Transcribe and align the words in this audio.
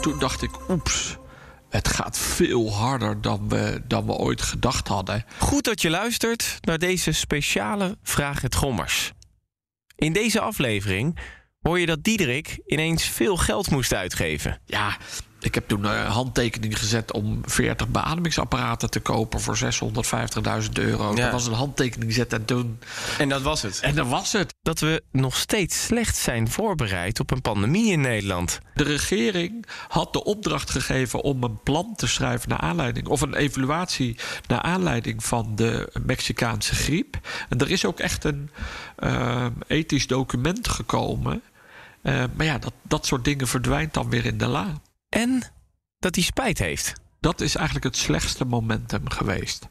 Toen 0.00 0.18
dacht 0.18 0.42
ik, 0.42 0.70
oeps, 0.70 1.16
het 1.68 1.88
gaat 1.88 2.18
veel 2.18 2.72
harder 2.72 3.20
dan 3.20 3.48
we, 3.48 3.82
dan 3.86 4.06
we 4.06 4.12
ooit 4.12 4.42
gedacht 4.42 4.88
hadden. 4.88 5.24
Goed 5.38 5.64
dat 5.64 5.82
je 5.82 5.90
luistert 5.90 6.58
naar 6.60 6.78
deze 6.78 7.12
speciale 7.12 7.98
Vraag 8.02 8.40
het 8.40 8.54
Gommers. 8.54 9.12
In 9.96 10.12
deze 10.12 10.40
aflevering 10.40 11.18
hoor 11.60 11.80
je 11.80 11.86
dat 11.86 12.04
Diederik 12.04 12.60
ineens 12.66 13.04
veel 13.04 13.36
geld 13.36 13.70
moest 13.70 13.94
uitgeven. 13.94 14.60
Ja, 14.66 14.96
ik 15.40 15.54
heb 15.54 15.68
toen 15.68 15.84
een 15.84 16.06
handtekening 16.06 16.78
gezet 16.78 17.12
om 17.12 17.40
40 17.44 17.88
beademingsapparaten 17.88 18.90
te 18.90 19.00
kopen 19.00 19.40
voor 19.40 19.58
650.000 19.58 20.70
euro. 20.72 21.14
Ja. 21.14 21.22
Dat 21.22 21.32
was 21.32 21.46
een 21.46 21.52
handtekening 21.52 22.12
zetten 22.12 22.38
en 22.38 22.44
toen. 22.44 22.78
En 23.18 23.28
dat 23.28 23.42
was 23.42 23.62
het. 23.62 23.80
En 23.80 23.94
dat 23.94 24.06
was 24.06 24.32
het. 24.32 24.54
Dat 24.62 24.80
we 24.80 25.02
nog 25.12 25.36
steeds 25.36 25.84
slecht 25.84 26.16
zijn 26.16 26.50
voorbereid 26.50 27.20
op 27.20 27.30
een 27.30 27.42
pandemie 27.42 27.92
in 27.92 28.00
Nederland. 28.00 28.60
De 28.74 28.84
regering 28.84 29.66
had 29.88 30.12
de 30.12 30.24
opdracht 30.24 30.70
gegeven 30.70 31.22
om 31.22 31.42
een 31.42 31.62
plan 31.62 31.94
te 31.96 32.06
schrijven 32.06 32.48
naar 32.48 32.60
aanleiding, 32.60 33.06
of 33.06 33.20
een 33.20 33.34
evaluatie 33.34 34.16
naar 34.46 34.62
aanleiding 34.62 35.24
van 35.24 35.52
de 35.54 35.92
Mexicaanse 36.04 36.74
griep. 36.74 37.18
En 37.48 37.58
er 37.58 37.70
is 37.70 37.84
ook 37.84 38.00
echt 38.00 38.24
een 38.24 38.50
eh, 38.96 39.46
ethisch 39.66 40.06
document 40.06 40.68
gekomen. 40.68 41.42
Eh, 42.02 42.24
maar 42.34 42.46
ja, 42.46 42.58
dat, 42.58 42.72
dat 42.82 43.06
soort 43.06 43.24
dingen 43.24 43.48
verdwijnt 43.48 43.94
dan 43.94 44.10
weer 44.10 44.24
in 44.24 44.38
de 44.38 44.46
la. 44.46 44.80
En 45.08 45.42
dat 45.98 46.14
hij 46.14 46.24
spijt 46.24 46.58
heeft. 46.58 46.92
Dat 47.20 47.40
is 47.40 47.54
eigenlijk 47.54 47.86
het 47.86 47.96
slechtste 47.96 48.44
momentum 48.44 49.10
geweest. 49.10 49.68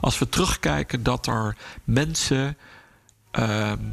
Als 0.00 0.18
we 0.18 0.28
terugkijken 0.28 1.02
dat 1.02 1.26
er 1.26 1.56
mensen 1.84 2.56
ehm, 3.30 3.84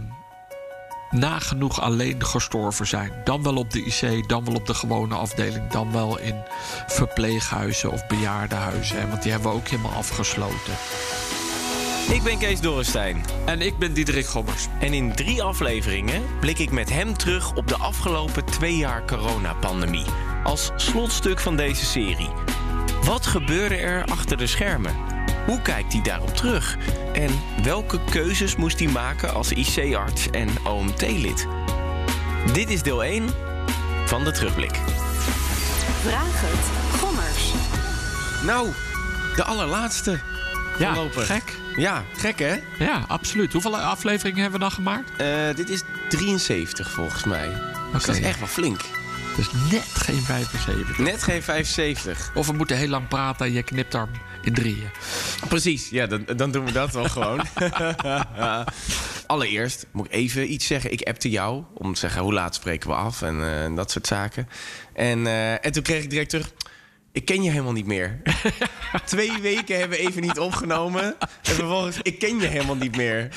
nagenoeg 1.10 1.82
alleen 1.82 2.26
gestorven 2.26 2.88
zijn. 2.88 3.12
Dan 3.24 3.44
wel 3.44 3.56
op 3.56 3.72
de 3.72 3.86
IC, 3.86 4.30
dan 4.30 4.46
wel 4.46 4.56
op 4.56 4.66
de 4.66 4.74
gewone 4.74 5.16
afdeling, 5.16 5.70
dan 5.72 5.92
wel 5.92 6.20
in 6.20 6.44
verpleeghuizen 6.88 7.92
of 7.92 8.08
bejaardenhuizen. 8.08 9.10
Want 9.10 9.22
die 9.22 9.32
hebben 9.32 9.52
we 9.52 9.58
ook 9.58 9.68
helemaal 9.68 9.92
afgesloten. 9.92 10.74
Ik 12.10 12.24
ben 12.24 12.38
Kees 12.38 12.62
Dorrestein. 12.62 13.26
En 13.46 13.62
ik 13.62 13.78
ben 13.78 13.94
Diederik 13.94 14.26
Gommers. 14.26 14.68
En 14.80 14.94
in 14.94 15.16
drie 15.16 15.44
afleveringen 15.44 16.24
blik 16.40 16.60
ik 16.60 16.72
met 16.72 16.90
hem 16.90 17.18
terug 17.18 17.54
op 17.56 17.68
de 17.68 17.78
afgelopen 17.78 18.46
twee 18.46 18.78
jaar 18.78 19.06
coronapandemie. 19.06 20.06
Als 20.44 20.72
slotstuk 20.76 21.40
van 21.40 21.56
deze 21.56 21.86
serie. 21.86 22.30
Wat 23.04 23.26
gebeurde 23.26 23.76
er 23.76 24.06
achter 24.06 24.38
de 24.38 24.48
schermen? 24.48 24.96
Hoe 25.46 25.62
kijkt 25.62 25.94
hij 25.94 26.02
daarop 26.02 26.36
terug? 26.36 26.78
En 27.14 27.30
welke 27.64 28.00
keuzes 28.10 28.56
moest 28.56 28.80
hij 28.80 28.88
maken 28.88 29.34
als 29.34 29.52
IC-arts 29.52 30.30
en 30.30 30.50
OMT-lid? 30.64 31.48
Dit 32.54 32.70
is 32.70 32.82
deel 32.82 33.04
1 33.04 33.30
van 34.06 34.24
de 34.24 34.32
terugblik. 34.32 34.76
Vraag 36.02 36.42
het. 36.42 37.00
Gommers. 37.00 37.52
Nou, 38.46 38.70
de 39.36 39.44
allerlaatste. 39.44 40.20
Ja, 40.78 40.96
gek. 41.12 41.64
Ja, 41.78 42.04
gek 42.14 42.40
hè? 42.40 42.56
Ja, 42.80 43.06
absoluut. 43.08 43.54
Hoeveel 43.54 43.78
afleveringen 43.78 44.42
hebben 44.42 44.60
we 44.60 44.66
dan 44.66 44.76
gemaakt? 44.76 45.10
Eh, 45.18 45.56
dit 45.56 45.70
is 45.70 45.82
73 46.10 46.92
volgens 46.92 47.24
mij. 47.24 47.50
Dus 47.94 48.06
dat 48.06 48.16
is 48.16 48.22
echt 48.22 48.40
wel 48.40 48.48
flink. 48.48 48.82
Dus 49.36 49.48
net 49.72 49.84
geen 49.94 50.22
75. 50.22 50.98
Net 50.98 51.24
geen 51.24 51.44
75. 51.44 52.32
Of 52.36 52.48
we 52.48 52.54
moeten 52.54 52.78
heel 52.78 52.88
lang 52.88 53.08
praten 53.08 53.46
en 53.46 53.54
je 53.54 53.64
knipt 53.64 53.92
daar 53.92 54.08
in 54.42 54.54
drieën. 54.54 54.90
Precies, 55.48 55.90
ja, 55.90 56.06
dan, 56.06 56.26
dan 56.36 56.52
doen 56.52 56.66
we 56.66 56.72
dat 56.72 56.92
wel 56.92 57.10
gewoon. 57.10 57.42
Allereerst 59.28 59.86
moet 59.92 60.06
ik 60.06 60.12
even 60.12 60.52
iets 60.52 60.66
zeggen. 60.66 60.92
Ik 60.92 61.02
appte 61.02 61.30
jou 61.30 61.64
om 61.74 61.94
te 61.94 62.00
zeggen 62.00 62.22
hoe 62.22 62.34
laat 62.34 62.56
spreken 62.56 62.90
we 62.90 62.96
af 62.96 63.22
en 63.22 63.64
eh, 63.64 63.76
dat 63.76 63.92
soort 63.92 64.08
zaken. 64.08 64.50
En, 64.94 65.28
eh, 65.28 65.66
en 65.66 65.72
toen 65.72 65.84
kreeg 65.84 66.04
ik 66.04 66.10
direct 66.10 66.30
terug. 66.30 66.52
Ik 67.16 67.26
ken 67.26 67.44
je 67.44 67.50
helemaal 67.50 67.72
niet 67.72 67.86
meer. 67.86 68.22
Twee 69.06 69.32
weken 69.42 69.80
hebben 69.80 69.98
we 69.98 70.04
even 70.08 70.22
niet 70.22 70.40
opgenomen. 70.40 71.04
En 71.20 71.28
vervolgens, 71.42 71.98
ik 72.02 72.20
ken 72.20 72.40
je 72.40 72.48
helemaal 72.48 72.76
niet 72.76 72.96
meer. 72.96 73.30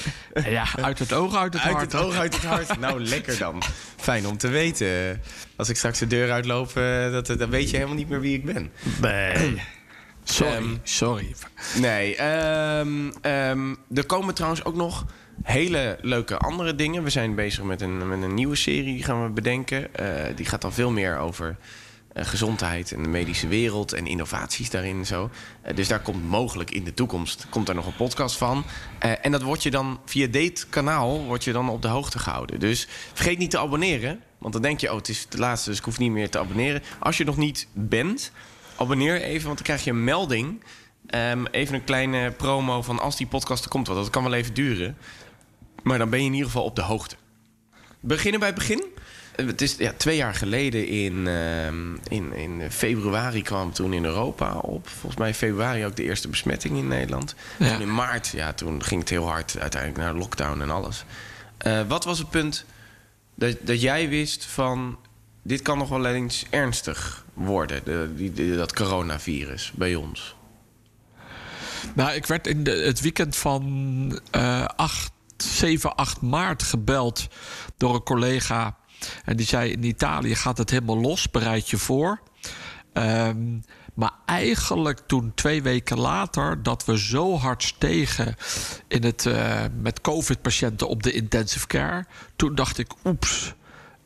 Ja, 0.44 0.66
uit 0.81 0.99
het 0.99 1.12
oog, 1.12 1.37
uit 1.37 1.53
het 1.53 1.62
Uit 1.62 1.72
hart. 1.72 1.93
het 1.93 2.00
oog, 2.00 2.17
uit 2.17 2.34
het 2.34 2.44
hart. 2.44 2.78
Nou, 2.78 3.00
lekker 3.00 3.38
dan. 3.38 3.62
Fijn 3.97 4.27
om 4.27 4.37
te 4.38 4.49
weten. 4.49 5.22
Als 5.56 5.69
ik 5.69 5.77
straks 5.77 5.99
de 5.99 6.06
deur 6.06 6.31
uitloop, 6.31 6.77
eh, 6.77 7.12
dat, 7.12 7.27
dan 7.27 7.50
weet 7.50 7.71
je 7.71 7.77
helemaal 7.77 7.97
niet 7.97 8.09
meer 8.09 8.21
wie 8.21 8.34
ik 8.34 8.44
ben. 8.44 8.71
Nee. 9.00 9.61
Sorry, 10.25 10.53
Ehm, 10.55 10.77
sorry. 10.83 11.34
Nee, 11.81 12.17
ehm, 12.17 13.11
ehm, 13.21 13.75
er 13.94 14.06
komen 14.06 14.34
trouwens 14.34 14.65
ook 14.65 14.75
nog 14.75 15.06
hele 15.43 15.99
leuke 16.00 16.38
andere 16.38 16.75
dingen. 16.75 17.03
We 17.03 17.11
zijn 17.11 17.34
bezig 17.34 17.65
met 17.65 17.81
een, 17.81 18.09
met 18.09 18.22
een 18.22 18.34
nieuwe 18.34 18.56
serie, 18.56 18.94
die 18.94 19.05
gaan 19.05 19.25
we 19.25 19.31
bedenken. 19.31 19.94
Eh, 19.94 20.37
die 20.37 20.47
gaat 20.47 20.61
dan 20.61 20.72
veel 20.72 20.91
meer 20.91 21.19
over 21.19 21.49
eh, 21.49 21.56
gezondheid 22.27 22.93
en 22.93 23.03
de 23.03 23.09
medische 23.09 23.49
wereld 23.49 23.93
en 23.93 24.06
innovaties 24.06 24.71
daarin 24.71 24.99
en 24.99 25.06
zo. 25.06 25.31
Eh, 25.62 25.77
dus 25.77 25.89
daar 25.89 26.01
komt 26.01 26.29
mogelijk 26.29 26.71
in 26.71 26.84
de 26.84 26.95
toekomst 26.95 27.47
komt 27.49 27.69
er 27.69 27.75
nog 27.75 27.87
een 27.87 27.97
podcast 27.97 28.37
van. 28.37 28.65
Eh, 28.99 29.12
en 29.23 29.33
dat 29.33 29.43
wordt 29.43 29.62
je 29.62 29.71
dan 29.71 30.01
via 30.05 30.27
dit 30.27 30.67
kanaal 30.71 31.25
wordt 31.25 31.45
je 31.45 31.53
dan 31.53 31.69
op 31.69 31.83
de 31.83 31.89
hoogte 31.89 32.19
gehouden. 32.19 32.61
Dus 32.61 32.89
vergeet 33.12 33.39
niet 33.39 33.51
te 33.51 33.59
abonneren. 33.59 34.21
Want 34.39 34.53
dan 34.53 34.62
denk 34.62 34.81
je, 34.81 34.91
oh, 34.91 34.97
het 34.97 35.09
is 35.09 35.27
de 35.29 35.39
laatste, 35.39 35.69
dus 35.69 35.79
ik 35.79 35.84
hoef 35.84 35.99
niet 35.99 36.11
meer 36.11 36.31
te 36.31 36.39
abonneren. 36.39 36.83
Als 36.99 37.17
je 37.17 37.25
nog 37.25 37.37
niet 37.37 37.69
bent, 37.73 38.33
abonneer 38.77 39.23
even, 39.23 39.45
want 39.45 39.56
dan 39.56 39.67
krijg 39.67 39.85
je 39.85 39.91
een 39.91 40.05
melding. 40.05 40.65
Ehm, 41.06 41.45
even 41.50 41.75
een 41.75 41.85
kleine 41.85 42.31
promo 42.31 42.83
van 42.83 42.99
als 42.99 43.17
die 43.17 43.27
podcast 43.27 43.65
er 43.65 43.71
komt. 43.71 43.87
Want 43.87 44.00
dat 44.00 44.11
kan 44.11 44.23
wel 44.23 44.33
even 44.33 44.55
duren. 44.55 44.97
Maar 45.83 45.99
dan 45.99 46.11
ben 46.11 46.19
je 46.19 46.27
in 46.27 46.33
ieder 46.33 46.47
geval 46.47 46.65
op 46.65 46.77
de 46.77 46.83
hoogte. 46.83 47.17
Beginnen 48.00 48.41
bij 48.41 48.49
het 48.49 48.59
begin. 48.59 48.85
Het 49.47 49.62
is 49.62 49.76
ja, 49.76 49.93
twee 49.97 50.16
jaar 50.16 50.34
geleden 50.34 50.87
in, 50.87 51.26
ehm, 51.26 51.94
in, 52.09 52.32
in 52.32 52.71
februari 52.71 53.43
kwam 53.43 53.72
toen 53.72 53.93
in 53.93 54.04
Europa 54.04 54.56
op. 54.56 54.88
Volgens 54.88 55.16
mij 55.16 55.28
in 55.28 55.34
februari 55.34 55.84
ook 55.84 55.97
de 55.97 56.03
eerste 56.03 56.28
besmetting 56.28 56.76
in 56.76 56.88
Nederland. 56.88 57.34
Ja. 57.59 57.72
Toen 57.72 57.81
in 57.81 57.94
maart, 57.94 58.28
ja, 58.28 58.53
toen 58.53 58.82
ging 58.84 59.00
het 59.00 59.10
heel 59.10 59.28
hard 59.28 59.59
uiteindelijk 59.59 60.03
naar 60.03 60.15
lockdown 60.15 60.60
en 60.60 60.71
alles. 60.71 61.04
Eh, 61.59 61.81
wat 61.88 62.04
was 62.04 62.19
het 62.19 62.31
punt 62.31 62.65
dat, 63.34 63.56
dat 63.60 63.81
jij 63.81 64.09
wist 64.09 64.44
van... 64.44 64.99
dit 65.43 65.62
kan 65.62 65.78
nog 65.78 65.88
wel 65.88 66.06
eens 66.06 66.47
ernstig 66.50 67.25
worden, 67.34 67.84
de, 67.84 68.10
die, 68.15 68.56
dat 68.56 68.75
coronavirus 68.75 69.72
bij 69.75 69.94
ons? 69.94 70.37
Nou, 71.94 72.12
ik 72.12 72.26
werd 72.26 72.47
in 72.47 72.65
de, 72.65 72.70
het 72.70 73.00
weekend 73.00 73.37
van 73.37 74.20
eh 74.31 74.65
8, 74.76 75.12
7, 75.37 75.97
8 75.97 76.20
maart 76.20 76.62
gebeld 76.62 77.28
door 77.76 77.94
een 77.94 78.03
collega. 78.03 78.76
En 79.25 79.36
die 79.36 79.47
zei: 79.47 79.72
In 79.72 79.82
Italië 79.82 80.34
gaat 80.34 80.59
het 80.59 80.70
helemaal 80.70 81.00
los, 81.00 81.31
bereid 81.31 81.70
je 81.70 81.78
voor. 81.78 82.20
Ehm, 82.92 83.59
maar 83.94 84.12
eigenlijk 84.26 85.00
toen 85.06 85.32
twee 85.34 85.62
weken 85.62 85.98
later 85.98 86.62
dat 86.62 86.84
we 86.84 86.98
zo 86.98 87.37
hard 87.37 87.62
stegen 87.62 88.34
in 88.88 89.04
het, 89.04 89.26
eh, 89.26 89.64
met 89.81 90.00
COVID-patiënten 90.00 90.88
op 90.88 91.03
de 91.03 91.12
intensive 91.12 91.66
care, 91.66 92.04
toen 92.37 92.54
dacht 92.54 92.78
ik: 92.78 92.92
oeps. 93.04 93.54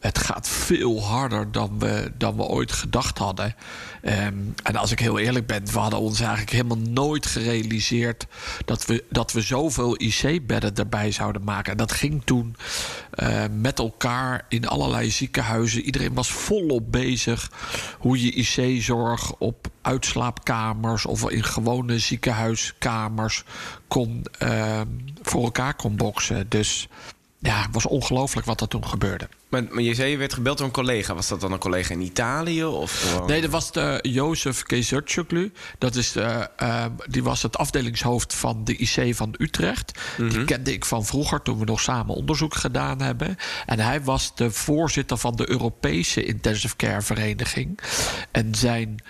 Het 0.03 0.19
gaat 0.19 0.49
veel 0.49 1.03
harder 1.03 1.53
dan 1.53 1.79
we, 1.79 2.13
dan 2.19 2.37
we 2.37 2.43
ooit 2.43 2.73
gedacht 2.73 3.19
hadden. 3.19 3.55
Ehm, 4.03 4.35
en 4.63 4.77
als 4.77 4.91
ik 4.91 4.99
heel 4.99 5.19
eerlijk 5.19 5.47
ben, 5.47 5.67
we 5.73 5.79
hadden 5.79 5.99
ons 5.99 6.21
eigenlijk 6.21 6.51
helemaal 6.51 6.79
nooit 6.79 7.27
gerealiseerd 7.27 8.27
dat 8.65 8.87
we, 8.87 9.05
dat 9.11 9.33
we 9.33 9.41
zoveel 9.41 10.01
IC-bedden 10.01 10.75
erbij 10.75 11.11
zouden 11.11 11.45
maken. 11.45 11.73
En 11.73 11.79
dat 11.79 11.93
ging 11.93 12.23
toen 12.25 12.57
eh, 13.11 13.45
met 13.51 13.79
elkaar 13.79 14.45
in 14.49 14.69
allerlei 14.69 15.11
ziekenhuizen. 15.11 15.83
Iedereen 15.83 16.15
was 16.15 16.33
volop 16.33 16.93
bezig 16.93 17.51
hoe 17.99 18.23
je 18.23 18.33
IC-zorg 18.33 19.35
op 19.39 19.69
uitslaapkamers 19.83 21.07
of 21.07 21.31
in 21.31 21.45
gewone 21.45 21.99
ziekenhuiskamers 21.99 23.45
kon, 23.89 24.25
ehm, 24.39 24.87
voor 25.23 25.45
elkaar 25.45 25.75
kon 25.75 25.97
boksen. 25.97 26.49
Dus 26.49 26.89
ja, 27.43 27.63
het 27.63 27.69
was 27.73 27.87
ongelooflijk 27.87 28.47
wat 28.47 28.61
er 28.61 28.69
toen 28.69 28.87
gebeurde. 28.87 29.29
Maar, 29.49 29.65
maar 29.71 29.83
je 29.83 29.95
zei 29.95 30.11
je 30.11 30.17
werd 30.17 30.33
gebeld 30.33 30.59
door 30.59 30.67
een 30.67 30.73
collega. 30.73 31.15
Was 31.15 31.29
dat 31.29 31.41
dan 31.41 31.53
een 31.53 31.59
collega 31.59 31.95
in 31.95 32.01
Italië? 32.01 32.65
Of 32.65 33.01
gewoon... 33.01 33.27
Nee, 33.27 33.41
dat 33.41 33.51
was 33.51 33.73
de 33.73 33.99
Jozef 34.03 34.63
Kezertjoglu. 34.63 35.53
Dat 35.79 35.95
is 35.95 36.13
de, 36.13 36.49
eh, 36.57 36.85
die 37.07 37.23
was 37.23 37.43
het 37.43 37.57
afdelingshoofd 37.57 38.35
van 38.35 38.65
de 38.65 38.77
IC 38.77 39.15
van 39.15 39.35
Utrecht. 39.39 40.01
Die 40.17 40.45
kende 40.45 40.73
ik 40.73 40.85
van 40.85 41.05
vroeger 41.05 41.43
toen 41.43 41.59
we 41.59 41.65
nog 41.65 41.81
samen 41.81 42.15
onderzoek 42.15 42.55
gedaan 42.55 43.01
hebben. 43.01 43.37
En 43.67 43.79
hij 43.79 44.03
was 44.03 44.35
de 44.35 44.51
voorzitter 44.51 45.17
van 45.17 45.37
de 45.37 45.51
Europese 45.51 46.25
Intensive 46.25 46.77
Care 46.77 47.03
Vereniging. 47.03 47.79
En 48.31 48.55
zijn 48.55 49.03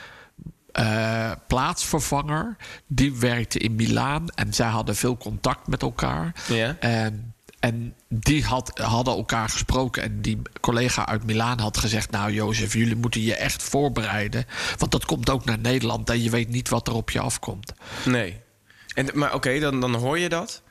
eh, 0.73 1.31
plaatsvervanger, 1.47 2.57
die 2.87 3.17
werkte 3.17 3.59
in 3.59 3.75
Milaan. 3.75 4.29
En 4.35 4.55
zij 4.55 4.69
hadden 4.69 4.97
veel 4.97 5.17
contact 5.17 5.67
met 5.67 5.83
elkaar. 5.83 6.35
Ja. 6.49 6.77
En, 6.81 7.32
en 7.63 7.95
die 8.09 8.45
had, 8.45 8.79
hadden 8.79 9.15
elkaar 9.17 9.49
gesproken. 9.49 10.03
En 10.03 10.21
die 10.21 10.43
collega 10.61 11.07
uit 11.07 11.25
Milaan 11.25 11.59
had 11.59 11.77
gezegd: 11.79 12.11
Nou, 12.11 12.33
Jozef, 12.33 12.75
jullie 12.75 12.97
moeten 12.97 13.23
je 13.23 13.35
echt 13.35 13.63
voorbereiden. 13.63 14.45
Want 14.79 14.93
dat 14.93 15.05
komt 15.05 15.31
ook 15.31 15.45
naar 15.45 15.59
Nederland 15.59 16.11
en 16.11 16.23
je 16.23 16.31
weet 16.31 16.49
niet 16.49 16.69
wat 16.69 16.89
er 16.89 16.95
op 16.95 17.11
je 17.11 17.21
afkomt. 17.21 17.73
Nee. 18.05 18.41
En, 18.95 19.09
maar 19.15 19.35
oké, 19.35 19.59
dan, 19.59 19.81
dan 19.81 19.95
hoor 19.95 20.19
je 20.19 20.29
dat. 20.29 20.63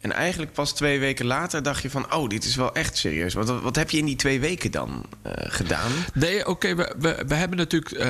En 0.00 0.12
eigenlijk 0.12 0.52
pas 0.52 0.72
twee 0.72 0.98
weken 0.98 1.26
later 1.26 1.62
dacht 1.62 1.82
je 1.82 1.90
van... 1.90 2.14
oh, 2.14 2.28
dit 2.28 2.44
is 2.44 2.56
wel 2.56 2.74
echt 2.74 2.96
serieus. 2.96 3.34
Wat, 3.34 3.60
wat 3.60 3.76
heb 3.76 3.90
je 3.90 3.98
in 3.98 4.04
die 4.04 4.16
twee 4.16 4.40
weken 4.40 4.70
dan 4.70 5.04
uh, 5.26 5.32
gedaan? 5.36 5.92
Nee, 6.14 6.46
oké, 6.46 6.74
we, 6.74 6.94
we, 6.98 7.24
we, 7.26 7.34
hebben 7.34 7.58
natuurlijk... 7.58 7.92
Uh, 7.92 8.06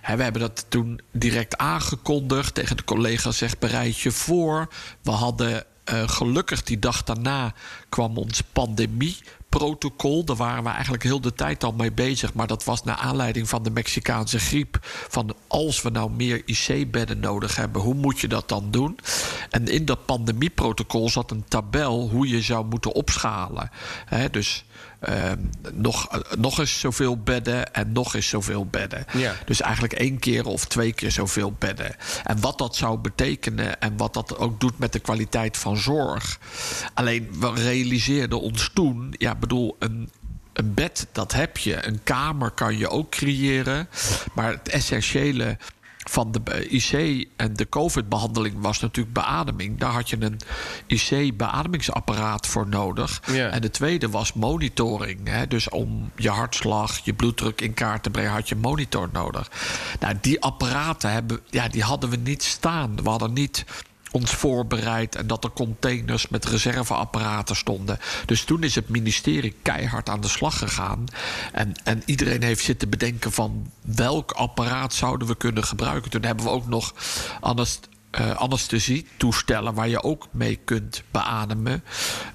hè, 0.00 0.16
we 0.16 0.22
hebben 0.22 0.40
dat 0.40 0.66
toen 0.68 1.00
direct 1.12 1.56
aangekondigd. 1.56 2.54
Tegen 2.54 2.76
de 2.76 2.84
collega's 2.84 3.38
zegt 3.38 3.58
bereid 3.58 3.98
je 3.98 4.10
voor. 4.10 4.68
We 5.02 5.10
hadden 5.10 5.64
uh, 5.92 6.08
gelukkig 6.08 6.62
die 6.62 6.78
dag 6.78 7.04
daarna 7.04 7.54
kwam 7.88 8.16
ons 8.16 8.42
pandemie 8.52 9.16
protocol. 9.48 10.24
Daar 10.24 10.36
waren 10.36 10.64
we 10.64 10.70
eigenlijk 10.70 11.02
heel 11.02 11.20
de 11.20 11.32
tijd 11.32 11.64
al 11.64 11.72
mee 11.72 11.92
bezig. 11.92 12.34
Maar 12.34 12.46
dat 12.46 12.64
was 12.64 12.84
naar 12.84 12.96
aanleiding 12.96 13.48
van 13.48 13.62
de 13.62 13.70
Mexicaanse 13.70 14.38
griep. 14.38 14.78
Van 15.08 15.34
als 15.46 15.82
we 15.82 15.90
nou 15.90 16.10
meer 16.10 16.42
IC-bedden 16.44 17.20
nodig 17.20 17.56
hebben, 17.56 17.82
hoe 17.82 17.94
moet 17.94 18.20
je 18.20 18.28
dat 18.28 18.48
dan 18.48 18.70
doen? 18.70 18.98
En 19.50 19.68
in 19.68 19.84
dat 19.84 20.06
pandemieprotocol 20.06 21.08
zat 21.08 21.30
een 21.30 21.44
tabel 21.48 22.08
hoe 22.08 22.28
je 22.28 22.42
zou 22.42 22.66
moeten 22.66 22.94
opschalen. 22.94 23.70
Dus 24.30 24.64
uh, 25.08 25.32
nog, 25.72 26.22
nog 26.38 26.58
eens 26.58 26.80
zoveel 26.80 27.18
bedden 27.18 27.74
en 27.74 27.92
nog 27.92 28.14
eens 28.14 28.28
zoveel 28.28 28.66
bedden. 28.66 29.04
Ja. 29.12 29.34
Dus 29.44 29.60
eigenlijk 29.60 29.92
één 29.92 30.18
keer 30.18 30.46
of 30.46 30.64
twee 30.64 30.92
keer 30.92 31.10
zoveel 31.10 31.52
bedden. 31.58 31.96
En 32.24 32.40
wat 32.40 32.58
dat 32.58 32.76
zou 32.76 32.98
betekenen 32.98 33.80
en 33.80 33.96
wat 33.96 34.14
dat 34.14 34.38
ook 34.38 34.60
doet 34.60 34.78
met 34.78 34.92
de 34.92 34.98
kwaliteit 34.98 35.56
van 35.56 35.76
zorg. 35.76 36.38
Alleen 36.94 37.28
we 37.40 37.52
realiseerden 37.54 38.40
ons 38.40 38.70
toen, 38.74 39.14
ja, 39.18 39.34
bedoel, 39.34 39.76
een, 39.78 40.10
een 40.52 40.74
bed, 40.74 41.06
dat 41.12 41.32
heb 41.32 41.56
je. 41.56 41.86
Een 41.86 42.00
kamer 42.02 42.50
kan 42.50 42.78
je 42.78 42.88
ook 42.88 43.10
creëren. 43.10 43.88
Maar 44.34 44.52
het 44.52 44.68
essentiële 44.68 45.56
van 46.08 46.32
de 46.32 46.68
IC 46.68 47.28
en 47.36 47.54
de 47.54 47.68
COVID-behandeling 47.68 48.54
was 48.60 48.80
natuurlijk 48.80 49.14
beademing. 49.14 49.78
Daar 49.78 49.92
had 49.92 50.10
je 50.10 50.16
een 50.20 50.40
IC-beademingsapparaat 50.86 52.46
voor 52.46 52.68
nodig. 52.68 53.22
Ja. 53.32 53.48
En 53.48 53.60
de 53.60 53.70
tweede 53.70 54.08
was 54.08 54.32
monitoring. 54.32 55.28
Hè? 55.28 55.46
Dus 55.46 55.68
om 55.68 56.10
je 56.16 56.30
hartslag, 56.30 56.98
je 57.04 57.12
bloeddruk 57.12 57.60
in 57.60 57.74
kaart 57.74 58.02
te 58.02 58.10
brengen, 58.10 58.30
had 58.30 58.48
je 58.48 58.56
monitor 58.56 59.08
nodig. 59.12 59.50
Nou, 60.00 60.14
die 60.20 60.42
apparaten 60.42 61.12
hebben, 61.12 61.40
ja, 61.50 61.68
die 61.68 61.82
hadden 61.82 62.10
we 62.10 62.16
niet 62.16 62.42
staan. 62.42 63.02
We 63.02 63.10
hadden 63.10 63.32
niet 63.32 63.64
ons 64.10 64.30
voorbereid 64.30 65.16
en 65.16 65.26
dat 65.26 65.44
er 65.44 65.50
containers 65.50 66.28
met 66.28 66.44
reserveapparaten 66.44 67.56
stonden. 67.56 67.98
Dus 68.26 68.44
toen 68.44 68.62
is 68.62 68.74
het 68.74 68.88
ministerie 68.88 69.54
keihard 69.62 70.08
aan 70.08 70.20
de 70.20 70.28
slag 70.28 70.58
gegaan. 70.58 71.04
En, 71.52 71.72
en 71.84 72.02
iedereen 72.06 72.42
heeft 72.42 72.64
zitten 72.64 72.90
bedenken 72.90 73.32
van 73.32 73.70
welk 73.80 74.32
apparaat 74.32 74.94
zouden 74.94 75.28
we 75.28 75.36
kunnen 75.36 75.64
gebruiken. 75.64 76.10
Toen 76.10 76.24
hebben 76.24 76.44
we 76.44 76.50
ook 76.50 76.66
nog 76.66 76.94
uh, 78.20 78.30
anesthesietoestellen 78.30 79.74
waar 79.74 79.88
je 79.88 80.02
ook 80.02 80.26
mee 80.30 80.58
kunt 80.64 81.02
beademen. 81.10 81.84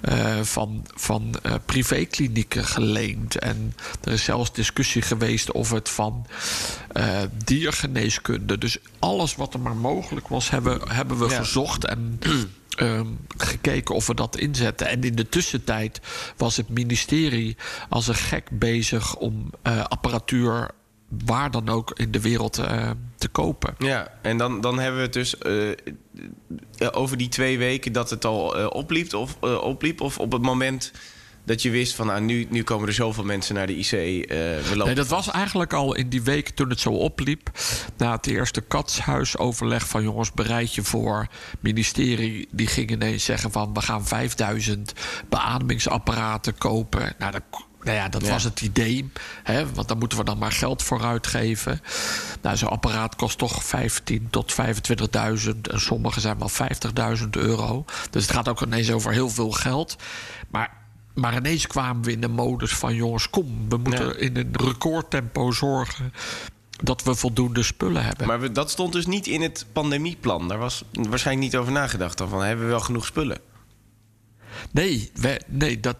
Uh, 0.08 0.40
van 0.40 0.86
van 0.94 1.34
uh, 1.46 1.52
privéklinieken 1.64 2.64
geleend. 2.64 3.38
En 3.38 3.74
er 4.04 4.12
is 4.12 4.24
zelfs 4.24 4.52
discussie 4.52 5.02
geweest 5.02 5.52
of 5.52 5.70
het 5.70 5.88
van 5.88 6.26
diergeneeskunde. 7.44 8.58
Dus 8.58 8.78
alles 8.98 9.36
wat 9.36 9.54
er 9.54 9.60
maar 9.60 9.76
mogelijk 9.76 10.28
was, 10.28 10.50
hebben, 10.50 10.80
hebben 10.88 11.18
we 11.18 11.28
Ja. 11.28 11.36
gezocht. 11.36 11.84
En 11.84 12.18
um, 12.80 13.18
gekeken 13.36 13.94
of 13.94 14.06
we 14.06 14.14
dat 14.14 14.36
inzetten. 14.36 14.88
En 14.88 15.02
in 15.02 15.14
de 15.14 15.28
tussentijd 15.28 16.00
was 16.36 16.56
het 16.56 16.68
ministerie 16.68 17.56
als 17.88 18.08
een 18.08 18.14
gek 18.14 18.48
bezig 18.58 19.16
om 19.16 19.50
apparatuur 19.88 20.70
waar 21.24 21.50
dan 21.50 21.68
ook 21.68 21.92
in 21.94 22.10
de 22.10 22.20
wereld 22.20 22.58
uh, 22.58 22.90
te 23.16 23.28
kopen. 23.28 23.74
Ja, 23.78 24.12
en 24.22 24.38
dan, 24.38 24.60
dan 24.60 24.78
hebben 24.78 24.96
we 24.96 25.04
het 25.04 25.12
dus 25.12 25.34
uh, 25.46 26.88
over 26.92 27.16
die 27.16 27.28
twee 27.28 27.58
weken 27.58 27.92
dat 27.92 28.10
het 28.10 28.24
al 28.24 28.60
uh, 28.60 28.66
opliep, 28.70 29.14
of, 29.14 29.36
opliep. 29.40 30.00
Of 30.00 30.18
op 30.18 30.32
het 30.32 30.42
moment 30.42 30.92
dat 31.44 31.62
je 31.62 31.70
wist 31.70 31.94
van 31.94 32.06
nou, 32.06 32.20
nu, 32.20 32.46
nu 32.50 32.62
komen 32.62 32.88
er 32.88 32.94
zoveel 32.94 33.24
mensen 33.24 33.54
naar 33.54 33.66
de 33.66 33.76
IC. 33.76 33.90
we 33.90 34.62
lopen 34.68 34.86
nee, 34.86 34.94
dat 34.94 35.08
was 35.08 35.30
eigenlijk 35.30 35.72
al 35.72 35.94
in 35.94 36.08
die 36.08 36.22
week 36.22 36.48
toen 36.48 36.70
het 36.70 36.80
zo 36.80 36.90
opliep. 36.90 37.50
Na 37.96 38.12
het 38.12 38.26
eerste 38.26 38.60
katshuisoverleg 38.60 39.88
van 39.88 40.02
jongens, 40.02 40.32
bereid 40.32 40.74
je 40.74 40.82
voor. 40.82 41.26
ministerie 41.60 42.48
die 42.50 42.66
ging 42.66 42.90
ineens 42.90 43.24
zeggen 43.24 43.50
van 43.50 43.74
we 43.74 43.80
gaan 43.80 44.06
5000 44.06 44.92
beademingsapparaten 45.28 46.58
kopen. 46.58 47.14
Nou, 47.18 47.32
dat 47.32 47.42
nou 47.84 47.96
ja, 47.96 48.08
dat 48.08 48.22
Ja. 48.24 48.30
was 48.30 48.44
het 48.44 48.60
idee. 48.60 49.10
Hè, 49.42 49.72
want 49.72 49.88
daar 49.88 49.96
moeten 49.96 50.18
we 50.18 50.24
dan 50.24 50.38
maar 50.38 50.52
geld 50.52 50.82
voor 50.82 51.02
uitgeven. 51.04 51.80
Nou, 52.42 52.56
zo'n 52.56 52.68
apparaat 52.68 53.16
kost 53.16 53.38
toch 53.38 53.64
15 53.64 54.26
tot 54.30 54.52
25.000. 54.52 55.68
En 55.70 55.80
sommige 55.80 56.20
zijn 56.20 56.38
wel 56.38 56.50
50.000 56.50 57.28
euro. 57.30 57.84
Dus 58.10 58.22
het 58.22 58.32
gaat 58.32 58.48
ook 58.48 58.62
ineens 58.62 58.90
over 58.90 59.12
heel 59.12 59.30
veel 59.30 59.50
geld. 59.50 59.96
Maar, 60.48 60.76
maar 61.14 61.36
ineens 61.36 61.66
kwamen 61.66 62.02
we 62.02 62.12
in 62.12 62.20
de 62.20 62.28
modus 62.28 62.72
van... 62.74 62.94
jongens, 62.94 63.30
kom, 63.30 63.68
we 63.68 63.76
moeten 63.76 64.06
Ja. 64.06 64.14
in 64.14 64.36
een 64.36 64.52
recordtempo 64.56 65.50
zorgen... 65.50 66.12
dat 66.82 67.02
we 67.02 67.14
voldoende 67.14 67.62
spullen 67.62 68.04
hebben. 68.04 68.26
Maar 68.26 68.40
we, 68.40 68.52
dat 68.52 68.70
stond 68.70 68.92
dus 68.92 69.06
niet 69.06 69.26
in 69.26 69.42
het 69.42 69.66
pandemieplan. 69.72 70.48
Daar 70.48 70.58
was 70.58 70.84
waarschijnlijk 70.92 71.52
niet 71.52 71.60
over 71.60 71.72
nagedacht. 71.72 72.18
Dan 72.18 72.28
van 72.28 72.42
hebben 72.42 72.64
we 72.64 72.70
wel 72.70 72.80
genoeg 72.80 73.06
spullen? 73.06 73.38
Nee, 74.70 75.10
we, 75.14 75.40
nee 75.46 75.80
dat, 75.80 75.96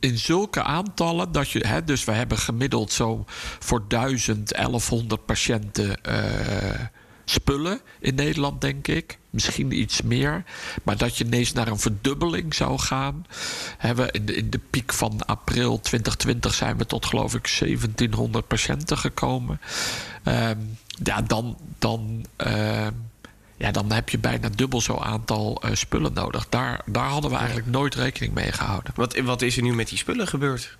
in 0.00 0.18
zulke 0.18 0.62
aantallen 0.62 1.32
dat 1.32 1.50
je. 1.50 1.66
Hè, 1.66 1.84
dus 1.84 2.04
we 2.04 2.12
hebben 2.12 2.38
gemiddeld 2.38 2.92
zo 2.92 3.24
voor 3.58 3.84
1000, 3.88 4.48
1100 4.48 5.24
patiënten 5.24 6.04
eh, 6.04 6.80
spullen 7.24 7.80
in 8.00 8.14
Nederland, 8.14 8.60
denk 8.60 8.88
ik. 8.88 9.18
Misschien 9.30 9.80
iets 9.80 10.02
meer. 10.02 10.44
Maar 10.82 10.96
dat 10.96 11.16
je 11.16 11.24
ineens 11.24 11.52
naar 11.52 11.68
een 11.68 11.78
verdubbeling 11.78 12.54
zou 12.54 12.78
gaan. 12.78 13.26
Hebben 13.78 14.10
in, 14.10 14.26
de, 14.26 14.34
in 14.34 14.50
de 14.50 14.60
piek 14.70 14.92
van 14.92 15.26
april 15.26 15.80
2020 15.80 16.54
zijn 16.54 16.76
we 16.76 16.86
tot 16.86 17.06
geloof 17.06 17.34
ik 17.34 17.56
1700 17.58 18.46
patiënten 18.46 18.98
gekomen. 18.98 19.60
Ehm, 20.22 20.58
ja, 21.02 21.22
dan. 21.22 21.58
dan 21.78 22.26
ehm, 22.36 22.92
ja, 23.62 23.70
dan 23.70 23.92
heb 23.92 24.08
je 24.08 24.18
bijna 24.18 24.48
dubbel 24.48 24.80
zo'n 24.80 25.00
aantal 25.00 25.62
eh, 25.62 25.74
spullen 25.74 26.12
nodig. 26.12 26.48
Daar, 26.48 26.80
daar 26.86 27.08
hadden 27.08 27.30
we 27.30 27.36
eigenlijk 27.36 27.66
nooit 27.66 27.94
rekening 27.94 28.34
mee 28.34 28.52
gehouden. 28.52 28.92
Wat, 28.94 29.18
wat 29.18 29.42
is 29.42 29.56
er 29.56 29.62
nu 29.62 29.74
met 29.74 29.88
die 29.88 29.98
spullen 29.98 30.26
gebeurd? 30.28 30.78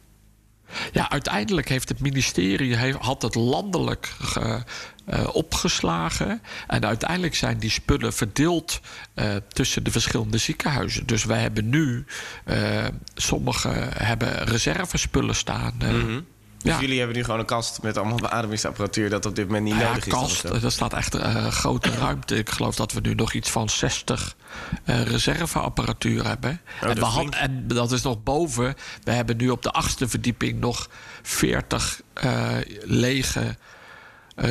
Ja, 0.93 1.11
uiteindelijk 1.11 1.69
heeft 1.69 1.89
het 1.89 2.01
ministerie 2.01 2.77
heeft, 2.77 2.99
had 2.99 3.23
het 3.23 3.35
landelijk 3.35 4.15
ge, 4.21 4.63
uh, 5.09 5.29
opgeslagen. 5.33 6.43
En 6.67 6.87
uiteindelijk 6.87 7.35
zijn 7.35 7.59
die 7.59 7.71
spullen 7.71 8.13
verdeeld 8.13 8.81
uh, 9.15 9.35
tussen 9.49 9.85
de 9.85 9.91
verschillende 9.91 10.39
ziekenhuizen. 10.39 11.07
Dus 11.07 11.25
wij 11.25 11.41
hebben 11.41 11.69
nu, 11.69 12.05
uh, 12.47 12.87
sommige 13.15 13.69
hebben 13.93 14.45
reservespullen 14.45 15.35
staan. 15.35 15.75
Mm 15.79 16.01
-hmm. 16.01 16.27
Dus 16.63 16.73
ja. 16.73 16.81
jullie 16.81 16.99
hebben 16.99 17.17
nu 17.17 17.25
gewoon 17.25 17.41
een 17.41 17.47
kast 17.47 17.83
met 17.83 17.97
allemaal 17.97 18.17
beademingsapparatuur 18.17 19.11
dat 19.11 19.27
op 19.27 19.35
dit 19.35 19.47
moment 19.47 19.65
niet 19.65 19.75
ja, 19.75 19.89
nodig 19.89 20.07
is. 20.07 20.13
kast, 20.13 20.45
er 20.45 20.73
staat 20.73 20.93
echt 20.93 21.15
uh, 21.15 21.47
grote 21.47 21.91
ruimte. 21.91 22.37
Ik 22.37 22.51
geloof 22.51 22.77
dat 22.77 22.93
we 22.93 23.01
nu 23.01 23.15
nog 23.15 23.33
iets 23.33 23.51
van 23.51 23.69
60 23.69 24.37
uh, 24.85 25.03
reserveapparatuur 25.03 26.27
hebben. 26.27 26.61
Oh, 26.83 26.89
en, 26.89 26.95
dat 26.95 26.99
we 26.99 27.05
had, 27.05 27.35
en 27.35 27.65
dat 27.67 27.93
is 27.93 28.03
nog 28.03 28.23
boven. 28.23 28.75
We 29.03 29.11
hebben 29.11 29.37
nu 29.37 29.51
op 29.51 29.63
de 29.63 29.71
achtste 29.71 30.09
verdieping 30.09 30.61
nog 30.61 30.89
40 31.23 32.01
uh, 32.25 32.51
lege 32.83 33.57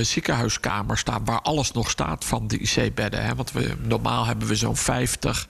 ziekenhuiskamers 0.02 1.00
staan. 1.00 1.26
Waar 1.26 1.42
alles 1.42 1.72
nog 1.72 1.90
staat 1.90 2.26
van 2.26 2.48
de 2.48 2.58
IC-bedden. 2.58 3.36
Want 3.36 3.52
we, 3.52 3.76
normaal 3.82 4.26
hebben 4.26 4.48
we 4.48 4.56
zo'n 4.56 4.78
50 4.78 5.48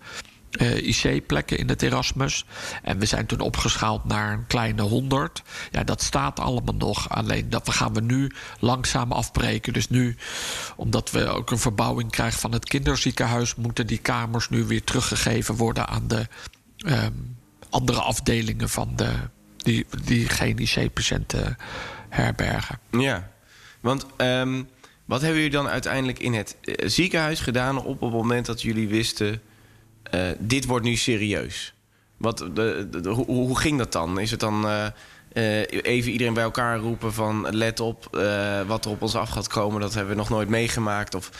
uh, 0.59 0.87
IC-plekken 0.87 1.57
in 1.57 1.69
het 1.69 1.81
Erasmus. 1.81 2.45
En 2.83 2.99
we 2.99 3.05
zijn 3.05 3.25
toen 3.25 3.39
opgeschaald 3.39 4.05
naar 4.05 4.33
een 4.33 4.47
kleine 4.47 4.81
100. 4.81 5.41
Ja, 5.71 5.83
dat 5.83 6.01
staat 6.01 6.39
allemaal 6.39 6.75
nog. 6.75 7.09
Alleen 7.09 7.49
dat 7.49 7.65
we 7.65 7.71
gaan 7.71 7.93
we 7.93 8.01
nu 8.01 8.31
langzaam 8.59 9.11
afbreken. 9.11 9.73
Dus 9.73 9.89
nu, 9.89 10.15
omdat 10.75 11.11
we 11.11 11.27
ook 11.27 11.51
een 11.51 11.59
verbouwing 11.59 12.11
krijgen 12.11 12.39
van 12.39 12.51
het 12.51 12.65
kinderziekenhuis, 12.65 13.55
moeten 13.55 13.87
die 13.87 13.97
kamers 13.97 14.49
nu 14.49 14.63
weer 14.63 14.83
teruggegeven 14.83 15.55
worden 15.55 15.87
aan 15.87 16.07
de 16.07 16.27
um, 16.85 17.37
andere 17.69 18.01
afdelingen 18.01 18.69
van 18.69 18.95
de 18.95 19.11
die, 19.63 19.85
die 20.03 20.29
geen 20.29 20.57
IC-patiënten 20.57 21.57
herbergen. 22.09 22.79
Ja, 22.91 23.31
want 23.79 24.05
um, 24.17 24.69
wat 25.05 25.21
hebben 25.21 25.39
jullie 25.39 25.55
dan 25.55 25.67
uiteindelijk 25.67 26.19
in 26.19 26.33
het 26.33 26.57
uh, 26.61 26.75
ziekenhuis 26.87 27.39
gedaan 27.39 27.83
op 27.83 28.01
het 28.01 28.11
moment 28.11 28.45
dat 28.45 28.61
jullie 28.61 28.87
wisten. 28.87 29.41
Uh, 30.15 30.21
dit 30.39 30.65
wordt 30.65 30.85
nu 30.85 30.95
serieus. 30.95 31.73
Wat, 32.17 32.37
de, 32.53 33.23
hoe, 33.25 33.59
ging 33.59 33.77
dat 33.77 33.91
dan? 33.91 34.19
Is 34.19 34.31
het 34.31 34.39
dan 34.39 34.65
uh, 34.65 34.85
eh, 35.33 35.67
even 35.81 36.11
iedereen 36.11 36.33
bij 36.33 36.43
elkaar 36.43 36.77
roepen 36.77 37.13
van 37.13 37.47
let 37.49 37.79
op, 37.79 38.15
eh, 38.15 38.61
wat 38.61 38.85
er 38.85 38.91
op 38.91 39.01
ons 39.01 39.15
af 39.15 39.29
gaat 39.29 39.47
komen, 39.47 39.81
dat 39.81 39.93
hebben 39.93 40.13
we 40.13 40.19
nog 40.19 40.29
nooit 40.29 40.49
meegemaakt. 40.49 41.15
Of 41.15 41.31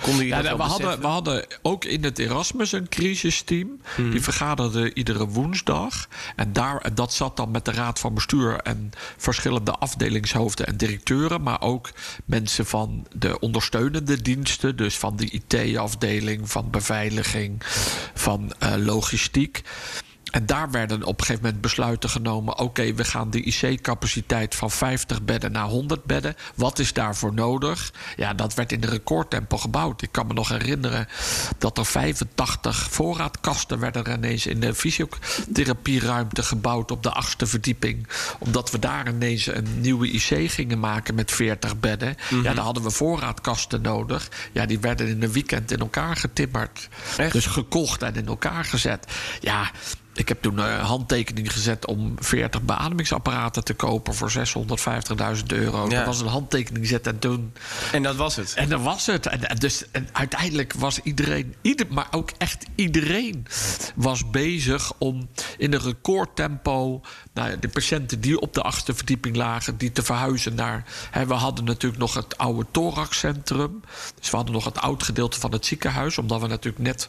konden 0.00 0.26
jullie 0.26 0.42
Ja, 0.42 0.42
dat 0.42 0.56
we, 0.56 0.62
hadden, 0.62 1.00
we 1.00 1.06
hadden 1.06 1.46
ook 1.62 1.84
in 1.84 2.04
het 2.04 2.18
Erasmus 2.18 2.72
een 2.72 2.88
crisisteam. 2.88 3.80
Mhm. 3.96 4.10
Die 4.10 4.22
vergaderde 4.22 4.94
iedere 4.94 5.26
woensdag. 5.28 6.08
En 6.36 6.52
daar, 6.52 6.80
en 6.80 6.94
dat 6.94 7.12
zat 7.12 7.36
dan 7.36 7.50
met 7.50 7.64
de 7.64 7.72
raad 7.72 7.98
van 7.98 8.14
bestuur 8.14 8.56
en 8.56 8.90
verschillende 9.16 9.72
afdelingshoofden 9.72 10.66
en 10.66 10.76
directeuren. 10.76 11.42
Maar 11.42 11.60
ook 11.60 11.90
mensen 12.24 12.66
van 12.66 13.06
de 13.16 13.38
ondersteunende 13.38 14.22
diensten. 14.22 14.76
Dus 14.76 14.96
van 14.96 15.16
de 15.16 15.30
IT-afdeling, 15.30 16.50
van 16.50 16.70
beveiliging, 16.70 17.62
van 18.14 18.52
eh, 18.58 18.72
logistiek. 18.76 19.62
En 20.30 20.46
daar 20.46 20.70
werden 20.70 21.02
op 21.02 21.18
een 21.18 21.24
gegeven 21.24 21.44
moment 21.44 21.62
besluiten 21.62 22.10
genomen. 22.10 22.58
Oké, 22.58 22.94
we 22.94 23.04
gaan 23.04 23.30
de 23.30 23.42
IC-capaciteit 23.42 24.54
van 24.54 24.70
50 24.70 25.22
bedden 25.22 25.52
naar 25.52 25.66
100 25.66 26.04
bedden. 26.04 26.36
Wat 26.54 26.78
is 26.78 26.92
daarvoor 26.92 27.34
nodig? 27.34 27.92
Ja, 28.16 28.34
dat 28.34 28.54
werd 28.54 28.72
in 28.72 28.82
een 28.82 28.88
recordtempo 28.88 29.56
gebouwd. 29.56 30.02
Ik 30.02 30.12
kan 30.12 30.26
me 30.26 30.32
nog 30.32 30.48
herinneren 30.48 31.08
dat 31.58 31.78
er 31.78 31.86
85 31.86 32.76
voorraadkasten 32.90 33.78
werden 33.78 34.04
er 34.04 34.12
ineens 34.12 34.46
in 34.46 34.60
de 34.60 34.74
fysiotherapieruimte 34.74 36.42
gebouwd 36.42 36.90
op 36.90 37.02
de 37.02 37.10
achtste 37.10 37.46
verdieping. 37.46 38.08
Omdat 38.38 38.70
we 38.70 38.78
daar 38.78 39.08
ineens 39.08 39.46
een 39.46 39.80
nieuwe 39.80 40.10
IC 40.10 40.50
gingen 40.50 40.78
maken 40.78 41.14
met 41.14 41.32
40 41.32 41.80
bedden. 41.80 42.16
Ja, 42.42 42.54
daar 42.54 42.64
hadden 42.64 42.82
we 42.82 42.90
voorraadkasten 42.90 43.82
nodig. 43.82 44.28
Ja, 44.52 44.66
die 44.66 44.78
werden 44.78 45.08
in 45.08 45.22
een 45.22 45.32
weekend 45.32 45.70
in 45.70 45.78
elkaar 45.78 46.16
getimmerd. 46.16 46.88
Echt? 47.16 47.32
Dus 47.32 47.46
gekocht 47.46 48.02
en 48.02 48.14
in 48.14 48.26
elkaar 48.26 48.64
gezet. 48.64 49.06
Ja, 49.40 49.70
ik 50.18 50.28
heb 50.28 50.42
toen 50.42 50.58
een 50.58 50.80
handtekening 50.80 51.52
gezet 51.52 51.86
om 51.86 52.14
40 52.18 52.62
beademingsapparaten 52.62 53.64
te 53.64 53.74
kopen 53.74 54.14
voor 54.14 54.32
650.000 54.32 55.44
euro. 55.46 55.88
Ja. 55.88 55.96
Dat 55.96 56.06
was 56.06 56.20
een 56.20 56.26
handtekening 56.26 56.86
zetten 56.86 57.12
en 57.12 57.18
toen. 57.18 57.52
En 57.92 58.02
dat 58.02 58.16
was 58.16 58.36
het. 58.36 58.54
En 58.54 58.68
dat 58.68 58.80
was 58.80 59.06
het. 59.06 59.26
En, 59.26 59.48
en 59.48 59.56
dus 59.56 59.90
en 59.90 60.08
uiteindelijk 60.12 60.72
was 60.72 61.00
iedereen, 61.00 61.54
ieder, 61.62 61.86
maar 61.90 62.06
ook 62.10 62.30
echt 62.38 62.66
iedereen, 62.74 63.46
was 63.94 64.30
bezig 64.30 64.92
om 64.98 65.28
in 65.58 65.72
een 65.72 65.82
recordtempo 65.82 67.00
nou, 67.34 67.58
de 67.58 67.68
patiënten 67.68 68.20
die 68.20 68.40
op 68.40 68.54
de 68.54 68.62
achtste 68.62 68.94
verdieping 68.94 69.36
lagen, 69.36 69.76
die 69.76 69.92
te 69.92 70.02
verhuizen 70.02 70.54
naar. 70.54 70.84
Hè, 71.10 71.26
we 71.26 71.34
hadden 71.34 71.64
natuurlijk 71.64 72.00
nog 72.00 72.14
het 72.14 72.38
oude 72.38 72.66
thoraxcentrum. 72.70 73.80
Dus 74.20 74.30
we 74.30 74.36
hadden 74.36 74.54
nog 74.54 74.64
het 74.64 74.78
oud 74.78 75.02
gedeelte 75.02 75.40
van 75.40 75.52
het 75.52 75.66
ziekenhuis, 75.66 76.18
omdat 76.18 76.40
we 76.40 76.46
natuurlijk 76.46 76.84
net 76.84 77.08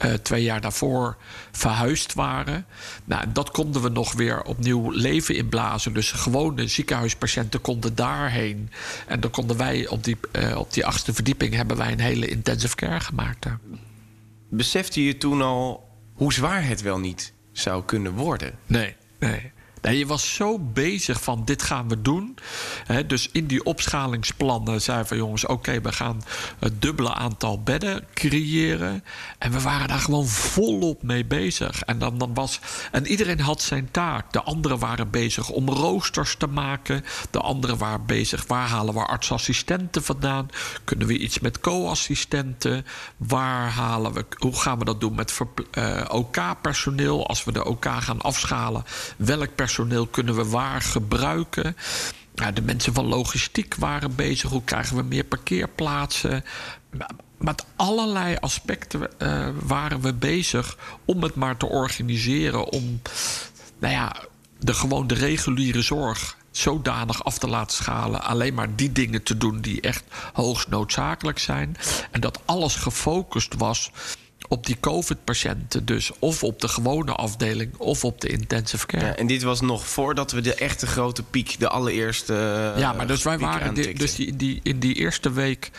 eh, 0.00 0.12
twee 0.12 0.42
jaar 0.42 0.60
daarvoor 0.60 1.16
verhuisd 1.52 2.14
waren. 2.14 2.66
Nou, 3.04 3.24
dat 3.32 3.50
konden 3.50 3.82
we 3.82 3.88
nog 3.88 4.12
weer 4.12 4.42
opnieuw 4.42 4.90
leven 4.90 5.36
inblazen. 5.36 5.92
Dus 5.92 6.12
gewone 6.12 6.68
ziekenhuispatiënten 6.68 7.60
konden 7.60 7.94
daarheen. 7.94 8.70
En 9.06 9.20
dan 9.20 9.30
konden 9.30 9.56
wij 9.56 9.88
op 9.88 10.04
die, 10.04 10.16
eh, 10.32 10.56
op 10.56 10.72
die 10.72 10.86
achtste 10.86 11.14
verdieping 11.14 11.54
hebben 11.54 11.76
wij 11.76 11.92
een 11.92 12.00
hele 12.00 12.28
intensive 12.28 12.74
care 12.74 13.00
gemaakt. 13.00 13.42
daar. 13.42 13.58
Besefte 14.48 15.04
je 15.04 15.16
toen 15.16 15.42
al 15.42 15.88
hoe 16.14 16.32
zwaar 16.32 16.66
het 16.66 16.82
wel 16.82 16.98
niet 16.98 17.32
zou 17.52 17.84
kunnen 17.84 18.12
worden? 18.12 18.58
Nee, 18.66 18.94
nee. 19.18 19.52
Je 19.82 20.06
was 20.06 20.34
zo 20.34 20.58
bezig 20.58 21.22
van 21.22 21.44
dit 21.44 21.62
gaan 21.62 21.88
we 21.88 22.02
doen. 22.02 22.36
Dus 23.06 23.28
in 23.32 23.46
die 23.46 23.64
opschalingsplannen 23.64 24.82
zei 24.82 25.04
van 25.04 25.16
jongens, 25.16 25.46
oké, 25.46 25.80
we 25.80 25.92
gaan 25.92 26.22
het 26.58 26.82
dubbele 26.82 27.14
aantal 27.14 27.62
bedden 27.62 28.04
creëren. 28.14 29.04
En 29.38 29.52
we 29.52 29.60
waren 29.60 29.88
daar 29.88 29.98
gewoon 29.98 30.26
volop 30.26 31.02
mee 31.02 31.24
bezig. 31.24 31.82
En, 31.82 31.98
dan, 31.98 32.18
dan 32.18 32.34
was, 32.34 32.60
en 32.92 33.06
iedereen 33.06 33.40
had 33.40 33.62
zijn 33.62 33.90
taak. 33.90 34.32
De 34.32 34.42
anderen 34.42 34.78
waren 34.78 35.10
bezig 35.10 35.48
om 35.48 35.68
roosters 35.68 36.36
te 36.36 36.46
maken. 36.46 37.04
De 37.30 37.40
anderen 37.40 37.78
waren 37.78 38.06
bezig, 38.06 38.46
waar 38.46 38.68
halen 38.68 38.94
we 38.94 39.00
artsassistenten 39.00 40.02
vandaan? 40.02 40.48
Kunnen 40.84 41.06
we 41.06 41.18
iets 41.18 41.38
met 41.38 41.60
co-assistenten? 41.60 42.86
Waar 43.16 43.70
halen 43.70 44.12
we, 44.12 44.24
hoe 44.38 44.56
gaan 44.60 44.78
we 44.78 44.84
dat 44.84 45.00
doen 45.00 45.14
met 45.14 45.38
eh, 45.70 46.04
OK-personeel? 46.08 47.26
Als 47.26 47.44
we 47.44 47.52
de 47.52 47.64
OK 47.64 47.86
gaan 47.98 48.20
afschalen, 48.20 48.84
welk 49.16 49.54
personeel 49.54 49.68
kunnen 50.10 50.36
we 50.36 50.44
waar 50.44 50.82
gebruiken? 50.82 51.76
De 52.54 52.62
mensen 52.62 52.94
van 52.94 53.06
logistiek 53.06 53.74
waren 53.74 54.14
bezig. 54.14 54.50
Hoe 54.50 54.64
krijgen 54.64 54.96
we 54.96 55.02
meer 55.02 55.24
parkeerplaatsen? 55.24 56.44
Met 57.38 57.64
allerlei 57.76 58.36
aspecten 58.40 59.18
eh, 59.18 59.48
waren 59.62 60.00
we 60.00 60.14
bezig 60.14 60.76
om 61.04 61.22
het 61.22 61.34
maar 61.34 61.56
te 61.56 61.66
organiseren. 61.66 62.72
Om 62.72 63.00
nou 63.78 63.92
ja, 63.92 64.16
de, 64.58 64.74
gewoon 64.74 65.06
de 65.06 65.14
reguliere 65.14 65.82
zorg 65.82 66.36
zodanig 66.50 67.24
af 67.24 67.38
te 67.38 67.48
laten 67.48 67.76
schalen. 67.76 68.22
Alleen 68.22 68.54
maar 68.54 68.76
die 68.76 68.92
dingen 68.92 69.22
te 69.22 69.36
doen 69.36 69.60
die 69.60 69.80
echt 69.80 70.04
hoogst 70.32 70.68
noodzakelijk 70.68 71.38
zijn. 71.38 71.76
En 72.10 72.20
dat 72.20 72.40
alles 72.44 72.74
gefocust 72.74 73.54
was 73.54 73.90
op 74.52 74.66
die 74.66 74.76
COVID-patiënten. 74.80 75.84
Dus 75.84 76.10
of 76.18 76.42
op 76.44 76.60
de 76.60 76.68
gewone 76.68 77.12
afdeling 77.12 77.76
of 77.76 78.04
op 78.04 78.20
de 78.20 78.28
intensive 78.28 78.86
care. 78.86 79.04
Ja, 79.06 79.16
en 79.16 79.26
dit 79.26 79.42
was 79.42 79.60
nog 79.60 79.86
voordat 79.86 80.32
we 80.32 80.40
de 80.40 80.54
echte 80.54 80.86
grote 80.86 81.22
piek, 81.22 81.56
de 81.58 81.68
allereerste. 81.68 82.34
eh, 82.74 82.80
Ja, 82.80 82.92
maar 82.92 83.06
dus 83.06 83.22
wij 83.22 83.36
piek 83.36 83.46
waren 83.46 83.74
die, 83.74 83.94
dus 83.94 84.14
die, 84.14 84.36
die, 84.36 84.60
in 84.62 84.78
die 84.78 84.94
eerste 84.94 85.32
week, 85.32 85.70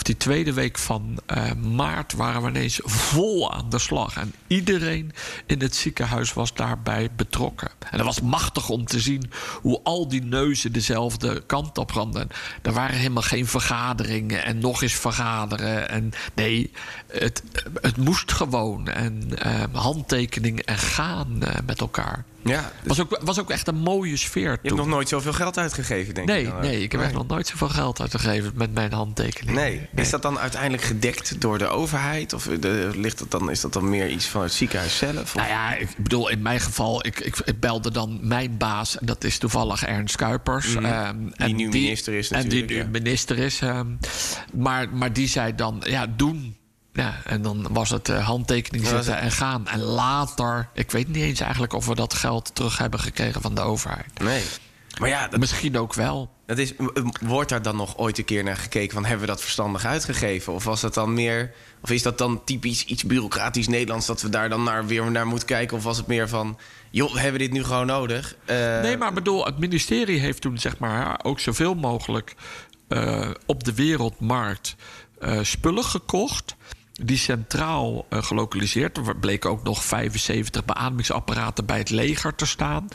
of 0.00 0.06
die 0.06 0.16
tweede 0.16 0.52
week 0.52 0.78
van 0.78 1.20
eh, 1.26 1.52
maart, 1.52 2.12
waren 2.12 2.42
we 2.42 2.48
ineens 2.48 2.80
vol 2.84 3.52
aan 3.52 3.70
de 3.70 3.78
slag. 3.78 4.16
En 4.16 4.34
iedereen 4.46 5.12
in 5.46 5.60
het 5.60 5.76
ziekenhuis 5.76 6.32
was 6.32 6.54
daarbij 6.54 7.08
betrokken. 7.16 7.70
En 7.90 7.96
dat 7.96 8.06
was 8.06 8.20
machtig 8.20 8.68
om 8.68 8.84
te 8.84 9.00
zien 9.00 9.30
hoe 9.60 9.80
al 9.82 10.08
die 10.08 10.22
neuzen 10.22 10.72
dezelfde 10.72 11.42
kant 11.46 11.78
op 11.78 11.90
randen. 11.90 12.28
Er 12.62 12.72
waren 12.72 12.96
helemaal 12.96 13.22
geen 13.22 13.46
vergaderingen 13.46 14.44
en 14.44 14.58
nog 14.58 14.82
eens 14.82 14.92
vergaderen. 14.92 15.88
En 15.88 16.12
nee, 16.34 16.70
het, 17.06 17.42
het 17.80 17.96
moest 17.96 18.32
gewoon. 18.32 18.88
En 18.88 19.38
eh, 19.38 19.62
handtekening 19.72 20.60
en 20.60 20.78
gaan 20.78 21.42
eh, 21.42 21.54
met 21.66 21.80
elkaar. 21.80 22.24
Ja, 22.44 22.72
dus 22.82 22.86
Was 22.96 23.00
ook, 23.00 23.18
was 23.22 23.40
ook 23.40 23.50
echt 23.50 23.68
een 23.68 23.76
mooie 23.76 24.16
sfeer. 24.16 24.42
je 24.42 24.48
hebt 24.48 24.68
toen. 24.68 24.76
nog 24.76 24.86
nooit 24.86 25.08
zoveel 25.08 25.32
geld 25.32 25.58
uitgegeven, 25.58 26.14
denk 26.14 26.26
Nee, 26.28 26.42
ik. 26.42 26.48
dan. 26.50 26.60
nee, 26.60 26.82
ik 26.82 26.92
heb 26.92 27.00
echt 27.00 27.12
nog 27.12 27.26
nooit 27.26 27.46
zoveel 27.46 27.68
geld 27.68 28.00
uitgegeven 28.00 28.52
met 28.54 28.74
mijn 28.74 28.92
handtekening. 28.92 29.56
Nee. 29.56 29.88
Is 29.94 30.10
dat 30.10 30.22
dan 30.22 30.38
uiteindelijk 30.38 30.82
gedekt 30.82 31.40
door 31.40 31.58
de 31.58 31.66
overheid? 31.66 32.32
Of 32.32 32.44
de, 32.60 32.90
ligt 32.94 33.18
dat 33.18 33.30
dan, 33.30 33.50
is 33.50 33.60
dat 33.60 33.72
dan 33.72 33.90
meer 33.90 34.08
iets 34.08 34.26
van 34.26 34.42
het 34.42 34.52
ziekenhuis 34.52 34.96
zelf? 34.98 35.20
Of- 35.22 35.34
Nou 35.34 35.48
ja, 35.48 35.74
ik 35.74 35.88
bedoel, 35.96 36.28
in 36.28 36.42
mijn 36.42 36.60
geval, 36.60 37.06
ik, 37.06 37.20
ik, 37.20 37.36
ik 37.44 37.60
belde 37.60 37.90
dan 37.90 38.18
mijn 38.22 38.56
baas, 38.56 38.98
en 38.98 39.06
dat 39.06 39.24
is 39.24 39.38
toevallig 39.38 39.84
Ernst 39.84 40.16
Kuipers. 40.16 40.74
ehm, 40.74 41.16
en 41.34 41.56
nu 41.56 41.68
minister 41.68 42.14
is 42.14 42.30
En 42.30 42.36
die 42.36 42.44
natuurlijk, 42.44 42.70
nu 42.70 42.76
ja. 42.76 43.00
minister 43.02 43.38
is. 43.38 43.60
ehm, 43.60 43.86
maar, 44.52 44.88
maar 44.88 45.12
die 45.12 45.28
zei 45.28 45.54
dan, 45.54 45.82
ja, 45.86 46.06
doen. 46.16 46.56
Ja, 46.92 47.14
en 47.24 47.42
dan 47.42 47.66
was 47.70 47.90
het 47.90 48.08
eh, 48.08 48.26
handtekening 48.26 48.86
zetten 48.86 49.18
en 49.18 49.30
gaan. 49.30 49.68
En 49.68 49.80
later, 49.80 50.68
ik 50.74 50.90
weet 50.90 51.08
niet 51.08 51.22
eens 51.22 51.40
eigenlijk 51.40 51.72
of 51.72 51.86
we 51.86 51.94
dat 51.94 52.14
geld 52.14 52.54
terug 52.54 52.78
hebben 52.78 53.00
gekregen 53.00 53.40
van 53.40 53.54
de 53.54 53.60
overheid. 53.60 54.18
Nee. 54.22 54.42
Maar 54.98 55.08
ja, 55.08 55.28
dat, 55.28 55.40
Misschien 55.40 55.78
ook 55.78 55.94
wel. 55.94 56.30
dat 56.46 56.58
is, 56.58 56.72
wordt 57.20 57.48
daar 57.50 57.62
dan 57.62 57.76
nog 57.76 57.96
ooit 57.96 58.18
een 58.18 58.24
keer 58.24 58.44
naar 58.44 58.56
gekeken 58.56 58.94
van 58.94 59.04
hebben 59.04 59.20
we 59.26 59.32
dat 59.32 59.40
verstandig 59.40 59.84
uitgegeven? 59.84 60.52
Of 60.52 60.64
was 60.64 60.80
dat 60.80 60.94
dan 60.94 61.14
meer, 61.14 61.52
of 61.82 61.90
is 61.90 62.02
dat 62.02 62.18
dan 62.18 62.44
typisch 62.44 62.84
iets 62.84 63.04
bureaucratisch 63.04 63.68
Nederlands 63.68 64.06
dat 64.06 64.22
we 64.22 64.28
daar 64.28 64.48
dan 64.48 64.62
naar, 64.62 64.86
weer 64.86 65.10
naar 65.10 65.26
moeten 65.26 65.46
kijken? 65.48 65.76
Of 65.76 65.82
was 65.82 65.96
het 65.96 66.06
meer 66.06 66.28
van, 66.28 66.58
joh, 66.90 67.12
we 67.12 67.20
hebben 67.20 67.40
dit 67.40 67.52
nu 67.52 67.64
gewoon 67.64 67.86
nodig? 67.86 68.36
Eh, 68.44 68.56
Nee, 68.80 68.96
maar 68.96 69.08
ik 69.08 69.14
bedoel, 69.14 69.44
het 69.44 69.58
ministerie 69.58 70.18
heeft 70.18 70.40
toen 70.40 70.58
zeg 70.58 70.78
maar 70.78 71.20
ook 71.22 71.40
zoveel 71.40 71.74
mogelijk 71.74 72.34
eh, 72.88 73.30
op 73.46 73.64
de 73.64 73.74
wereldmarkt 73.74 74.76
spullen 75.42 75.84
gekocht. 75.84 76.56
Die 77.02 77.16
centraal 77.16 78.06
eh, 78.08 78.22
gelokaliseerd. 78.22 78.96
Er 78.96 79.16
bleken 79.16 79.50
ook 79.50 79.62
nog 79.62 79.84
75 79.84 80.64
beademingsapparaten 80.64 81.66
bij 81.66 81.78
het 81.78 81.90
leger 81.90 82.34
te 82.34 82.46
staan. 82.46 82.88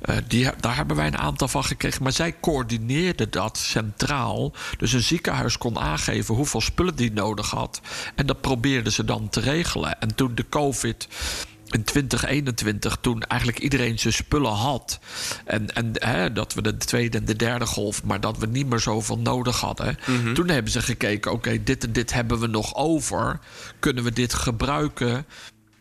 Eh, 0.00 0.16
die, 0.28 0.50
daar 0.60 0.76
hebben 0.76 0.96
wij 0.96 1.06
een 1.06 1.18
aantal 1.18 1.48
van 1.48 1.64
gekregen. 1.64 2.02
Maar 2.02 2.12
zij 2.12 2.34
coördineerden 2.40 3.30
dat 3.30 3.58
centraal. 3.58 4.52
Dus 4.78 4.92
een 4.92 5.02
ziekenhuis 5.02 5.58
kon 5.58 5.78
aangeven 5.78 6.34
hoeveel 6.34 6.60
spullen 6.60 6.96
die 6.96 7.12
nodig 7.12 7.50
had. 7.50 7.80
En 8.14 8.26
dat 8.26 8.40
probeerden 8.40 8.92
ze 8.92 9.04
dan 9.04 9.28
te 9.28 9.40
regelen. 9.40 10.00
En 10.00 10.14
toen 10.14 10.34
de 10.34 10.48
COVID 10.48 11.08
in 11.70 11.84
2021, 11.84 12.98
toen 13.00 13.22
eigenlijk 13.22 13.60
iedereen 13.60 13.98
zijn 13.98 14.12
spullen 14.12 14.52
had. 14.52 14.98
En, 15.44 15.74
en 15.74 15.90
hè, 15.92 16.32
dat 16.32 16.54
we 16.54 16.62
de 16.62 16.76
tweede 16.76 17.18
en 17.18 17.24
de 17.24 17.36
derde 17.36 17.66
golf, 17.66 18.04
maar 18.04 18.20
dat 18.20 18.38
we 18.38 18.46
niet 18.46 18.66
meer 18.66 18.80
zoveel 18.80 19.18
nodig 19.18 19.60
hadden. 19.60 19.98
Toen 20.34 20.48
hebben 20.48 20.72
ze 20.72 20.82
gekeken: 20.82 21.32
oké, 21.32 21.62
dit 21.62 21.84
en 21.84 21.92
dit 21.92 22.12
hebben 22.12 22.38
we 22.40 22.46
nog 22.46 22.74
over. 22.74 23.40
Kunnen 23.78 24.04
we 24.04 24.12
dit 24.12 24.34
gebruiken? 24.34 25.26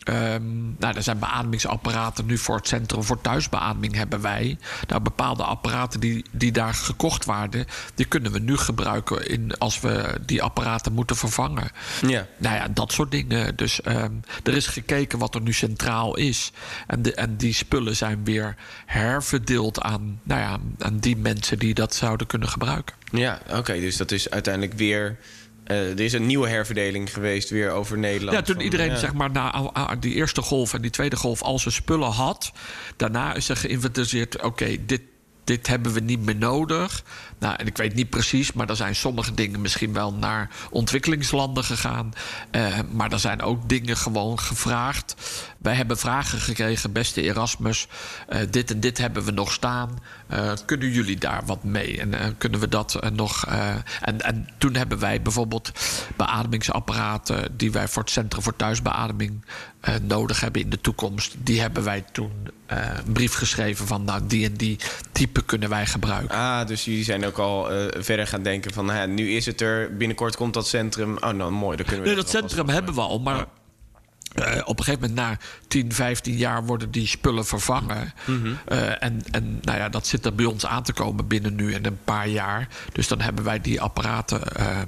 Ehm, 0.08 0.66
nou, 0.78 0.96
er 0.96 1.04
zijn 1.04 1.20
beademingsapparaten 1.20 2.26
nu 2.26 2.38
voor 2.38 2.56
het 2.56 2.68
Centrum 2.68 3.04
voor 3.04 3.22
Thuisbeademing 3.22 3.96
hebben 3.96 4.22
wij. 4.22 4.58
Nou, 4.88 5.02
bepaalde 5.02 5.44
apparaten 5.44 6.00
die, 6.00 6.26
die 6.32 6.52
daar 6.52 6.74
gekocht 6.74 7.26
waren, 7.26 7.66
die 7.96 8.06
kunnen 8.06 8.32
we 8.32 8.40
nu 8.40 8.58
gebruiken 8.58 9.30
in, 9.30 9.58
als 9.58 9.80
we 9.80 10.20
die 10.26 10.44
apparaten 10.44 10.94
moeten 10.94 11.16
vervangen. 11.16 11.72
Ja. 12.08 12.28
Nou 12.38 12.56
ja, 12.56 12.68
dat 12.68 12.92
soort 12.92 13.12
dingen. 13.12 13.56
Dus 13.56 13.82
ehm, 13.82 14.12
er 14.44 14.56
is 14.56 14.68
gekeken 14.68 15.20
wat 15.20 15.36
er 15.36 15.42
nu 15.42 15.54
centraal 15.54 16.18
is. 16.18 16.52
En, 16.88 17.02
de, 17.02 17.14
en 17.14 17.38
die 17.38 17.54
spullen 17.54 17.96
zijn 17.96 18.24
weer 18.24 18.56
herverdeeld 18.86 19.82
aan, 19.82 20.20
nou 20.24 20.42
ja, 20.42 20.58
aan 20.80 20.98
die 21.00 21.18
mensen 21.18 21.60
die 21.60 21.74
dat 21.74 21.96
zouden 21.96 22.28
kunnen 22.28 22.50
gebruiken. 22.50 22.96
Ja, 23.12 23.40
oké. 23.50 23.80
dus 23.80 23.98
dat 23.98 24.12
is 24.12 24.30
uiteindelijk 24.30 24.74
weer... 24.74 25.18
eh, 25.68 25.90
er 25.90 26.00
is 26.00 26.14
een 26.14 26.26
nieuwe 26.26 26.48
herverdeling 26.48 27.14
geweest 27.14 27.50
weer 27.50 27.72
over 27.72 27.98
Nederland. 27.98 28.38
Ja, 28.38 28.44
toen 28.44 28.56
van, 28.56 28.64
iedereen 28.64 28.90
ja. 28.90 28.96
zeg 28.96 29.14
maar 29.14 29.32
na 29.32 29.52
ah, 29.52 29.68
ah, 29.74 29.92
die 30.00 30.14
eerste 30.14 30.42
golf 30.42 30.74
en 30.74 30.82
die 30.82 30.92
tweede 30.92 31.16
golf 31.16 31.42
al 31.42 31.60
zijn 31.60 31.74
spullen 31.74 32.12
had, 32.12 32.52
daarna 32.96 33.34
is 33.34 33.50
er 33.50 33.58
geïnventariseerd: 33.58 34.42
oké, 34.42 34.86
dit, 34.86 35.02
dit 35.44 35.68
hebben 35.68 35.94
we 35.94 36.00
niet 36.00 36.26
meer 36.26 36.36
nodig. 36.36 37.04
Nou, 37.40 37.56
en 37.58 37.68
ik 37.68 37.78
weet 37.78 37.94
niet 37.94 38.10
precies, 38.10 38.54
maar 38.54 38.70
er 38.70 38.76
zijn 38.76 38.96
sommige 38.96 39.34
dingen 39.34 39.62
misschien 39.62 39.94
wel 39.94 40.14
naar 40.14 40.50
ontwikkelingslanden 40.70 41.64
gegaan. 41.64 42.14
Eh, 42.52 42.80
maar 42.92 43.12
er 43.12 43.20
zijn 43.20 43.42
ook 43.42 43.70
dingen 43.70 43.98
gewoon 43.98 44.40
gevraagd. 44.40 45.16
Wij 45.58 45.74
hebben 45.74 45.98
vragen 45.98 46.40
gekregen, 46.40 46.92
beste 46.92 47.22
Erasmus. 47.22 47.88
eh, 48.28 48.40
dit 48.50 48.72
en 48.72 48.80
dit 48.80 48.98
hebben 48.98 49.24
we 49.24 49.32
nog 49.32 49.52
staan. 49.52 50.00
Eh, 50.28 50.52
kunnen 50.66 50.92
jullie 50.92 51.18
daar 51.18 51.46
wat 51.46 51.64
mee? 51.64 52.00
En 52.00 52.38
kunnen 52.38 52.60
we 52.60 52.68
dat 52.68 53.12
nog. 53.14 53.46
en, 54.02 54.22
en 54.22 54.48
toen 54.58 54.76
hebben 54.76 55.00
wij 55.00 55.22
bijvoorbeeld 55.22 55.72
beademingsapparaten 56.16 57.58
die 57.58 57.72
wij 57.72 57.88
voor 57.88 58.02
het 58.02 58.12
Centrum 58.12 58.44
voor 58.44 58.56
Thuisbeademing 58.56 59.46
nodig 60.02 60.40
hebben 60.40 60.62
in 60.62 60.70
de 60.70 60.82
toekomst. 60.82 61.36
Die 61.38 61.62
hebben 61.62 61.84
wij 61.84 62.06
toen 62.12 62.32
een 62.68 63.14
brief 63.14 63.34
geschreven 63.34 63.88
van 63.88 64.04
nou, 64.04 64.22
die 64.28 64.46
en 64.46 64.54
die 64.54 64.80
type 65.12 65.44
kunnen 65.44 65.70
wij 65.70 65.86
gebruiken. 65.86 66.38
Ah, 66.38 66.68
dus 66.68 66.86
jullie 66.86 67.04
zijn 67.04 67.26
ook 67.28 67.38
al 67.38 67.72
eh, 67.72 68.02
verder 68.04 68.28
gaan 68.28 68.44
denken 68.44 68.74
van... 68.74 68.86
nou 68.86 69.08
nu 69.08 69.32
is 69.32 69.46
het 69.46 69.62
er, 69.62 69.98
binnenkort 69.98 70.36
komt 70.36 70.54
dat 70.54 70.68
centrum. 70.68 71.18
Oh, 71.18 71.30
nou 71.30 71.52
mooi, 71.52 71.78
dan 71.78 71.86
kunnen 71.86 72.04
we... 72.04 72.10
Nee, 72.10 72.20
dat 72.20 72.30
centrum 72.30 72.70
hebben 72.70 72.94
we 72.94 73.02
al, 73.02 73.20
maar 73.20 73.46
eh, 74.34 74.62
op 74.66 74.78
een 74.78 74.84
gegeven 74.84 75.10
moment 75.10 75.28
na 75.28 75.38
10, 75.68 75.94
15 75.94 76.36
jaar 76.36 76.66
worden 76.66 76.92
die 76.92 77.08
spullen 77.08 77.46
vervangen. 77.46 78.14
Eh, 78.66 79.04
en 79.04 79.22
en 79.32 79.60
nou 79.62 79.78
ja, 79.78 79.90
dat 79.90 80.08
zit 80.08 80.26
er 80.26 80.36
bij 80.36 80.46
ons 80.46 80.66
aan 80.66 80.84
te 80.84 80.94
komen 80.94 81.28
binnen 81.28 81.56
nu 81.56 81.74
en 81.74 81.86
een 81.86 82.00
paar 82.04 82.28
jaar. 82.28 82.68
Dus 82.92 83.08
dan 83.08 83.22
hebben 83.22 83.44
wij 83.44 83.62
die 83.62 83.82
apparaten 83.82 84.44
eh, 84.44 84.82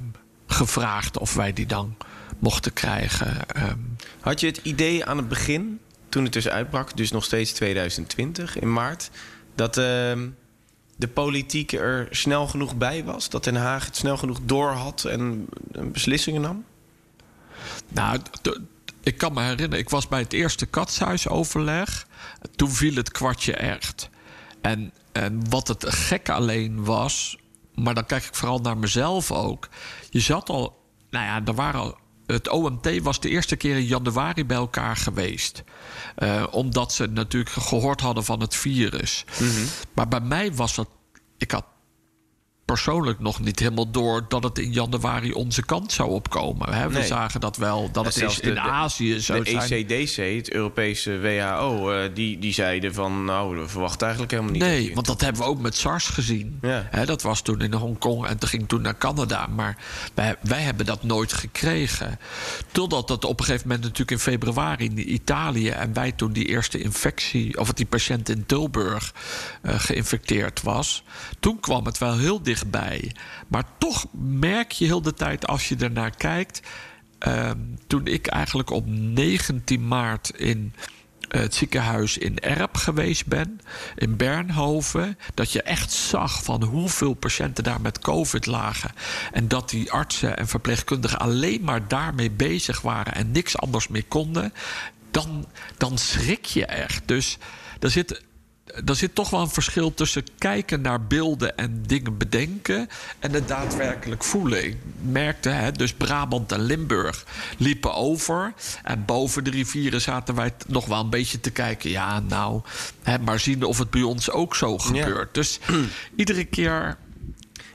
gevraagd 0.48 1.18
of 1.18 1.34
wij 1.34 1.54
die 1.54 1.66
dan 1.66 1.98
mochten 2.40 2.74
krijgen. 2.74 3.48
ehm. 3.48 3.78
Had 4.20 4.40
je 4.40 4.48
het 4.48 4.60
idee 4.64 5.06
aan 5.06 5.18
het 5.18 5.28
begin, 5.28 5.80
toen 6.10 6.24
het 6.24 6.34
dus 6.34 6.48
uitbrak... 6.50 6.98
dus 6.98 7.12
nog 7.12 7.24
steeds 7.24 7.52
2020 7.52 8.60
in 8.60 8.74
maart... 8.74 9.10
dat 9.56 9.78
ehm, 9.78 10.28
de 11.00 11.08
politiek 11.08 11.72
er 11.72 12.08
snel 12.12 12.48
genoeg 12.48 12.76
bij 12.76 13.04
was? 13.04 13.30
Dat 13.30 13.44
Den 13.44 13.56
Haag 13.56 13.86
het 13.86 13.96
snel 13.96 14.18
genoeg 14.18 14.40
door 14.44 14.72
had 14.72 15.04
en 15.04 15.46
eh, 15.72 15.84
beslissingen 15.86 16.42
nam? 16.42 16.66
Nou, 17.88 18.20
ik 19.04 19.18
kan 19.18 19.34
me 19.34 19.42
herinneren, 19.42 19.80
ik 19.80 19.90
was 19.90 20.08
bij 20.08 20.20
het 20.20 20.34
eerste 20.34 20.66
katshuisoverleg. 20.66 22.08
Toen 22.56 22.70
viel 22.70 22.96
het 22.96 23.12
kwartje 23.12 23.54
echt. 23.54 24.10
En, 24.62 24.94
en 25.12 25.50
wat 25.50 25.68
het 25.68 25.86
gekke 25.90 26.32
alleen 26.32 26.84
was, 26.84 27.38
maar 27.76 27.94
dan 27.94 28.06
kijk 28.06 28.24
ik 28.24 28.36
vooral 28.36 28.60
naar 28.60 28.78
mezelf 28.78 29.32
ook. 29.32 29.70
Je 30.10 30.20
zat 30.20 30.50
al, 30.50 30.82
nou 31.10 31.26
ja, 31.26 31.42
er 31.46 31.56
waren 31.56 31.80
al. 31.80 31.98
Het 32.32 32.50
OMT 32.50 33.02
was 33.02 33.20
de 33.20 33.30
eerste 33.30 33.56
keer 33.56 33.76
in 33.76 33.86
januari 33.86 34.46
bij 34.46 34.58
elkaar 34.58 34.96
geweest. 34.96 35.64
Eh, 36.16 36.44
omdat 36.52 36.94
ze 36.94 37.08
natuurlijk 37.08 37.52
gehoord 37.52 38.02
hadden 38.02 38.24
van 38.24 38.40
het 38.40 38.56
virus. 38.56 39.26
Maar 39.94 40.08
bij 40.08 40.20
mij 40.20 40.54
was 40.54 40.76
dat. 40.76 40.90
Ik 41.38 41.52
had 41.52 41.66
persoonlijk 42.74 43.20
nog 43.20 43.40
niet 43.40 43.60
helemaal 43.60 43.92
door 43.92 44.26
dat 44.28 44.44
het 44.44 44.58
in 44.58 44.72
januari 44.72 45.32
onze 45.32 45.66
kant 45.66 45.92
zou 45.92 46.10
opkomen. 46.10 46.74
Hè? 46.74 46.88
We 46.88 46.94
Nee. 46.98 47.08
zagen 47.08 47.40
dat 47.40 47.58
wel, 47.58 47.90
dat 47.92 48.06
En 48.06 48.12
het 48.22 48.32
is 48.32 48.40
in 48.40 48.54
de- 48.54 48.60
Azië 48.60 49.20
zo 49.20 49.44
De 49.44 49.50
zijn. 49.50 49.72
ECDC, 49.72 50.36
het 50.38 50.52
Europese 50.54 51.20
WHO, 51.20 51.92
eh, 51.92 52.10
die, 52.14 52.40
die 52.40 52.54
zeiden 52.54 52.94
van... 52.94 53.26
nou, 53.26 53.58
we 53.58 53.68
verwachten 53.68 54.02
eigenlijk 54.02 54.32
helemaal 54.32 54.54
niet... 54.54 54.62
Nee, 54.64 54.94
want 54.94 55.06
dat 55.06 55.22
hebben 55.22 55.42
we 55.42 55.48
ook 55.48 55.60
met 55.60 55.76
SARS 55.76 56.08
gezien. 56.08 56.58
Ja. 56.62 56.88
Hè, 56.90 57.06
dat 57.06 57.22
was 57.22 57.42
toen 57.42 57.62
in 57.62 57.74
Hongkong 57.74 58.26
en 58.26 58.38
toen 58.38 58.50
ging 58.50 58.68
toen 58.68 58.82
naar 58.82 58.98
Canada. 58.98 59.48
Maar 59.48 59.78
wij, 60.14 60.36
wij 60.42 60.62
hebben 60.62 60.86
dat 60.86 61.04
nooit 61.04 61.34
gekregen. 61.34 62.20
Totdat 62.72 63.08
dat 63.08 63.26
op 63.26 63.40
een 63.40 63.46
gegeven 63.46 63.68
moment 63.68 63.84
natuurlijk 63.86 64.12
in 64.12 64.20
februari 64.20 64.86
in 64.86 65.14
Italië... 65.14 65.70
en 65.70 65.94
wij 65.94 66.12
toen 66.12 66.32
die 66.32 66.46
eerste 66.46 66.82
infectie, 66.82 67.60
of 67.60 67.74
die 67.74 67.86
patiënt 67.86 68.30
in 68.30 68.46
Tilburg 68.46 69.14
eh, 69.62 69.80
geïnfecteerd 69.80 70.62
was. 70.62 71.04
Toen 71.40 71.60
kwam 71.60 71.86
het 71.86 71.98
wel 71.98 72.18
heel 72.18 72.44
dichtbij. 72.60 73.12
Maar 73.48 73.64
toch 73.78 74.06
merk 74.22 74.72
je 74.72 74.86
heel 74.86 75.02
de 75.02 75.14
tijd 75.14 75.48
als 75.48 75.70
je 75.70 75.76
ernaar 75.76 76.16
kijkt... 76.16 76.62
Ehm, 77.20 77.58
toen 77.88 78.08
ik 78.08 78.28
eigenlijk 78.28 78.70
op 78.70 78.88
19 78.88 79.88
maart 79.88 80.32
in 80.36 80.74
eh, 81.30 81.42
het 81.42 81.56
ziekenhuis 81.56 82.18
in 82.18 82.40
Erp 82.40 82.78
geweest 82.78 83.26
ben, 83.26 83.62
in 83.96 84.18
Bernhoven, 84.18 85.18
dat 85.34 85.52
je 85.52 85.62
echt 85.62 85.92
zag 85.92 86.44
van 86.44 86.64
hoeveel 86.64 87.14
patiënten 87.14 87.64
daar 87.64 87.82
met 87.82 88.00
COVID 88.00 88.46
lagen. 88.46 88.92
En 89.32 89.48
dat 89.48 89.70
die 89.70 89.92
artsen 89.92 90.38
en 90.38 90.48
verpleegkundigen 90.48 91.20
alleen 91.20 91.62
maar 91.64 91.88
daarmee 91.88 92.32
bezig 92.32 92.82
waren 92.82 93.16
en 93.16 93.32
niks 93.32 93.58
anders 93.58 93.88
meer 93.88 94.06
konden, 94.08 94.54
dan, 95.12 95.46
dan 95.78 95.98
schrik 95.98 96.46
je 96.46 96.66
echt. 96.66 97.08
Dus 97.08 97.38
er 97.80 97.90
zit. 97.90 98.28
Er 98.86 98.96
zit 98.96 99.16
toch 99.16 99.30
wel 99.30 99.42
een 99.42 99.50
verschil 99.50 99.94
tussen 99.94 100.24
kijken 100.38 100.82
naar 100.82 101.04
beelden 101.08 101.58
en 101.58 101.84
dingen 101.86 102.18
bedenken 102.18 102.90
en 103.20 103.32
het 103.34 103.48
daadwerkelijk 103.48 104.24
voelen. 104.24 104.66
Ik 104.66 104.78
merkte, 105.02 105.50
hè, 105.50 105.72
dus 105.72 105.94
Brabant 105.94 106.52
en 106.52 106.62
Limburg 106.62 107.26
liepen 107.58 107.94
over. 107.94 108.54
En 108.84 109.06
boven 109.06 109.44
de 109.44 109.50
rivieren 109.50 110.02
zaten 110.02 110.36
wij 110.36 110.54
nog 110.68 110.86
wel 110.86 111.00
een 111.00 111.10
beetje 111.10 111.40
te 111.40 111.52
kijken. 111.52 111.90
Ja, 111.90 112.20
nou, 112.20 112.62
hè, 113.04 113.20
maar 113.20 113.40
zien 113.40 113.64
of 113.64 113.78
het 113.78 113.90
bij 113.90 114.02
ons 114.02 114.32
ook 114.32 114.56
zo 114.56 114.78
gebeurt. 114.78 115.34
Dus 115.34 115.60
iedere 116.16 116.46
keer. 116.46 116.98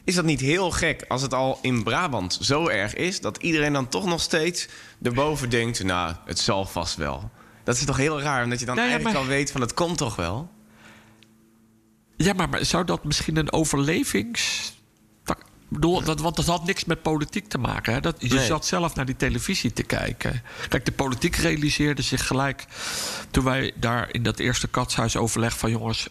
Is 0.05 0.15
dat 0.15 0.25
niet 0.25 0.41
heel 0.41 0.71
gek 0.71 1.05
als 1.09 1.23
het 1.23 1.35
al 1.35 1.59
in 1.63 1.83
Brabant 1.83 2.39
zo 2.41 2.69
erg 2.69 2.95
is... 2.95 3.21
dat 3.21 3.37
iedereen 3.37 3.73
dan 3.73 3.89
toch 3.89 4.05
nog 4.07 4.21
steeds 4.21 4.69
erboven 5.03 5.51
denkt... 5.51 5.83
nou, 5.85 6.15
het 6.25 6.39
zal 6.39 6.65
vast 6.67 6.97
wel. 6.97 7.31
Dat 7.65 7.77
is 7.77 7.85
toch 7.85 7.97
heel 7.97 8.21
raar, 8.21 8.45
omdat 8.45 8.61
je 8.61 8.67
dan 8.67 8.75
Nou 8.75 8.89
ja, 8.89 8.95
eigenlijk 8.95 9.25
maar- 9.25 9.31
al 9.31 9.37
weet 9.37 9.51
van 9.51 9.61
het 9.61 9.75
komt 9.75 9.99
toch 9.99 10.17
wel? 10.17 10.51
Ja, 12.17 12.33
maar, 12.33 12.49
maar 12.49 12.65
zou 12.65 12.85
dat 12.85 13.05
misschien 13.05 13.37
een 13.37 13.53
overlevings. 13.53 14.73
bedoel, 15.69 16.03
dat, 16.03 16.21
want 16.21 16.37
dat 16.37 16.47
had 16.47 16.65
niks 16.67 16.85
met 16.85 17.03
politiek 17.03 17.49
te 17.49 17.59
maken. 17.59 17.93
Hè? 17.93 18.01
Dat, 18.01 18.17
je 18.19 18.35
Nee. 18.35 18.47
zat 18.47 18.67
zelf 18.67 18.95
naar 18.95 19.05
die 19.07 19.17
televisie 19.17 19.73
te 19.73 19.83
kijken. 19.83 20.43
Kijk, 20.69 20.85
de 20.85 20.93
politiek 20.93 21.37
realiseerde 21.37 22.03
zich 22.03 22.27
gelijk. 22.27 22.65
toen 23.31 23.45
wij 23.45 23.73
daar 23.77 24.09
in 24.13 24.23
dat 24.23 24.39
eerste 24.39 24.69
katshuisoverleg 24.69 25.59
van 25.59 25.71
jongens. 25.71 26.09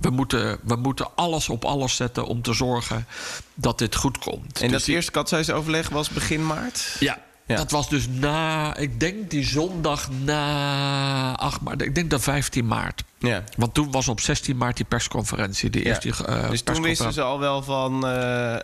We 0.00 0.10
moeten, 0.10 0.58
we 0.62 0.76
moeten 0.76 1.16
alles 1.16 1.48
op 1.48 1.64
alles 1.64 1.96
zetten 1.96 2.24
om 2.26 2.42
te 2.42 2.52
zorgen 2.52 3.06
dat 3.54 3.78
dit 3.78 3.94
goed 3.96 4.18
komt. 4.18 4.60
En 4.60 4.62
Dus 4.68 4.70
dat 4.70 4.84
die- 4.84 4.94
eerste 4.94 5.10
katshuisoverleg 5.10 5.88
was 5.88 6.08
begin 6.08 6.46
maart? 6.46 6.96
ja, 7.00 7.18
Ja. 7.46 7.56
dat 7.56 7.70
was 7.70 7.88
dus 7.88 8.08
na, 8.08 8.76
ik 8.76 9.00
denk 9.00 9.30
die 9.30 9.44
zondag 9.44 10.08
na 10.10 11.36
8 11.36 11.60
maart. 11.60 11.82
Ik 11.82 11.94
denk 11.94 12.10
dat 12.10 12.22
15 12.22 12.66
maart. 12.66 13.04
Ja. 13.28 13.44
Want 13.56 13.74
toen 13.74 13.90
was 13.90 14.08
op 14.08 14.20
16 14.20 14.56
maart 14.56 14.76
die 14.76 14.86
persconferentie. 14.86 15.70
Die 15.70 15.82
Ja. 15.82 15.88
eerste, 15.88 16.24
eh, 16.24 16.50
dus 16.50 16.62
toen 16.62 16.82
wisten 16.82 17.12
ze 17.12 17.22
al 17.22 17.38
wel 17.38 17.62
van... 17.62 17.94
eh, 18.06 18.56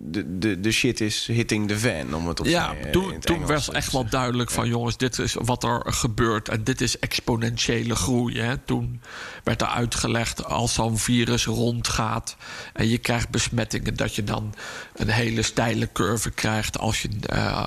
de, 0.00 0.38
de, 0.38 0.60
de 0.60 0.72
shit 0.72 1.00
is 1.00 1.26
hitting 1.26 1.68
the 1.68 1.78
fan, 1.78 2.14
om 2.14 2.28
het 2.28 2.40
op 2.40 2.46
Ja, 2.46 2.64
zijn, 2.64 2.84
eh, 2.84 2.90
toen, 2.90 3.12
het 3.12 3.26
toen 3.26 3.46
werd 3.46 3.68
echt 3.68 3.92
wel 3.92 4.08
duidelijk 4.08 4.50
van... 4.50 4.68
jongens, 4.68 4.96
dit 4.96 5.18
is 5.18 5.34
wat 5.34 5.64
er 5.64 5.82
gebeurt 5.86 6.48
en 6.48 6.64
dit 6.64 6.80
is 6.80 6.98
exponentiële 6.98 7.94
groei. 7.94 8.40
Hè. 8.40 8.56
Toen 8.56 9.00
werd 9.44 9.60
er 9.60 9.68
uitgelegd 9.68 10.44
als 10.44 10.74
zo'n 10.74 10.98
virus 10.98 11.44
rondgaat... 11.46 12.36
en 12.72 12.88
je 12.88 12.98
krijgt 12.98 13.28
besmettingen... 13.28 13.96
dat 13.96 14.14
je 14.14 14.24
dan 14.24 14.54
een 14.94 15.10
hele 15.10 15.42
steile 15.42 15.88
curve 15.92 16.30
krijgt... 16.30 16.78
als 16.78 17.02
je 17.02 17.08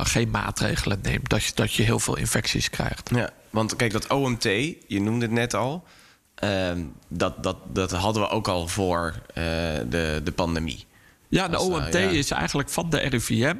geen 0.03 0.29
maatregelen 0.29 0.99
neemt. 1.01 1.29
Dat 1.29 1.43
je, 1.43 1.51
dat 1.55 1.73
je 1.73 1.83
heel 1.83 1.99
veel 1.99 2.17
infecties 2.17 2.69
krijgt. 2.69 3.09
Ja, 3.13 3.29
want 3.49 3.75
kijk, 3.75 3.91
dat 3.91 4.07
OMT, 4.07 4.43
je 4.43 5.01
noemde 5.01 5.25
het 5.25 5.33
net 5.33 5.53
al... 5.53 5.83
ehm, 6.41 6.83
dat, 7.07 7.43
dat, 7.43 7.57
dat 7.67 7.91
hadden 7.91 8.21
we 8.21 8.29
ook 8.29 8.47
al 8.47 8.67
voor 8.67 9.13
eh, 9.33 9.43
de, 9.89 10.21
de 10.23 10.31
pandemie. 10.35 10.85
Ja, 11.31 11.47
de 11.47 11.55
eh, 11.55 11.63
OMT 11.63 11.93
ja. 11.93 11.99
is 11.99 12.31
eigenlijk 12.31 12.69
van 12.69 12.89
de 12.89 12.97
RIVM. 12.97 13.55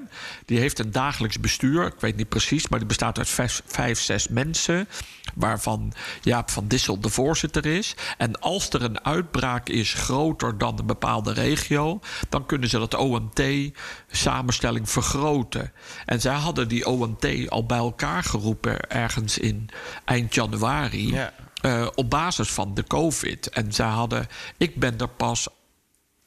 Die 0.46 0.60
heeft 0.60 0.80
een 0.80 0.92
dagelijks 0.92 1.40
bestuur. 1.40 1.86
Ik 1.86 2.00
weet 2.00 2.16
niet 2.16 2.30
precies, 2.30 2.68
maar 2.68 2.80
die 2.80 2.88
bestaat 2.88 3.18
uit 3.18 3.30
vijf, 3.30 3.62
vijf 3.66 4.00
zes 4.00 4.28
mensen. 4.28 4.88
waarvan 5.36 5.94
Jaap 6.22 6.50
van 6.50 6.68
Dissel 6.68 7.00
de 7.00 7.10
voorzitter 7.10 7.66
is. 7.66 7.96
En 8.18 8.40
als 8.40 8.70
er 8.70 8.84
een 8.84 9.06
uitbraak 9.06 9.70
is 9.70 9.94
groter 9.94 10.58
dan 10.58 10.80
een 10.80 10.86
bepaalde 10.86 11.34
regio, 11.34 12.00
dan 12.30 12.46
kunnen 12.46 12.70
ze 12.70 12.80
dat 12.80 12.96
OMT-samenstelling 12.96 14.90
vergroten. 14.90 15.72
En 16.06 16.22
zij 16.22 16.36
hadden 16.36 16.68
die 16.68 16.86
OMT 16.86 17.50
al 17.50 17.66
bij 17.66 17.78
elkaar 17.78 18.24
geroepen 18.24 18.90
ergens 18.90 19.38
in 19.38 19.70
eind 20.06 20.36
januari. 20.36 21.12
Ja. 21.14 21.34
Eh, 21.62 21.88
op 21.96 22.10
basis 22.10 22.50
van 22.52 22.74
de 22.74 22.84
COVID. 22.84 23.50
En 23.50 23.74
zij 23.74 23.88
hadden. 23.88 24.28
Ik 24.58 24.76
ben 24.80 24.98
er 25.00 25.08
pas 25.08 25.48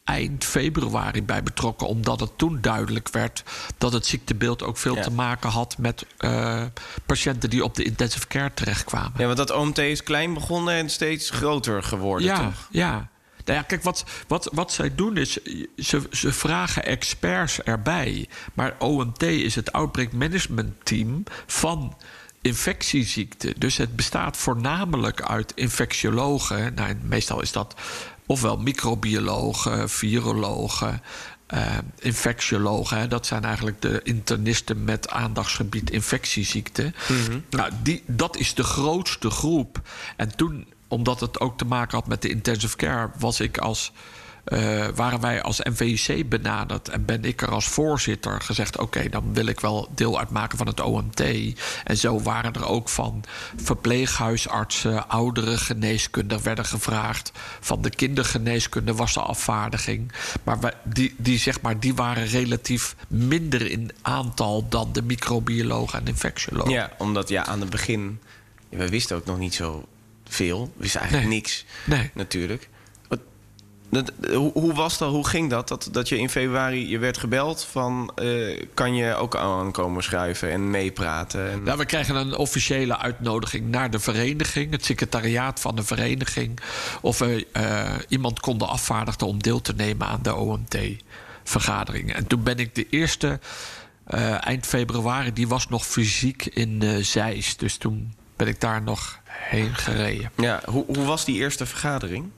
eind 0.05 0.45
februari 0.45 1.23
bij 1.23 1.43
betrokken, 1.43 1.87
omdat 1.87 2.21
het 2.21 2.39
toen 2.39 2.59
duidelijk 2.61 3.09
werd 3.09 3.43
dat 3.79 3.93
het 3.93 4.07
ziektebeeld 4.07 4.63
ook 4.63 4.77
veel 4.77 4.95
Ja. 4.95 5.03
te 5.03 5.11
maken 5.11 5.51
had 5.51 5.79
met 5.79 6.07
eh, 6.17 6.63
patiënten 7.07 7.51
die 7.51 7.65
op 7.65 7.75
de 7.75 7.85
intensive 7.85 8.27
care 8.27 8.51
terechtkwamen. 8.55 9.13
Ja, 9.17 9.25
want 9.25 9.37
dat 9.37 9.51
OMT 9.51 9.79
is 9.79 10.03
klein 10.03 10.35
begonnen 10.35 10.75
en 10.75 10.91
steeds 10.91 11.31
groter 11.31 11.83
geworden, 11.83 12.27
ja, 12.27 12.37
toch? 12.45 12.69
ja. 12.71 13.09
Nou 13.45 13.59
ja, 13.59 13.65
kijk, 13.65 13.83
wat, 13.83 14.05
wat, 14.29 14.49
wat 14.53 14.73
zij 14.73 14.95
doen 14.95 15.17
is, 15.17 15.39
ze, 15.77 16.03
ze 16.11 16.33
vragen 16.33 16.85
experts 16.85 17.61
erbij. 17.63 18.29
Maar 18.55 18.75
OMT 18.79 19.23
is 19.23 19.55
het 19.55 19.73
Outbreak 19.73 20.13
Management 20.13 20.85
Team 20.85 21.23
van 21.47 21.97
infectieziekten. 22.45 23.55
Dus 23.59 23.77
het 23.77 23.97
bestaat 23.97 24.37
voornamelijk 24.37 25.23
uit 25.23 25.53
infectiologen. 25.55 26.75
Nou, 26.75 26.95
meestal 27.03 27.43
is 27.43 27.53
dat 27.53 27.75
ofwel 28.27 28.57
microbiologen, 28.57 29.91
virologen, 29.91 31.03
eh, 31.47 31.79
infectiologen. 31.99 32.99
Hè. 32.99 33.09
Dat 33.09 33.27
zijn 33.27 33.45
eigenlijk 33.45 33.81
de 33.81 34.01
internisten 34.03 34.85
met 34.85 35.11
aandachtsgebied 35.11 35.91
infectieziekten. 35.91 36.95
nou, 37.51 37.73
die, 37.83 38.03
dat 38.07 38.37
is 38.37 38.55
de 38.55 38.65
grootste 38.65 39.31
groep. 39.31 39.81
En 40.17 40.37
toen, 40.37 40.67
omdat 40.89 41.21
het 41.21 41.41
ook 41.41 41.59
te 41.59 41.65
maken 41.65 41.99
had 41.99 42.07
met 42.07 42.23
de 42.23 42.29
intensive 42.29 42.77
care, 42.77 43.11
was 43.19 43.41
ik 43.41 43.59
als. 43.59 43.93
Eh, 44.45 44.87
waren 44.95 45.21
wij 45.21 45.43
als 45.43 45.59
NVIC 45.59 46.29
benaderd 46.29 46.89
en 46.89 47.05
ben 47.05 47.25
ik 47.25 47.43
er 47.43 47.51
als 47.51 47.67
voorzitter 47.69 48.41
gezegd: 48.41 48.79
Oké, 48.79 49.09
dan 49.09 49.35
wil 49.35 49.47
ik 49.47 49.61
wel 49.61 49.89
deel 49.95 50.19
uitmaken 50.19 50.59
van 50.59 50.67
het 50.67 50.81
OMT. 50.81 51.21
En 51.85 51.97
zo 51.97 52.21
waren 52.21 52.53
er 52.53 52.67
ook 52.67 52.89
van 52.89 53.25
verpleeghuisartsen, 53.57 55.09
oudere 55.09 55.57
geneeskunde 55.59 56.41
werden 56.43 56.65
gevraagd. 56.65 57.33
Van 57.61 57.83
de 57.83 57.91
kindergeneeskunde 57.91 58.95
was 58.95 59.15
de 59.15 59.21
afvaardiging. 59.21 60.13
Maar 60.43 60.61
wij, 60.61 60.73
die, 60.83 61.15
die, 61.19 61.39
zeg 61.39 61.61
maar 61.61 61.81
die 61.81 61.95
waren 61.95 62.27
relatief 62.27 62.97
minder 63.09 63.71
in 63.71 63.91
aantal 64.03 64.69
dan 64.69 64.93
de 64.93 65.03
microbiologen 65.03 65.99
en 65.99 66.07
infectiologen. 66.07 66.71
Ja, 66.73 66.91
omdat 66.99 67.29
ja, 67.29 67.47
aan 67.47 67.61
het 67.61 67.71
begin... 67.71 68.21
we 68.69 68.89
wisten 68.89 69.17
ook 69.17 69.25
nog 69.27 69.39
niet 69.39 69.55
zo 69.55 69.85
veel. 70.29 70.73
We 70.77 70.83
wisten 70.83 71.01
eigenlijk 71.01 71.31
Nee. 71.31 71.39
niks, 71.41 71.65
Nee. 71.85 72.11
natuurlijk. 72.15 72.69
Dat- 73.95 74.13
hoe, 74.33 74.53
hoe 74.53 74.75
was 74.75 74.99
dat? 74.99 75.11
Hoe 75.11 75.27
ging 75.29 75.51
dat? 75.51 75.69
dat? 75.69 75.89
Dat 75.93 76.09
je 76.09 76.19
in 76.19 76.31
februari 76.31 76.89
je 76.89 76.99
werd 76.99 77.19
gebeld 77.19 77.65
van... 77.71 78.13
eh, 78.15 78.63
kan 78.75 78.95
je 78.95 79.15
ook 79.15 79.37
aankomen 79.37 80.03
schuiven 80.03 80.51
en 80.51 80.71
meepraten? 80.71 81.51
En... 81.51 81.63
Nou, 81.63 81.79
we 81.79 81.85
kregen 81.85 82.17
een 82.17 82.37
officiële 82.37 82.99
uitnodiging 82.99 83.69
naar 83.69 83.91
de 83.91 83.99
vereniging, 83.99 84.71
het 84.71 84.85
secretariaat 84.85 85.61
van 85.61 85.77
de 85.77 85.83
vereniging. 85.85 86.61
Of 87.01 87.19
we 87.19 87.47
eh, 87.53 87.93
iemand 88.09 88.41
konden 88.41 88.69
afvaardigen 88.69 89.27
om 89.27 89.43
deel 89.43 89.61
te 89.61 89.75
nemen 89.77 90.07
aan 90.07 90.23
de 90.23 90.35
OMT-vergadering. 90.35 92.13
En 92.15 92.27
toen 92.27 92.43
ben 92.43 92.59
ik 92.59 92.75
de 92.75 92.87
eerste, 92.91 93.39
eh, 94.07 94.47
eind 94.47 94.67
februari, 94.67 95.33
die 95.33 95.49
was 95.49 95.69
nog 95.69 95.87
fysiek 95.87 96.47
in 96.47 97.05
Zeist. 97.05 97.59
Dus 97.59 97.77
toen 97.77 98.15
ben 98.37 98.47
ik 98.49 98.61
daar 98.61 98.83
nog 98.83 99.19
heen 99.29 99.75
gereden. 99.75 100.31
Ja, 100.37 100.61
hoe, 100.65 100.85
hoe 100.87 101.05
was 101.05 101.25
die 101.25 101.37
eerste 101.37 101.67
vergadering? 101.67 102.31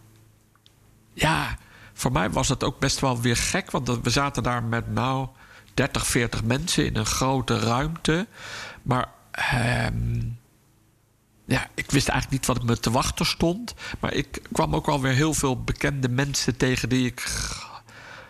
Ja, 1.16 1.58
voor 1.92 2.12
mij 2.12 2.30
was 2.30 2.48
het 2.48 2.64
ook 2.64 2.78
best 2.78 3.00
wel 3.00 3.20
weer 3.20 3.36
gek. 3.36 3.70
Want 3.70 4.00
we 4.02 4.10
zaten 4.10 4.42
daar 4.42 4.64
met 4.64 4.92
nou 4.92 5.28
30, 5.74 6.06
40 6.06 6.44
mensen 6.44 6.86
in 6.86 6.96
een 6.96 7.06
grote 7.06 7.58
ruimte. 7.58 8.26
Maar 8.82 9.08
ehm, 9.30 10.20
ja, 11.44 11.68
ik 11.74 11.90
wist 11.90 12.08
eigenlijk 12.08 12.30
niet 12.30 12.56
wat 12.56 12.66
me 12.66 12.80
te 12.80 12.90
wachten 12.90 13.26
stond. 13.26 13.74
Maar 14.00 14.12
ik 14.12 14.42
kwam 14.52 14.74
ook 14.74 14.86
wel 14.86 15.00
weer 15.00 15.12
heel 15.12 15.34
veel 15.34 15.62
bekende 15.62 16.08
mensen 16.08 16.56
tegen 16.56 16.88
die 16.88 17.06
ik 17.06 17.28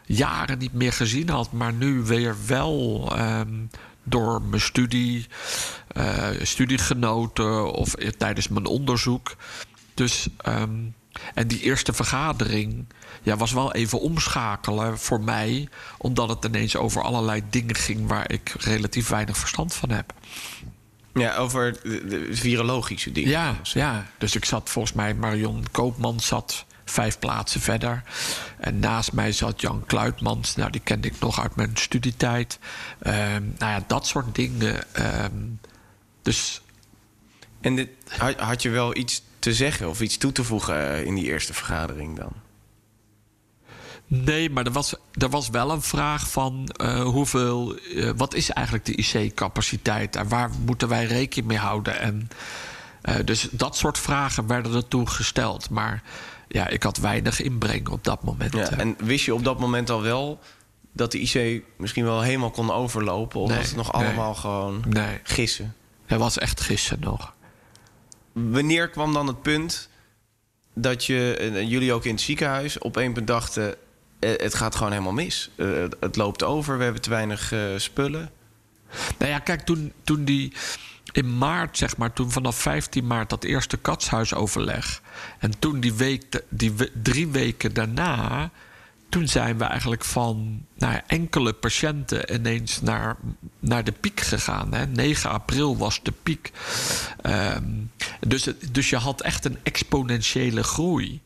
jaren 0.04 0.58
niet 0.58 0.72
meer 0.72 0.92
gezien 0.92 1.28
had. 1.28 1.52
Maar 1.52 1.72
nu 1.72 2.02
weer 2.02 2.36
wel 2.46 3.08
ehm, 3.16 3.64
door 4.02 4.42
mijn 4.42 4.62
studie, 4.62 5.26
eh, 5.88 6.28
studiegenoten 6.42 7.72
of 7.72 7.94
tijdens 8.18 8.48
mijn 8.48 8.66
onderzoek. 8.66 9.36
Dus, 9.94 10.28
ehm, 10.36 10.78
en 11.34 11.48
die 11.48 11.60
eerste 11.60 11.92
vergadering 11.92 12.86
ja, 13.22 13.36
was 13.36 13.52
wel 13.52 13.72
even 13.72 14.00
omschakelen 14.00 14.98
voor 14.98 15.20
mij, 15.20 15.68
omdat 15.98 16.28
het 16.28 16.44
ineens 16.44 16.76
over 16.76 17.02
allerlei 17.02 17.42
dingen 17.50 17.76
ging 17.76 18.08
waar 18.08 18.32
ik 18.32 18.54
relatief 18.58 19.08
weinig 19.08 19.36
verstand 19.36 19.74
van 19.74 19.90
heb. 19.90 20.12
Ja, 21.14 21.36
over 21.36 21.78
de, 21.82 22.06
de 22.06 22.36
virologische 22.36 23.12
dingen. 23.12 23.30
Ja, 23.30 23.56
ja, 23.62 24.06
dus 24.18 24.34
ik 24.34 24.44
zat 24.44 24.70
volgens 24.70 24.94
mij, 24.94 25.14
Marion 25.14 25.64
Koopman 25.70 26.20
zat 26.20 26.64
vijf 26.84 27.18
plaatsen 27.18 27.60
verder. 27.60 28.02
En 28.58 28.78
naast 28.78 29.12
mij 29.12 29.32
zat 29.32 29.60
Jan 29.60 29.84
Kluitmans, 29.86 30.56
nou 30.56 30.70
die 30.70 30.80
kende 30.80 31.08
ik 31.08 31.20
nog 31.20 31.40
uit 31.40 31.56
mijn 31.56 31.70
studietijd. 31.74 32.58
Ehm, 32.98 33.42
nou 33.58 33.72
ja, 33.72 33.84
dat 33.86 34.06
soort 34.06 34.34
dingen. 34.34 34.94
ehm, 34.94 35.42
dus 36.22 36.60
En 37.60 37.76
dit, 37.76 37.88
had, 38.08 38.34
had 38.40 38.62
je 38.62 38.70
wel 38.70 38.96
iets 38.96 39.22
te 39.46 39.54
zeggen 39.54 39.88
of 39.88 40.00
iets 40.00 40.16
toe 40.16 40.32
te 40.32 40.44
voegen 40.44 40.90
eh, 40.90 41.04
in 41.04 41.14
die 41.14 41.24
eerste 41.24 41.54
vergadering 41.54 42.16
dan? 42.16 42.32
Nee, 44.06 44.50
maar 44.50 44.64
er 44.66 44.72
was, 44.72 44.94
er 45.12 45.28
was 45.28 45.48
wel 45.48 45.70
een 45.70 45.82
vraag 45.82 46.30
van 46.30 46.68
eh, 46.68 47.02
hoeveel. 47.02 47.76
eh, 47.76 48.10
wat 48.16 48.34
is 48.34 48.50
eigenlijk 48.50 48.86
de 48.86 48.94
IC-capaciteit 48.94 50.16
en 50.16 50.28
waar 50.28 50.50
moeten 50.64 50.88
wij 50.88 51.04
rekening 51.04 51.48
mee 51.48 51.58
houden? 51.58 51.98
En, 52.00 52.28
dus 53.24 53.48
dat 53.50 53.76
soort 53.76 53.98
vragen 53.98 54.46
werden 54.46 54.74
er 54.74 54.88
toen 54.88 55.08
gesteld. 55.08 55.70
Maar 55.70 56.02
ja, 56.48 56.68
ik 56.68 56.82
had 56.82 56.96
weinig 56.96 57.40
inbreng 57.40 57.88
op 57.88 58.04
dat 58.04 58.22
moment. 58.22 58.52
Ja, 58.52 58.70
en 58.70 58.96
wist 58.98 59.24
je 59.24 59.34
op 59.34 59.44
dat 59.44 59.58
moment 59.58 59.90
al 59.90 60.02
wel 60.02 60.38
dat 60.92 61.12
de 61.12 61.18
IC 61.20 61.62
misschien 61.76 62.04
wel 62.04 62.20
helemaal 62.20 62.50
kon 62.50 62.70
overlopen? 62.70 63.40
Of 63.40 63.48
Nee, 63.48 63.58
was 63.58 63.66
het 63.66 63.76
nog 63.76 63.92
nee. 63.92 64.02
allemaal 64.04 64.34
gewoon 64.34 64.82
nee, 64.88 65.20
gissen? 65.22 65.74
het 66.06 66.18
was 66.18 66.38
echt 66.38 66.60
gissen 66.60 67.00
nog. 67.00 67.34
Wanneer 68.44 68.88
kwam 68.88 69.12
dan 69.12 69.26
het 69.26 69.42
punt 69.42 69.88
dat 70.74 71.04
je, 71.04 71.36
en 71.36 71.68
jullie 71.68 71.92
ook 71.92 72.04
in 72.04 72.10
het 72.10 72.20
ziekenhuis, 72.20 72.78
op 72.78 72.96
één 72.96 73.12
punt 73.12 73.26
dachten... 73.26 73.74
eh, 74.18 74.30
het 74.36 74.54
gaat 74.54 74.74
gewoon 74.74 74.92
helemaal 74.92 75.12
mis. 75.12 75.50
Eh, 75.54 75.84
het 76.00 76.16
loopt 76.16 76.42
over, 76.42 76.78
we 76.78 76.84
hebben 76.84 77.02
te 77.02 77.10
weinig 77.10 77.52
eh, 77.52 77.60
spullen. 77.76 78.30
Nou 79.18 79.30
ja, 79.30 79.38
kijk, 79.38 79.60
toen, 79.60 79.92
toen 80.04 80.24
die 80.24 80.52
in 81.12 81.38
maart, 81.38 81.78
zeg 81.78 81.96
maar, 81.96 82.12
toen 82.12 82.30
vanaf 82.30 82.56
15 82.56 83.06
maart 83.06 83.30
dat 83.30 83.44
eerste 83.44 83.76
katshuisoverleg. 83.76 85.02
En 85.38 85.58
toen 85.58 85.80
die 85.80 85.94
week, 85.94 86.42
die 86.48 86.74
drie 87.02 87.28
weken 87.28 87.74
daarna. 87.74 88.50
Toen 89.16 89.28
zijn 89.28 89.58
we 89.58 89.64
eigenlijk 89.64 90.04
van 90.04 90.64
nou 90.78 90.92
ja, 90.92 91.02
enkele 91.06 91.52
patiënten 91.52 92.34
ineens 92.34 92.80
naar, 92.80 93.16
naar 93.60 93.84
de 93.84 93.92
piek 93.92 94.20
gegaan. 94.20 94.74
Hè. 94.74 94.86
9 94.86 95.30
april 95.30 95.76
was 95.76 96.00
de 96.02 96.12
piek. 96.22 96.52
Ehm, 97.22 97.64
dus, 98.26 98.48
dus 98.70 98.90
je 98.90 98.96
had 98.96 99.20
echt 99.22 99.44
een 99.44 99.58
exponentiële 99.62 100.62
groei. 100.62 101.20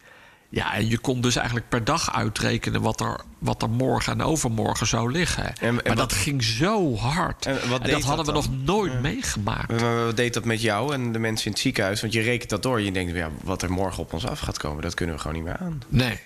Ja, 0.49 0.75
en 0.75 0.89
je 0.89 0.99
kon 0.99 1.21
dus 1.21 1.37
eigenlijk 1.37 1.69
per 1.69 1.85
dag 1.85 2.15
uitrekenen 2.15 2.81
wat 2.83 3.01
er, 3.01 3.21
wat 3.39 3.63
er 3.63 3.71
morgen 3.71 4.13
en 4.13 4.23
overmorgen 4.23 4.87
zou 4.87 5.13
liggen. 5.13 5.45
En- 5.45 5.55
en 5.61 5.75
maar 5.75 5.83
wat- 5.85 5.97
dat 5.97 6.13
ging 6.13 6.43
zo 6.45 6.97
hard. 6.97 7.47
En 7.47 7.59
dat 7.83 8.03
hadden 8.03 8.27
we 8.27 8.33
nog 8.33 8.51
nooit 8.65 9.01
meegemaakt. 9.01 9.81
Maar 9.81 10.05
wat 10.05 10.17
deed 10.17 10.35
dat 10.35 10.45
met 10.45 10.61
jou 10.63 10.93
en 10.95 11.13
de 11.13 11.19
mensen 11.19 11.47
in 11.47 11.53
het 11.53 11.61
ziekenhuis? 11.61 12.01
Want 12.01 12.13
je 12.13 12.21
rekent 12.21 12.51
dat 12.51 12.63
door. 12.63 12.81
Je 12.81 12.93
denkt, 12.93 13.15
ja, 13.15 13.31
wat 13.43 13.63
er 13.63 13.71
morgen 13.71 14.03
op 14.03 14.13
ons 14.13 14.27
af 14.27 14.41
gaat 14.41 14.59
komen, 14.59 14.83
dat 14.83 14.95
kunnen 14.95 15.15
we 15.15 15.21
gewoon 15.21 15.37
niet 15.37 15.45
meer 15.47 15.57
aan. 15.57 15.83
Nee. 15.89 16.21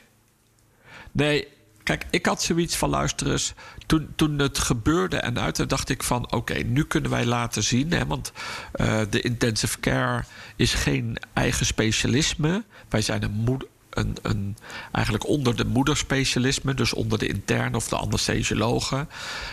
Nee, 1.13 1.47
kijk, 1.85 2.07
ik 2.11 2.27
had 2.27 2.43
zoiets 2.43 2.77
van 2.77 2.89
luister 2.89 3.31
eens. 3.31 3.55
Toen, 3.87 4.09
toen 4.17 4.39
het 4.39 4.59
gebeurde 4.59 5.17
en 5.17 5.39
uit, 5.39 5.69
dacht 5.69 5.89
ik 5.89 6.03
van 6.03 6.33
oké, 6.33 6.55
nu 6.55 6.85
kunnen 6.85 7.11
wij 7.11 7.25
laten 7.25 7.63
zien. 7.63 7.93
Hè, 7.93 8.07
want 8.07 8.33
eh, 8.73 9.01
de 9.11 9.21
intensive 9.21 9.81
care 9.81 10.25
is 10.57 10.75
geen 10.75 11.17
eigen 11.33 11.67
specialisme. 11.67 12.65
Wij 12.89 13.03
zijn 13.03 13.23
een 13.23 13.31
moeder. 13.31 13.69
Een, 13.95 14.57
eigenlijk 14.93 15.27
onder 15.27 15.57
de 15.57 15.65
moederspecialisme, 15.65 16.75
dus 16.75 16.93
onder 16.93 17.19
de 17.19 17.27
interne 17.27 17.77
of 17.77 17.89
de 17.89 17.97
anesthesiologen. 17.97 19.09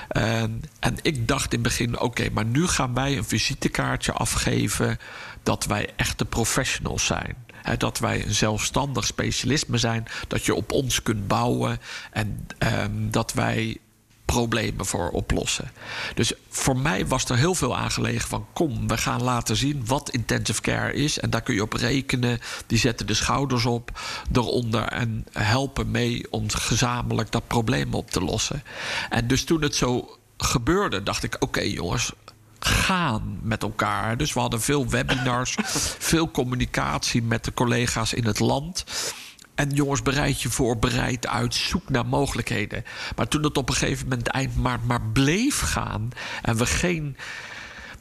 En, 0.07 0.61
en 0.79 0.95
ik 1.01 1.27
dacht 1.27 1.53
in 1.53 1.59
het 1.59 1.67
begin: 1.67 1.99
oké, 1.99 2.29
maar 2.29 2.45
nu 2.45 2.67
gaan 2.67 2.93
wij 2.93 3.17
een 3.17 3.23
visitekaartje 3.23 4.11
afgeven 4.11 4.99
dat 5.43 5.65
wij 5.65 5.89
echte 5.95 6.25
professionals 6.25 7.05
zijn. 7.05 7.35
Dat 7.77 7.99
wij 7.99 8.25
een 8.25 8.33
zelfstandig 8.33 9.05
specialisme 9.05 9.77
zijn, 9.77 10.05
dat 10.27 10.45
je 10.45 10.55
op 10.55 10.71
ons 10.71 11.03
kunt 11.03 11.27
bouwen 11.27 11.79
en 12.11 12.47
ehm, 12.57 13.09
dat 13.09 13.33
wij 13.33 13.77
problemen 14.31 14.85
voor 14.85 15.09
oplossen. 15.09 15.71
Dus 16.15 16.33
voor 16.49 16.77
mij 16.77 17.07
was 17.07 17.25
er 17.25 17.37
heel 17.37 17.55
veel 17.55 17.77
aangelegen 17.77 18.29
van... 18.29 18.45
kom, 18.53 18.87
we 18.87 18.97
gaan 18.97 19.23
laten 19.23 19.55
zien 19.55 19.85
wat 19.85 20.09
intensive 20.09 20.61
care 20.61 20.93
is. 20.93 21.19
En 21.19 21.29
daar 21.29 21.41
kun 21.41 21.53
je 21.53 21.61
op 21.61 21.73
rekenen. 21.73 22.39
Die 22.67 22.77
zetten 22.77 23.07
de 23.07 23.13
schouders 23.13 23.65
op 23.65 23.99
eronder... 24.33 24.83
en 24.83 25.25
helpen 25.31 25.91
mee 25.91 26.25
om 26.29 26.49
gezamenlijk 26.49 27.31
dat 27.31 27.47
probleem 27.47 27.93
op 27.93 28.11
te 28.11 28.21
lossen. 28.21 28.63
En 29.09 29.27
dus 29.27 29.43
toen 29.43 29.61
het 29.61 29.75
zo 29.75 30.17
gebeurde, 30.37 31.03
dacht 31.03 31.23
ik... 31.23 31.35
oké 31.39 31.61
jongens, 31.61 32.11
gaan 32.59 33.39
met 33.41 33.63
elkaar. 33.63 34.17
Dus 34.17 34.33
we 34.33 34.39
hadden 34.39 34.61
veel 34.61 34.89
webinars, 34.89 35.57
veel 36.11 36.31
communicatie 36.31 37.23
met 37.23 37.43
de 37.43 37.53
collega's 37.53 38.13
in 38.13 38.25
het 38.25 38.39
land. 38.39 38.83
En 39.55 39.69
jongens, 39.69 40.01
bereid 40.01 40.41
je 40.41 40.49
voor, 40.49 40.77
bereid 40.77 41.27
uit, 41.27 41.55
zoek 41.55 41.89
naar 41.89 42.05
mogelijkheden. 42.05 42.83
Maar 43.15 43.27
toen 43.27 43.43
het 43.43 43.57
op 43.57 43.69
een 43.69 43.75
gegeven 43.75 44.07
moment 44.07 44.27
eind 44.27 44.55
maart 44.55 44.85
maar 44.85 45.01
bleef 45.01 45.59
gaan 45.59 46.09
en 46.41 46.57
we 46.57 46.65
geen. 46.65 47.17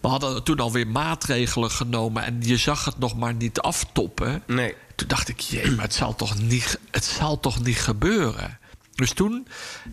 We 0.00 0.08
hadden 0.08 0.44
toen 0.44 0.60
alweer 0.60 0.86
maatregelen 0.86 1.70
genomen 1.70 2.24
en 2.24 2.36
je 2.40 2.56
zag 2.56 2.84
het 2.84 2.98
nog 2.98 3.16
maar 3.16 3.34
niet 3.34 3.60
aftoppen. 3.60 4.42
Nee. 4.46 4.74
Toen 4.94 5.08
dacht 5.08 5.28
ik, 5.28 5.40
jee, 5.40 5.70
maar 5.70 5.84
het 5.84 5.94
zal 5.94 6.14
toch 6.14 6.38
niet, 6.38 6.78
het 6.90 7.04
zal 7.04 7.40
toch 7.40 7.62
niet 7.62 7.78
gebeuren? 7.78 8.58
Dus 8.94 9.12
toen, 9.12 9.46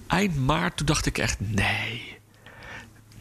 eind 0.07 0.45
maart, 0.45 0.77
toen 0.77 0.85
dacht 0.85 1.05
ik 1.05 1.17
echt, 1.17 1.39
nee, 1.39 2.17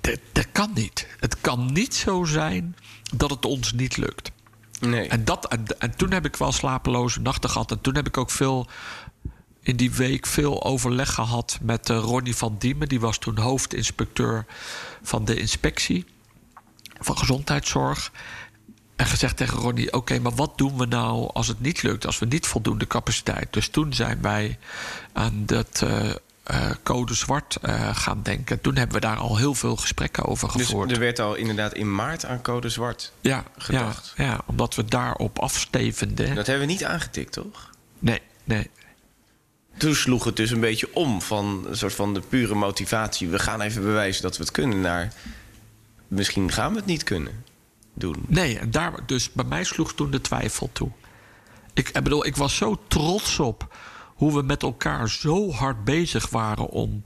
dat, 0.01 0.19
dat 0.33 0.47
kan 0.53 0.71
niet. 0.75 1.07
Het 1.21 1.41
kan 1.41 1.73
niet 1.73 1.95
zo 1.95 2.25
zijn 2.25 2.77
dat 3.17 3.31
het 3.31 3.45
ons 3.45 3.73
niet 3.73 3.97
lukt. 3.97 4.31
Nee. 4.81 5.09
En, 5.09 5.25
dat, 5.25 5.49
en, 5.49 5.65
en 5.79 5.97
toen 5.97 6.13
heb 6.13 6.25
ik 6.25 6.37
wel 6.37 6.53
slapeloze 6.53 7.21
nachten 7.21 7.51
gehad. 7.51 7.71
En 7.71 7.81
toen 7.81 7.95
heb 7.95 8.07
ik 8.07 8.17
ook 8.17 8.31
veel 8.31 8.67
in 9.61 9.77
die 9.77 9.93
week 9.93 10.27
veel 10.27 10.65
overleg 10.65 11.15
gehad 11.15 11.59
met 11.63 11.89
uh, 11.89 11.99
Ronnie 11.99 12.37
van 12.37 12.57
Diemen. 12.59 12.89
Die 12.89 13.01
was 13.01 13.19
toen 13.19 13.39
hoofdinspecteur 13.39 14.47
van 15.03 15.25
de 15.25 15.37
inspectie 15.37 16.05
van 17.01 17.19
gezondheidszorg. 17.19 18.13
En 18.97 19.07
gezegd 19.07 19.37
tegen 19.37 19.59
Ronnie: 19.59 19.93
Oké, 19.93 20.19
maar 20.19 20.35
wat 20.35 20.59
doen 20.59 20.79
we 20.79 20.87
nou 20.87 21.31
als 21.33 21.49
het 21.49 21.61
niet 21.61 21.83
lukt? 21.83 22.07
Als 22.07 22.19
we 22.19 22.27
niet 22.27 22.47
voldoende 22.47 22.87
capaciteit. 22.87 23.53
Dus 23.53 23.69
toen 23.69 23.93
zijn 23.93 24.23
wij 24.23 24.59
aan 25.13 25.43
dat. 25.47 25.81
Uh, 25.85 26.15
uh, 26.51 26.71
code 26.83 27.15
zwart 27.15 27.59
uh, 27.63 27.97
gaan 27.97 28.23
denken. 28.23 28.61
Toen 28.61 28.77
hebben 28.77 28.95
we 28.95 29.07
daar 29.07 29.17
al 29.17 29.37
heel 29.37 29.55
veel 29.55 29.77
gesprekken 29.77 30.25
over 30.25 30.51
gevoerd. 30.51 30.89
Dus 30.89 30.97
er 30.99 31.05
werd 31.05 31.19
al 31.19 31.35
inderdaad 31.35 31.75
in 31.75 31.95
maart 31.95 32.25
aan 32.25 32.43
code 32.43 32.69
zwart 32.69 33.13
ja, 33.21 33.45
gedacht. 33.57 34.13
Ja, 34.17 34.25
ja, 34.25 34.41
omdat 34.47 34.75
we 34.75 34.85
daarop 34.85 35.39
afstevenden. 35.39 36.35
Dat 36.35 36.47
hebben 36.47 36.67
we 36.67 36.73
niet 36.73 36.85
aangetikt, 36.85 37.33
toch? 37.33 37.71
Nee, 37.99 38.21
nee. 38.45 38.71
Toen 39.77 39.95
sloeg 39.95 40.25
het 40.25 40.37
dus 40.37 40.51
een 40.51 40.61
beetje 40.61 40.95
om 40.95 41.23
van 41.23 41.65
een 41.69 41.77
soort 41.77 41.95
van 41.95 42.15
de 42.15 42.21
pure 42.21 42.55
motivatie. 42.55 43.29
We 43.29 43.39
gaan 43.39 43.61
even 43.61 43.83
bewijzen 43.83 44.23
dat 44.23 44.37
we 44.37 44.43
het 44.43 44.53
kunnen 44.53 44.81
naar 44.81 45.13
misschien 46.09 46.53
gaan 46.53 46.71
we 46.71 46.77
het 46.77 46.87
niet 46.87 47.05
kunnen 47.05 47.45
doen. 47.95 48.25
Nee, 48.27 48.59
en 48.59 48.71
daar, 48.71 48.93
dus 49.07 49.33
bij 49.33 49.45
mij 49.45 49.65
sloeg 49.65 49.95
toen 49.95 50.11
de 50.11 50.21
twijfel 50.21 50.71
toe. 50.73 50.91
Ik, 51.75 51.89
ik 51.89 52.03
bedoel, 52.03 52.27
ik 52.27 52.37
was 52.37 52.57
zo 52.57 52.81
trots 52.89 53.39
op 53.39 53.77
hoe 54.17 54.35
we 54.35 54.43
met 54.43 54.63
elkaar 54.63 55.11
zo 55.11 55.51
hard 55.51 55.85
bezig 55.85 56.31
waren 56.31 56.69
om 56.69 57.01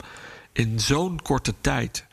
in 0.53 0.79
zo'n 0.79 1.21
korte 1.21 1.53
tijd 1.61 2.05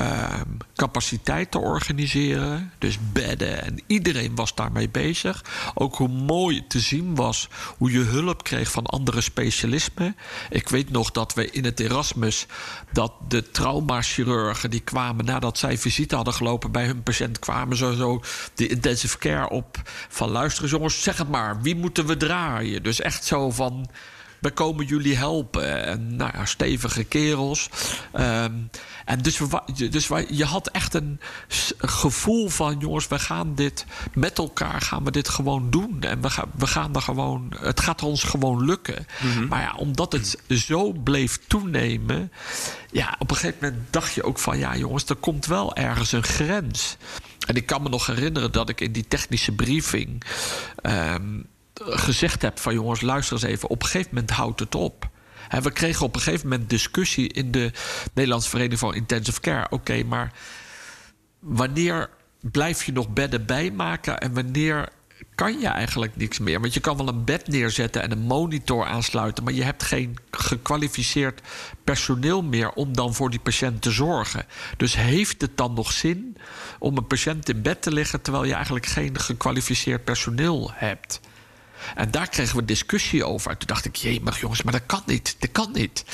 uh, 0.00 0.40
capaciteit 0.74 1.50
te 1.50 1.58
organiseren. 1.58 2.72
Dus 2.78 2.98
bedden 3.12 3.62
en 3.62 3.80
iedereen 3.86 4.34
was 4.34 4.54
daarmee 4.54 4.88
bezig. 4.88 5.44
Ook 5.74 5.96
hoe 5.96 6.08
mooi 6.08 6.66
te 6.66 6.80
zien 6.80 7.14
was 7.14 7.48
hoe 7.76 7.90
je 7.90 7.98
hulp 7.98 8.44
kreeg 8.44 8.70
van 8.70 8.86
andere 8.86 9.20
specialismen. 9.20 10.16
Ik 10.50 10.68
weet 10.68 10.90
nog 10.90 11.10
dat 11.10 11.34
we 11.34 11.50
in 11.50 11.64
het 11.64 11.80
Erasmus 11.80 12.46
dat 12.92 13.12
de 13.28 13.50
traumachirurgen 13.50 14.70
die 14.70 14.80
kwamen 14.80 15.24
nadat 15.24 15.58
zij 15.58 15.78
visite 15.78 16.14
hadden 16.14 16.34
gelopen 16.34 16.72
bij 16.72 16.86
hun 16.86 17.02
patiënt 17.02 17.38
kwamen 17.38 17.76
zo, 17.76 17.92
zo 17.92 18.20
de 18.54 18.66
intensive 18.66 19.18
care 19.18 19.48
op 19.48 19.82
van 20.08 20.30
luisteren 20.30 20.70
jongens 20.70 21.02
zeg 21.02 21.16
het 21.16 21.28
maar 21.28 21.62
wie 21.62 21.76
moeten 21.76 22.06
we 22.06 22.16
draaien 22.16 22.82
dus 22.82 23.00
echt 23.00 23.24
zo 23.24 23.50
van 23.50 23.88
we 24.40 24.50
komen 24.50 24.86
jullie 24.86 25.16
helpen. 25.16 25.84
En 25.84 26.16
nou 26.16 26.30
ja, 26.34 26.44
stevige 26.44 27.04
kerels. 27.04 27.70
Um, 28.14 28.70
en 29.04 29.18
dus, 29.22 29.38
we, 29.38 29.88
dus 29.90 30.08
we, 30.08 30.26
je 30.30 30.44
had 30.44 30.68
echt 30.68 30.94
een 30.94 31.20
gevoel 31.78 32.48
van... 32.48 32.78
jongens, 32.78 33.08
we 33.08 33.18
gaan 33.18 33.54
dit 33.54 33.86
met 34.14 34.38
elkaar 34.38 34.80
gaan 34.80 35.04
we 35.04 35.10
dit 35.10 35.28
gewoon 35.28 35.70
doen. 35.70 35.96
En 36.00 36.20
we 36.20 36.30
gaan, 36.30 36.50
we 36.54 36.66
gaan 36.66 36.94
er 36.94 37.02
gewoon... 37.02 37.52
het 37.60 37.80
gaat 37.80 38.02
ons 38.02 38.22
gewoon 38.22 38.64
lukken. 38.64 39.06
Mm 39.20 39.30
-hmm. 39.32 39.48
Maar 39.48 39.60
ja, 39.60 39.74
omdat 39.76 40.12
het 40.12 40.38
zo 40.48 40.92
bleef 40.92 41.38
toenemen... 41.46 42.32
ja, 42.90 43.16
op 43.18 43.30
een 43.30 43.36
gegeven 43.36 43.58
moment 43.60 43.92
dacht 43.92 44.14
je 44.14 44.22
ook 44.22 44.38
van... 44.38 44.58
ja, 44.58 44.76
jongens, 44.76 45.04
er 45.04 45.16
komt 45.16 45.46
wel 45.46 45.76
ergens 45.76 46.12
een 46.12 46.22
grens. 46.22 46.96
En 47.46 47.54
ik 47.54 47.66
kan 47.66 47.82
me 47.82 47.88
nog 47.88 48.06
herinneren 48.06 48.52
dat 48.52 48.68
ik 48.68 48.80
in 48.80 48.92
die 48.92 49.08
technische 49.08 49.52
briefing... 49.52 50.22
Um, 50.82 51.46
gezegd 51.84 52.42
heb 52.42 52.58
van 52.58 52.74
jongens, 52.74 53.00
luister 53.00 53.32
eens 53.34 53.44
even, 53.44 53.68
op 53.68 53.82
een 53.82 53.88
gegeven 53.88 54.14
moment 54.14 54.30
houdt 54.30 54.60
het 54.60 54.74
op. 54.74 55.08
He, 55.48 55.60
we 55.60 55.70
kregen 55.70 56.06
op 56.06 56.14
een 56.14 56.20
gegeven 56.20 56.48
moment 56.48 56.70
discussie 56.70 57.32
in 57.32 57.50
de 57.50 57.72
Nederlandse 58.14 58.48
Vereniging 58.48 58.80
voor 58.80 58.94
Intensive 58.94 59.40
Care. 59.40 59.66
Oké, 59.70 60.02
maar 60.02 60.32
wanneer 61.38 62.10
blijf 62.40 62.84
je 62.84 62.92
nog 62.92 63.08
bedden 63.08 63.46
bijmaken 63.46 64.18
en 64.18 64.34
wanneer 64.34 64.88
kan 65.34 65.60
je 65.60 65.66
eigenlijk 65.66 66.16
niks 66.16 66.38
meer? 66.38 66.60
Want 66.60 66.74
je 66.74 66.80
kan 66.80 66.96
wel 66.96 67.08
een 67.08 67.24
bed 67.24 67.48
neerzetten 67.48 68.02
en 68.02 68.10
een 68.10 68.22
monitor 68.22 68.84
aansluiten, 68.84 69.44
maar 69.44 69.52
je 69.52 69.62
hebt 69.62 69.82
geen 69.82 70.16
gekwalificeerd 70.30 71.40
personeel 71.84 72.42
meer 72.42 72.72
om 72.72 72.92
dan 72.92 73.14
voor 73.14 73.30
die 73.30 73.40
patiënt 73.40 73.82
te 73.82 73.90
zorgen. 73.90 74.44
Dus 74.76 74.96
heeft 74.96 75.40
het 75.40 75.56
dan 75.56 75.74
nog 75.74 75.92
zin 75.92 76.36
om 76.78 76.96
een 76.96 77.06
patiënt 77.06 77.48
in 77.48 77.62
bed 77.62 77.82
te 77.82 77.92
leggen 77.92 78.22
terwijl 78.22 78.44
je 78.44 78.54
eigenlijk 78.54 78.86
geen 78.86 79.18
gekwalificeerd 79.18 80.04
personeel 80.04 80.70
hebt? 80.74 81.20
En 81.94 82.10
daar 82.10 82.28
kregen 82.28 82.56
we 82.56 82.64
discussie 82.64 83.24
over. 83.24 83.50
En 83.50 83.58
toen 83.58 83.66
dacht 83.68 83.84
ik, 83.84 83.96
jee, 83.96 84.20
maar 84.20 84.38
jongens, 84.40 84.62
maar 84.62 84.72
dat 84.72 84.86
kan 84.86 85.02
niet. 85.06 85.36
Dat 85.38 85.52
kan 85.52 85.70
niet. 85.72 86.04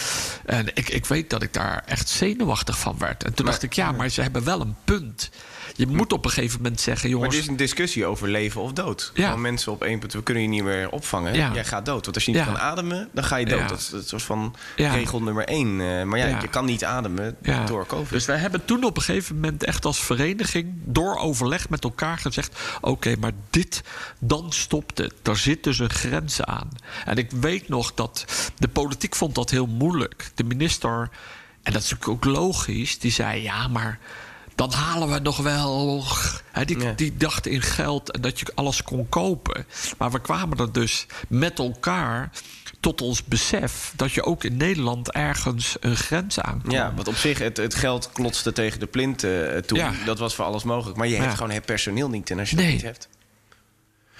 En 0.46 0.76
ik, 0.76 0.88
ik 0.88 1.06
weet 1.06 1.30
dat 1.30 1.42
ik 1.42 1.52
daar 1.52 1.82
echt 1.86 2.08
zenuwachtig 2.08 2.78
van 2.78 2.98
werd. 2.98 3.24
En 3.24 3.34
toen 3.34 3.44
Maar- 3.44 3.54
dacht 3.54 3.64
ik, 3.64 3.72
ja, 3.72 3.92
maar 3.92 4.08
ze 4.08 4.22
hebben 4.22 4.44
wel 4.44 4.60
een 4.60 4.76
punt. 4.84 5.30
Je 5.74 5.86
moet 5.86 6.12
op 6.12 6.24
een 6.24 6.30
gegeven 6.30 6.62
moment 6.62 6.80
zeggen, 6.80 7.02
Maar 7.10 7.18
jongens... 7.18 7.34
dit 7.34 7.44
is 7.44 7.50
een 7.50 7.56
discussie 7.56 8.06
over 8.06 8.28
leven 8.28 8.60
of 8.60 8.72
dood. 8.72 9.10
Ja. 9.14 9.26
Gewoon 9.26 9.40
mensen 9.40 9.72
op 9.72 9.82
één 9.82 9.98
punt, 9.98 10.12
we 10.12 10.22
kunnen 10.22 10.42
je 10.42 10.48
niet 10.48 10.62
meer 10.62 10.90
opvangen. 10.90 11.34
Ja. 11.34 11.50
Jij 11.54 11.64
gaat 11.64 11.86
dood. 11.86 12.04
Want 12.04 12.14
als 12.16 12.24
je 12.24 12.30
niet 12.30 12.40
Ja. 12.40 12.46
kan 12.46 12.58
ademen, 12.58 13.08
dan 13.12 13.24
ga 13.24 13.36
je 13.36 13.46
dood. 13.46 13.58
Ja. 13.60 13.66
Dat 13.66 13.78
is 13.78 13.92
een 13.92 14.02
soort 14.02 14.22
van 14.22 14.54
regel 14.76 15.22
nummer 15.22 15.44
één. 15.44 15.80
Eh, 15.80 16.02
maar 16.02 16.18
ja, 16.18 16.40
je 16.40 16.48
kan 16.48 16.64
niet 16.64 16.84
ademen 16.84 17.36
door 17.66 17.86
COVID. 17.86 18.10
Dus 18.10 18.24
wij 18.24 18.36
hebben 18.38 18.64
toen 18.64 18.84
op 18.84 18.96
een 18.96 19.02
gegeven 19.02 19.34
moment 19.34 19.64
echt 19.64 19.84
als 19.84 20.00
vereniging 20.02 20.72
door 20.84 21.16
overleg 21.16 21.68
met 21.68 21.84
elkaar 21.84 22.18
gezegd: 22.18 22.60
oké, 22.80 23.14
maar 23.20 23.32
dit, 23.50 23.82
dan 24.18 24.52
stopt 24.52 24.98
het. 24.98 25.14
Er 25.22 25.36
zit 25.36 25.64
dus 25.64 25.78
een 25.78 25.90
grens 25.90 26.42
aan. 26.42 26.68
En 27.04 27.16
ik 27.16 27.30
weet 27.30 27.68
nog 27.68 27.94
dat 27.94 28.24
de 28.58 28.68
politiek 28.68 29.14
vond 29.14 29.34
dat 29.34 29.50
heel 29.50 29.66
moeilijk. 29.66 30.30
De 30.34 30.44
minister, 30.44 31.08
en 31.62 31.72
dat 31.72 31.82
is 31.82 31.90
natuurlijk 31.90 32.26
ook 32.26 32.34
logisch, 32.34 32.98
die 32.98 33.10
zei: 33.12 33.42
ja, 33.42 33.68
maar. 33.68 33.98
Dan 34.68 34.72
halen 34.80 35.10
we 35.10 35.18
nog 35.18 35.36
wel. 35.36 36.04
Hè, 36.52 36.64
die, 36.64 36.78
Ja. 36.78 36.92
die 36.92 37.16
dacht 37.16 37.46
in 37.46 37.62
geld 37.62 38.10
en 38.10 38.20
dat 38.20 38.38
je 38.40 38.46
alles 38.54 38.82
kon 38.82 39.08
kopen. 39.08 39.66
Maar 39.98 40.10
we 40.10 40.20
kwamen 40.20 40.58
er 40.58 40.72
dus 40.72 41.06
met 41.28 41.58
elkaar 41.58 42.30
tot 42.80 43.00
ons 43.00 43.24
besef 43.24 43.92
dat 43.96 44.12
je 44.12 44.22
ook 44.24 44.44
in 44.44 44.56
Nederland 44.56 45.10
ergens 45.12 45.76
een 45.80 45.96
grens 45.96 46.40
aankomt. 46.40 46.72
Ja, 46.72 46.94
want 46.94 47.08
op 47.08 47.14
zich, 47.14 47.38
het, 47.38 47.56
het 47.56 47.74
geld 47.74 48.10
klotste 48.12 48.52
tegen 48.52 48.80
de 48.80 48.86
plint 48.86 49.24
eh, 49.24 49.56
toe. 49.56 49.78
Ja. 49.78 49.92
Dat 50.04 50.18
was 50.18 50.34
voor 50.34 50.44
alles 50.44 50.62
mogelijk. 50.62 50.96
Maar 50.98 51.06
je 51.08 51.14
hebt 51.14 51.30
Ja. 51.30 51.34
gewoon 51.36 51.50
het 51.50 51.64
personeel 51.64 52.08
niet. 52.08 52.30
En 52.30 52.38
als 52.38 52.50
je 52.50 52.56
Nee. 52.56 52.64
dat 52.64 52.74
niet 52.74 52.82
hebt... 52.82 53.08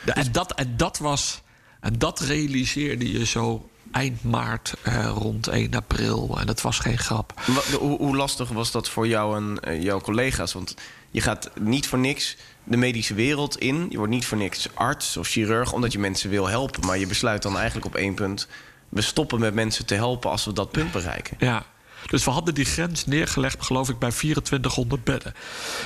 Ja, 0.05 0.15
En, 0.15 0.33
dat, 0.33 0.53
en 0.55 0.77
dat 0.77 0.99
was. 0.99 1.41
En 1.81 1.99
dat 1.99 2.21
realiseerde 2.21 3.13
je 3.13 3.27
zo 3.27 3.71
eind 3.93 4.25
maart 4.25 4.75
eh, 4.83 5.13
rond 5.15 5.49
1 5.49 5.75
april. 5.75 6.37
En 6.41 6.47
dat 6.47 6.61
was 6.61 6.79
geen 6.79 6.99
grap. 6.99 7.41
Hoe, 7.79 7.97
hoe 7.97 8.17
lastig 8.17 8.49
was 8.49 8.71
dat 8.71 8.89
voor 8.89 9.07
jou 9.07 9.37
en 9.37 9.61
eh, 9.61 9.83
jouw 9.83 10.01
collega's? 10.01 10.53
Want 10.53 10.77
je 11.11 11.21
gaat 11.21 11.51
niet 11.61 11.87
voor 11.87 11.99
niks 11.99 12.37
de 12.65 12.77
medische 12.77 13.15
wereld 13.15 13.59
in. 13.59 13.87
Je 13.91 13.97
wordt 13.97 14.13
niet 14.13 14.27
voor 14.27 14.39
niks 14.39 14.69
arts 14.75 15.17
of 15.17 15.29
chirurg, 15.29 15.73
omdat 15.73 15.93
je 15.93 15.99
mensen 15.99 16.31
wil 16.31 16.49
helpen. 16.49 16.87
Maar 16.87 16.99
je 16.99 17.07
besluit 17.07 17.43
dan 17.43 17.57
eigenlijk 17.57 17.87
op 17.87 17.95
één 17.95 18.15
punt... 18.15 18.49
we 18.89 19.01
stoppen 19.01 19.41
met 19.41 19.55
mensen 19.55 19.87
te 19.87 19.95
helpen 19.95 20.31
als 20.31 20.45
we 20.45 20.53
dat 20.53 20.71
punt 20.71 20.93
bereiken. 20.93 21.37
Ja. 21.39 21.65
Dus 22.07 22.25
we 22.25 22.31
hadden 22.31 22.55
die 22.55 22.65
grens 22.65 23.07
neergelegd, 23.07 23.63
geloof 23.63 23.89
ik, 23.89 23.99
bij 23.99 24.11
2400 24.11 25.05
bedden. 25.05 25.35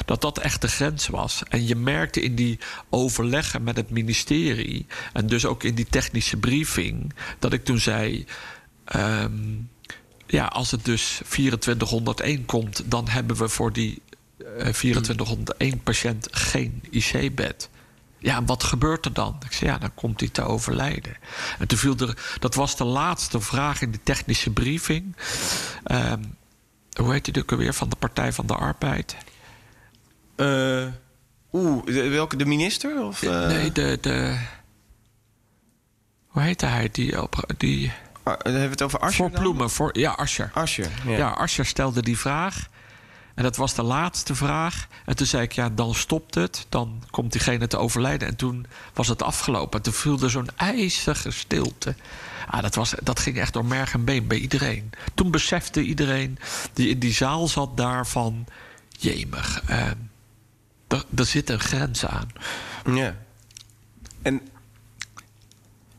Dat 0.04 0.20
dat 0.20 0.38
echt 0.38 0.60
de 0.60 0.68
grens 0.68 1.06
was. 1.06 1.42
En 1.48 1.66
je 1.66 1.76
merkte 1.76 2.20
in 2.20 2.34
die 2.34 2.58
overleggen 2.90 3.62
met 3.62 3.76
het 3.76 3.90
ministerie... 3.90 4.86
en 5.12 5.26
dus 5.26 5.46
ook 5.46 5.62
in 5.62 5.74
die 5.74 5.86
technische 5.90 6.36
briefing... 6.36 7.14
dat 7.38 7.52
ik 7.52 7.64
toen 7.64 7.78
zei... 7.78 8.26
ehm, 8.84 9.32
ja, 10.26 10.46
als 10.46 10.70
het 10.70 10.84
dus 10.84 11.20
2401 11.28 12.46
komt... 12.46 12.82
dan 12.86 13.08
hebben 13.08 13.36
we 13.36 13.48
voor 13.48 13.72
die 13.72 14.02
eh, 14.38 14.68
2401 14.68 15.82
patiënt 15.82 16.28
geen 16.30 16.82
IC-bed. 16.90 17.68
Ja, 18.26 18.44
wat 18.44 18.62
gebeurt 18.64 19.04
er 19.04 19.12
dan? 19.12 19.36
Ik 19.44 19.52
zei, 19.52 19.70
ja, 19.70 19.78
dan 19.78 19.94
komt 19.94 20.20
hij 20.20 20.28
te 20.28 20.42
overlijden. 20.42 21.16
En 21.58 21.68
toen 21.68 21.78
viel 21.78 21.96
er... 21.96 22.36
Dat 22.38 22.54
was 22.54 22.76
de 22.76 22.84
laatste 22.84 23.40
vraag 23.40 23.80
in 23.80 23.90
de 23.90 24.02
technische 24.02 24.50
briefing. 24.52 25.16
Ehm, 25.84 26.22
hoe 27.00 27.12
heet 27.12 27.24
die 27.24 27.42
ook 27.42 27.52
alweer 27.52 27.74
van 27.74 27.88
de 27.88 27.96
Partij 27.96 28.32
van 28.32 28.46
de 28.46 28.54
Arbeid? 28.54 29.16
Eh, 30.36 30.86
Oeh, 31.52 31.84
de- 31.84 32.08
welke? 32.08 32.36
De 32.36 32.46
minister? 32.46 33.02
Of, 33.04 33.22
eh, 33.22 33.46
nee, 33.46 33.72
de, 33.72 33.98
de. 34.00 34.38
Hoe 36.26 36.42
heette 36.42 36.66
hij? 36.66 36.88
Die, 36.92 37.14
die 37.56 37.92
Ah, 38.22 38.32
dan 38.38 38.52
hebben 38.52 38.62
we 38.62 38.68
het 38.68 38.82
over 38.82 38.98
Asscher 38.98 39.30
voor? 39.30 39.40
Ploemen, 39.40 39.70
voor, 39.70 39.98
ja, 39.98 40.10
Asscher. 40.12 40.50
Asscher, 40.54 40.90
ja. 41.06 41.16
Ja. 41.16 41.28
Asscher 41.28 41.66
stelde 41.66 42.02
die 42.02 42.18
vraag. 42.18 42.68
En 43.36 43.42
dat 43.42 43.56
was 43.56 43.74
de 43.74 43.82
laatste 43.82 44.34
vraag. 44.34 44.88
En 45.04 45.16
toen 45.16 45.26
zei 45.26 45.42
ik, 45.42 45.52
ja, 45.52 45.68
dan 45.70 45.94
stopt 45.94 46.34
het. 46.34 46.66
Dan 46.68 47.04
komt 47.10 47.32
diegene 47.32 47.66
te 47.66 47.76
overlijden. 47.76 48.28
En 48.28 48.36
toen 48.36 48.66
was 48.94 49.08
het 49.08 49.22
afgelopen. 49.22 49.78
En 49.78 49.84
toen 49.84 49.92
viel 49.92 50.22
er 50.22 50.30
zo'n 50.30 50.50
ijzige 50.56 51.30
stilte. 51.30 51.94
Ah, 52.46 52.62
dat, 52.62 52.74
was, 52.74 52.94
dat 53.02 53.20
ging 53.20 53.38
echt 53.38 53.52
door 53.52 53.64
merg 53.64 53.92
en 53.92 54.04
been 54.04 54.26
bij 54.26 54.38
iedereen. 54.38 54.90
Toen 55.14 55.30
besefte 55.30 55.82
iedereen 55.82 56.38
die 56.72 56.88
in 56.88 56.98
die 56.98 57.12
zaal 57.12 57.48
zat 57.48 57.76
daarvan... 57.76 58.46
jemig, 58.98 59.62
eh, 59.66 59.90
er, 60.88 61.26
zit 61.26 61.50
een 61.50 61.60
grens 61.60 62.06
aan. 62.06 62.28
Ja. 62.94 63.16
En 64.22 64.40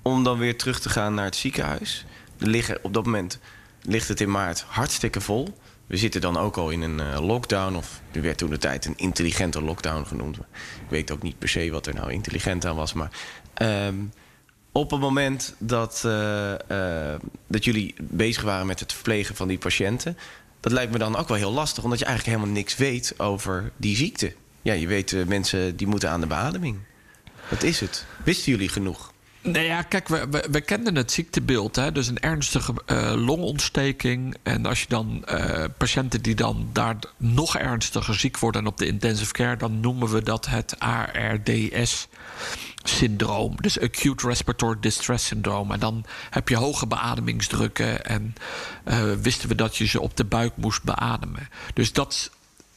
om 0.01 0.23
dan 0.23 0.37
weer 0.37 0.57
terug 0.57 0.79
te 0.79 0.89
gaan 0.89 1.13
naar 1.13 1.25
het 1.25 1.35
ziekenhuis. 1.35 2.05
Er 2.37 2.47
liggen, 2.47 2.83
op 2.83 2.93
dat 2.93 3.05
moment 3.05 3.39
ligt 3.81 4.07
het 4.07 4.21
in 4.21 4.31
maart 4.31 4.61
hartstikke 4.67 5.21
vol. 5.21 5.57
We 5.87 5.97
zitten 5.97 6.21
dan 6.21 6.37
ook 6.37 6.57
al 6.57 6.69
in 6.69 6.81
een 6.81 6.99
eh, 6.99 7.25
lockdown. 7.25 7.75
Of 7.75 8.01
er 8.11 8.21
werd 8.21 8.37
toen 8.37 8.49
de 8.49 8.57
tijd 8.57 8.85
een 8.85 8.97
intelligente 8.97 9.61
lockdown 9.61 10.05
genoemd. 10.05 10.37
Ik 10.37 10.89
weet 10.89 11.11
ook 11.11 11.21
niet 11.21 11.39
per 11.39 11.49
se 11.49 11.71
wat 11.71 11.85
er 11.87 11.93
nou 11.93 12.11
intelligent 12.11 12.65
aan 12.65 12.75
was. 12.75 12.93
Maar 12.93 13.11
ehm, 13.53 13.95
op 14.71 14.91
het 14.91 14.99
moment 14.99 15.55
dat, 15.57 16.01
eh, 16.05 17.13
eh, 17.13 17.19
dat 17.47 17.63
jullie 17.63 17.95
bezig 18.01 18.43
waren 18.43 18.67
met 18.67 18.79
het 18.79 18.93
verplegen 18.93 19.35
van 19.35 19.47
die 19.47 19.57
patiënten... 19.57 20.17
dat 20.59 20.71
lijkt 20.71 20.91
me 20.91 20.97
dan 20.97 21.15
ook 21.15 21.27
wel 21.27 21.37
heel 21.37 21.51
lastig. 21.51 21.83
Omdat 21.83 21.99
je 21.99 22.05
eigenlijk 22.05 22.37
helemaal 22.37 22.57
niks 22.57 22.75
weet 22.75 23.13
over 23.19 23.71
die 23.77 23.95
ziekte. 23.95 24.33
Ja, 24.61 24.73
je 24.73 24.87
weet 24.87 25.27
mensen 25.27 25.75
die 25.75 25.87
moeten 25.87 26.09
aan 26.09 26.21
de 26.21 26.27
beademing. 26.27 26.79
Dat 27.49 27.63
is 27.63 27.79
het. 27.79 28.05
Wisten 28.23 28.51
jullie 28.51 28.69
genoeg? 28.69 29.13
Nee, 29.47 29.65
ja, 29.65 29.81
kijk, 29.81 30.07
we, 30.07 30.43
we, 30.51 30.61
kenden 30.61 30.95
het 30.95 31.11
ziektebeeld. 31.11 31.75
Hè? 31.75 31.91
Dus 31.91 32.07
een 32.07 32.19
ernstige 32.19 32.73
eh, 32.85 33.13
longontsteking. 33.15 34.37
En 34.43 34.65
als 34.65 34.81
je 34.81 34.87
dan 34.87 35.25
eh, 35.25 35.63
patiënten 35.77 36.21
die 36.21 36.35
dan 36.35 36.69
daar 36.73 36.95
nog 37.17 37.57
ernstiger 37.57 38.15
ziek 38.15 38.37
worden 38.37 38.61
en 38.61 38.67
op 38.67 38.77
de 38.77 38.85
intensive 38.85 39.31
care, 39.31 39.57
dan 39.57 39.79
noemen 39.79 40.09
we 40.09 40.23
dat 40.23 40.45
het 40.45 40.79
ARDS-syndroom. 40.79 43.55
Dus 43.61 43.79
Acute 43.79 44.27
Respiratory 44.27 44.77
Distress 44.79 45.25
Syndrome. 45.25 45.73
En 45.73 45.79
dan 45.79 46.05
heb 46.29 46.49
je 46.49 46.55
hoge 46.55 46.87
beademingsdrukken. 46.87 48.05
En 48.05 48.35
eh, 48.83 49.11
wisten 49.21 49.49
we 49.49 49.55
dat 49.55 49.77
je 49.77 49.87
ze 49.87 50.01
op 50.01 50.17
de 50.17 50.25
buik 50.25 50.57
moest 50.57 50.83
beademen. 50.83 51.49
Dus 51.73 51.93
dat, 51.93 52.31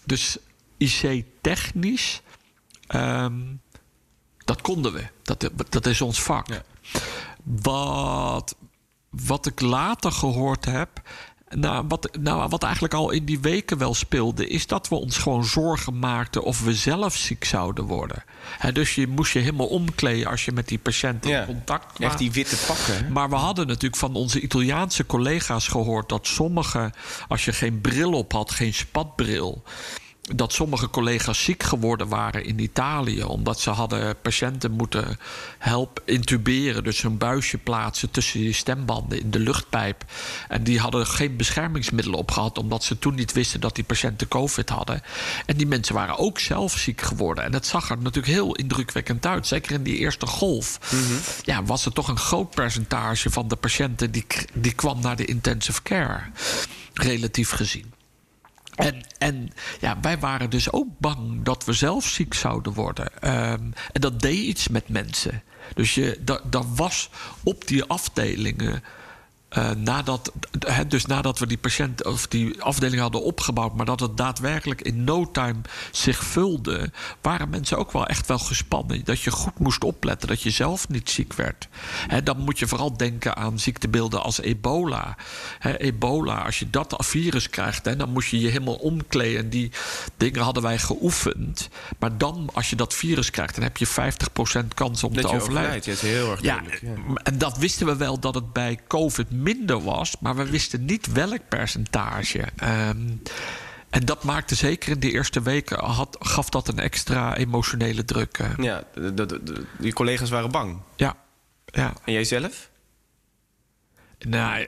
dus 0.05 0.37
IC-technisch. 0.77 2.23
ehm, 2.87 3.33
dat 4.53 4.61
konden 4.63 4.93
we. 4.93 5.05
Dat, 5.23 5.51
dat 5.69 5.87
is 5.87 6.01
ons 6.01 6.23
vak. 6.23 6.49
Ja. 6.49 6.63
Wat, 7.45 8.57
wat 9.11 9.47
ik 9.47 9.61
later 9.61 10.13
gehoord 10.13 10.65
heb. 10.65 10.89
Nou 11.55 11.85
wat, 11.89 12.09
nou, 12.21 12.49
wat 12.49 12.63
eigenlijk 12.63 12.95
al 12.95 13.11
in 13.11 13.25
die 13.25 13.41
weken 13.41 13.79
wel 13.79 13.95
speelde, 13.95 14.47
is 14.49 14.67
dat 14.67 14.89
we 14.89 14.95
ons 14.95 15.19
gewoon 15.19 15.45
zorgen 15.45 15.99
maakten 15.99 16.43
of 16.43 16.61
we 16.61 16.75
zelf 16.75 17.17
ziek 17.17 17.45
zouden 17.45 17.85
worden. 17.85 18.25
Hè, 18.59 18.73
dus 18.73 18.95
je 18.95 19.07
moest 19.07 19.33
je 19.33 19.39
helemaal 19.39 19.67
omkleden 19.67 20.27
als 20.31 20.45
je 20.45 20.53
met 20.53 20.69
die 20.69 20.79
patiënt 20.79 21.25
in 21.25 21.31
Ja. 21.31 21.45
contact 21.45 21.93
kwam. 21.93 22.09
Echt 22.09 22.19
die 22.19 22.33
witte 22.33 22.57
pakken. 22.67 23.05
hè? 23.05 23.11
Maar 23.11 23.29
we 23.31 23.37
hadden 23.37 23.67
natuurlijk 23.67 23.97
van 23.97 24.15
onze 24.15 24.41
Italiaanse 24.41 25.07
collega's 25.07 25.69
gehoord 25.69 26.09
dat 26.09 26.27
sommige, 26.27 26.93
als 27.29 27.45
je 27.45 27.53
geen 27.53 27.81
bril 27.81 28.13
op 28.13 28.33
had, 28.33 28.51
geen 28.51 28.75
spatbril. 28.75 29.63
Dat 30.35 30.53
sommige 30.53 30.91
collega's 30.91 31.45
ziek 31.45 31.63
geworden 31.63 32.09
waren 32.09 32.45
in 32.45 32.59
Italië. 32.59 33.23
Omdat 33.23 33.61
ze 33.61 33.71
hadden 33.71 34.21
patiënten 34.23 34.71
moeten 34.71 35.19
helpen 35.59 36.03
intuberen. 36.07 36.85
Dus 36.85 37.03
een 37.03 37.19
buisje 37.19 37.59
plaatsen 37.59 38.11
tussen 38.11 38.41
je 38.41 38.53
stembanden 38.53 39.21
in 39.21 39.31
de 39.31 39.39
luchtpijp. 39.39 40.05
En 40.49 40.63
die 40.63 40.79
hadden 40.79 41.07
geen 41.07 41.37
beschermingsmiddelen 41.37 42.19
op 42.19 42.31
gehad. 42.31 42.59
Omdat 42.59 42.85
ze 42.85 42.99
toen 42.99 43.15
niet 43.15 43.33
wisten 43.33 43.61
dat 43.61 43.75
die 43.75 43.85
patiënten 43.85 44.29
COVID 44.29 44.69
hadden. 44.69 45.03
En 45.47 45.57
die 45.57 45.67
mensen 45.67 45.95
waren 45.95 46.19
ook 46.19 46.39
zelf 46.39 46.79
ziek 46.79 47.01
geworden. 47.01 47.45
En 47.45 47.53
het 47.53 47.67
zag 47.67 47.91
er 47.91 47.99
natuurlijk 47.99 48.27
heel 48.27 48.55
indrukwekkend 48.55 49.27
uit. 49.27 49.47
Zeker 49.47 49.73
in 49.73 49.83
die 49.83 49.97
eerste 49.97 50.27
golf. 50.27 50.79
Ja, 51.43 51.65
was 51.65 51.87
er 51.87 51.93
toch 51.93 52.09
een 52.09 52.19
groot 52.19 52.51
percentage 52.51 53.31
van 53.31 53.49
de 53.49 53.57
patiënten 53.57 54.11
die, 54.11 54.27
die 54.55 54.75
kwam 54.75 55.01
naar 55.01 55.17
de 55.17 55.25
intensive 55.25 55.83
care. 55.83 56.21
Relatief 56.95 57.51
gezien. 57.51 58.00
En, 58.81 59.03
en 59.19 59.51
ja, 59.81 59.99
wij 60.01 60.19
waren 60.19 60.51
dus 60.51 60.73
ook 60.73 60.89
bang 60.99 61.43
dat 61.45 61.65
we 61.65 61.73
zelf 61.73 62.07
ziek 62.07 62.35
zouden 62.35 62.73
worden. 62.73 63.23
Ehm, 63.23 63.63
en 63.93 64.01
dat 64.01 64.21
deed 64.21 64.39
iets 64.39 64.69
met 64.69 64.89
mensen. 64.89 65.43
Dus 65.75 65.95
je, 65.95 66.19
da- 66.21 66.41
daar 66.45 66.75
was 66.75 67.11
op 67.43 67.67
die 67.67 67.85
afdelingen. 67.85 68.83
Eh, 69.51 69.71
nadat, 69.71 70.33
dus 70.89 71.07
nadat 71.07 71.39
we 71.39 71.47
die 71.47 71.59
patiënt 71.59 72.05
of 72.05 72.27
die 72.27 72.63
afdeling 72.63 73.01
hadden 73.01 73.23
opgebouwd, 73.23 73.75
maar 73.75 73.87
dat 73.87 74.01
het 74.01 74.17
daadwerkelijk 74.17 74.83
in 74.83 75.05
no 75.05 75.31
time 75.31 75.61
zich 75.91 76.25
vulde, 76.25 76.91
waren 77.21 77.49
mensen 77.49 77.79
ook 77.79 77.93
wel 77.93 78.07
echt 78.07 78.27
wel 78.27 78.39
gespannen. 78.39 79.05
Dat 79.05 79.21
je 79.21 79.31
goed 79.31 79.59
moest 79.59 79.85
opletten 79.85 80.29
dat 80.29 80.43
je 80.43 80.51
zelf 80.51 80.89
niet 80.89 81.11
ziek 81.11 81.33
werd. 81.33 81.69
Dan 82.25 82.39
moet 82.39 82.59
je 82.59 82.67
vooral 82.67 82.97
denken 82.97 83.37
aan 83.37 83.59
ziektebeelden 83.59 84.23
als 84.23 84.41
ebola. 84.41 85.17
Ebola, 85.61 86.45
als 86.45 86.59
je 86.59 86.71
dat 86.71 86.97
virus 86.99 87.51
krijgt, 87.51 87.99
dan 87.99 88.11
moest 88.11 88.31
je 88.31 88.41
je 88.41 88.49
helemaal 88.49 88.75
omkleden. 88.75 89.51
Die 89.51 89.71
dingen 90.17 90.41
hadden 90.41 90.63
wij 90.63 90.79
geoefend. 90.79 91.69
Maar 91.99 92.19
dan, 92.19 92.49
als 92.53 92.71
je 92.71 92.77
dat 92.77 92.95
virus 92.95 93.31
krijgt, 93.31 93.55
dan 93.55 93.63
heb 93.65 93.77
je 93.77 93.87
50% 93.87 93.91
kans 94.75 95.05
om 95.05 95.15
Dat 95.15 95.23
te 95.23 95.35
overlijden. 95.35 95.81
Ja, 95.85 95.93
is 95.93 96.01
heel 96.01 96.31
erg 96.31 96.43
Ja. 96.43 96.63
Ja. 96.81 96.89
en 97.23 97.39
dat 97.39 97.59
wisten 97.59 97.87
we 97.87 97.97
wel 97.97 98.21
dat 98.21 98.35
het 98.35 98.53
bij 98.53 98.79
COVID 98.89 99.31
minder 99.43 99.83
was, 99.83 100.17
maar 100.21 100.37
we 100.37 100.51
wisten 100.51 100.85
niet 100.85 101.13
welk 101.13 101.49
percentage. 101.49 102.43
Ehm, 102.57 103.09
en 103.91 104.05
dat 104.05 104.25
maakte 104.25 104.55
zeker 104.55 104.91
in 104.93 105.01
de 105.01 105.11
eerste 105.11 105.43
weken, 105.43 105.85
had, 105.85 106.17
gaf 106.21 106.49
dat 106.49 106.69
een 106.69 106.79
extra 106.79 107.37
emotionele 107.37 108.05
druk. 108.05 108.39
eh. 108.39 108.51
Ja, 108.57 108.85
de, 108.95 109.15
de, 109.15 109.27
de- 109.27 109.65
die 109.79 109.93
collega's 109.93 110.31
waren 110.31 110.51
bang. 110.51 110.79
ja, 110.97 111.17
ja. 111.65 111.93
En 112.05 112.13
jij 112.13 112.25
zelf? 112.25 112.71
Nou, 114.19 114.67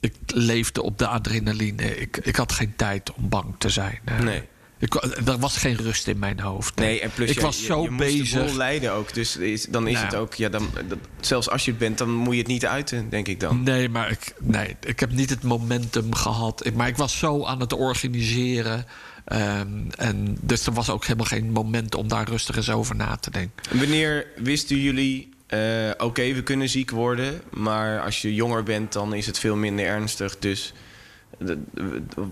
ik 0.00 0.14
leefde 0.26 0.82
op 0.82 0.98
de 0.98 1.06
adrenaline. 1.06 1.96
Ik, 1.96 2.16
ik 2.16 2.36
had 2.36 2.52
geen 2.52 2.76
tijd 2.76 3.12
om 3.12 3.28
bang 3.28 3.54
te 3.58 3.68
zijn. 3.68 4.00
eh. 4.04 4.18
Nee. 4.18 4.42
Ik, 4.78 4.94
er 5.26 5.38
was 5.38 5.56
geen 5.56 5.76
rust 5.76 6.06
in 6.08 6.18
mijn 6.18 6.40
hoofd. 6.40 6.74
Nee, 6.76 7.00
en 7.00 7.10
plus 7.14 7.28
ik 7.28 7.34
jij- 7.34 7.44
was 7.44 7.58
je, 7.58 7.64
zo 7.64 7.82
je 7.82 7.90
bezig. 7.94 8.46
boel 8.46 8.56
leiden 8.56 8.92
ook. 8.92 9.14
Dus 9.14 9.36
is, 9.36 9.64
dan 9.64 9.86
is 9.86 9.92
Nou. 9.94 10.04
het 10.04 10.14
ook... 10.14 10.34
Ja, 10.34 10.48
dan, 10.48 10.68
dat, 10.88 10.98
zelfs 11.20 11.50
als 11.50 11.64
je 11.64 11.70
het 11.70 11.80
bent, 11.80 11.98
dan 11.98 12.10
moet 12.12 12.32
je 12.34 12.38
het 12.38 12.48
niet 12.48 12.66
uiten, 12.66 13.08
denk 13.08 13.28
ik 13.28 13.40
dan. 13.40 13.62
Nee, 13.62 13.88
maar 13.88 14.10
ik, 14.10 14.34
nee, 14.40 14.76
ik 14.86 15.00
heb 15.00 15.10
niet 15.10 15.30
het 15.30 15.42
momentum 15.42 16.14
gehad. 16.14 16.66
Ik- 16.66 16.74
Maar 16.74 16.88
ik 16.88 16.96
was 16.96 17.18
zo 17.18 17.44
aan 17.44 17.60
het 17.60 17.72
organiseren. 17.72 18.86
ehm, 19.24 19.68
en 19.96 20.38
dus 20.40 20.66
er 20.66 20.72
was 20.72 20.90
ook 20.90 21.02
helemaal 21.04 21.26
geen 21.26 21.50
moment 21.50 21.94
om 21.94 22.08
daar 22.08 22.28
rustig 22.28 22.56
eens 22.56 22.70
over 22.70 22.96
na 22.96 23.16
te 23.16 23.30
denken. 23.30 23.70
En 23.70 23.78
Wanneer 23.78 24.26
wisten 24.36 24.76
jullie... 24.80 25.28
eh, 25.46 25.90
Oké, 25.98 26.32
we 26.32 26.42
kunnen 26.42 26.68
ziek 26.68 26.90
worden, 26.90 27.40
maar 27.52 28.00
als 28.00 28.22
je 28.22 28.34
jonger 28.34 28.62
bent, 28.62 28.92
dan 28.92 29.14
is 29.14 29.26
het 29.26 29.38
veel 29.38 29.56
minder 29.56 29.86
ernstig. 29.86 30.38
Dus 30.38 30.72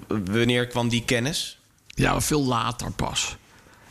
wanneer 0.09 0.67
kwam 0.67 0.89
die 0.89 1.05
kennis? 1.05 1.57
Ja, 1.95 2.21
veel 2.21 2.45
later 2.45 2.91
pas. 2.93 3.37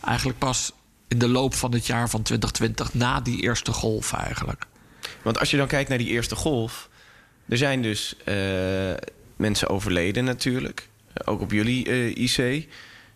Eigenlijk 0.03 0.37
pas 0.37 0.71
in 1.07 1.19
de 1.19 1.27
loop 1.27 1.53
van 1.53 1.73
het 1.73 1.85
jaar 1.85 2.09
van 2.09 2.21
2020, 2.21 2.93
na 2.93 3.21
die 3.21 3.41
eerste 3.41 3.71
golf 3.71 4.13
eigenlijk. 4.13 4.65
Want 5.21 5.39
als 5.39 5.51
je 5.51 5.57
dan 5.57 5.67
kijkt 5.67 5.89
naar 5.89 5.97
die 5.97 6.07
eerste 6.07 6.35
golf, 6.35 6.89
er 7.47 7.57
zijn 7.57 7.81
dus 7.81 8.15
eh, 8.25 8.35
mensen 9.35 9.69
overleden 9.69 10.23
natuurlijk, 10.23 10.89
ook 11.25 11.41
op 11.41 11.51
jullie 11.51 11.85
eh, 11.85 12.15
IC. 12.15 12.67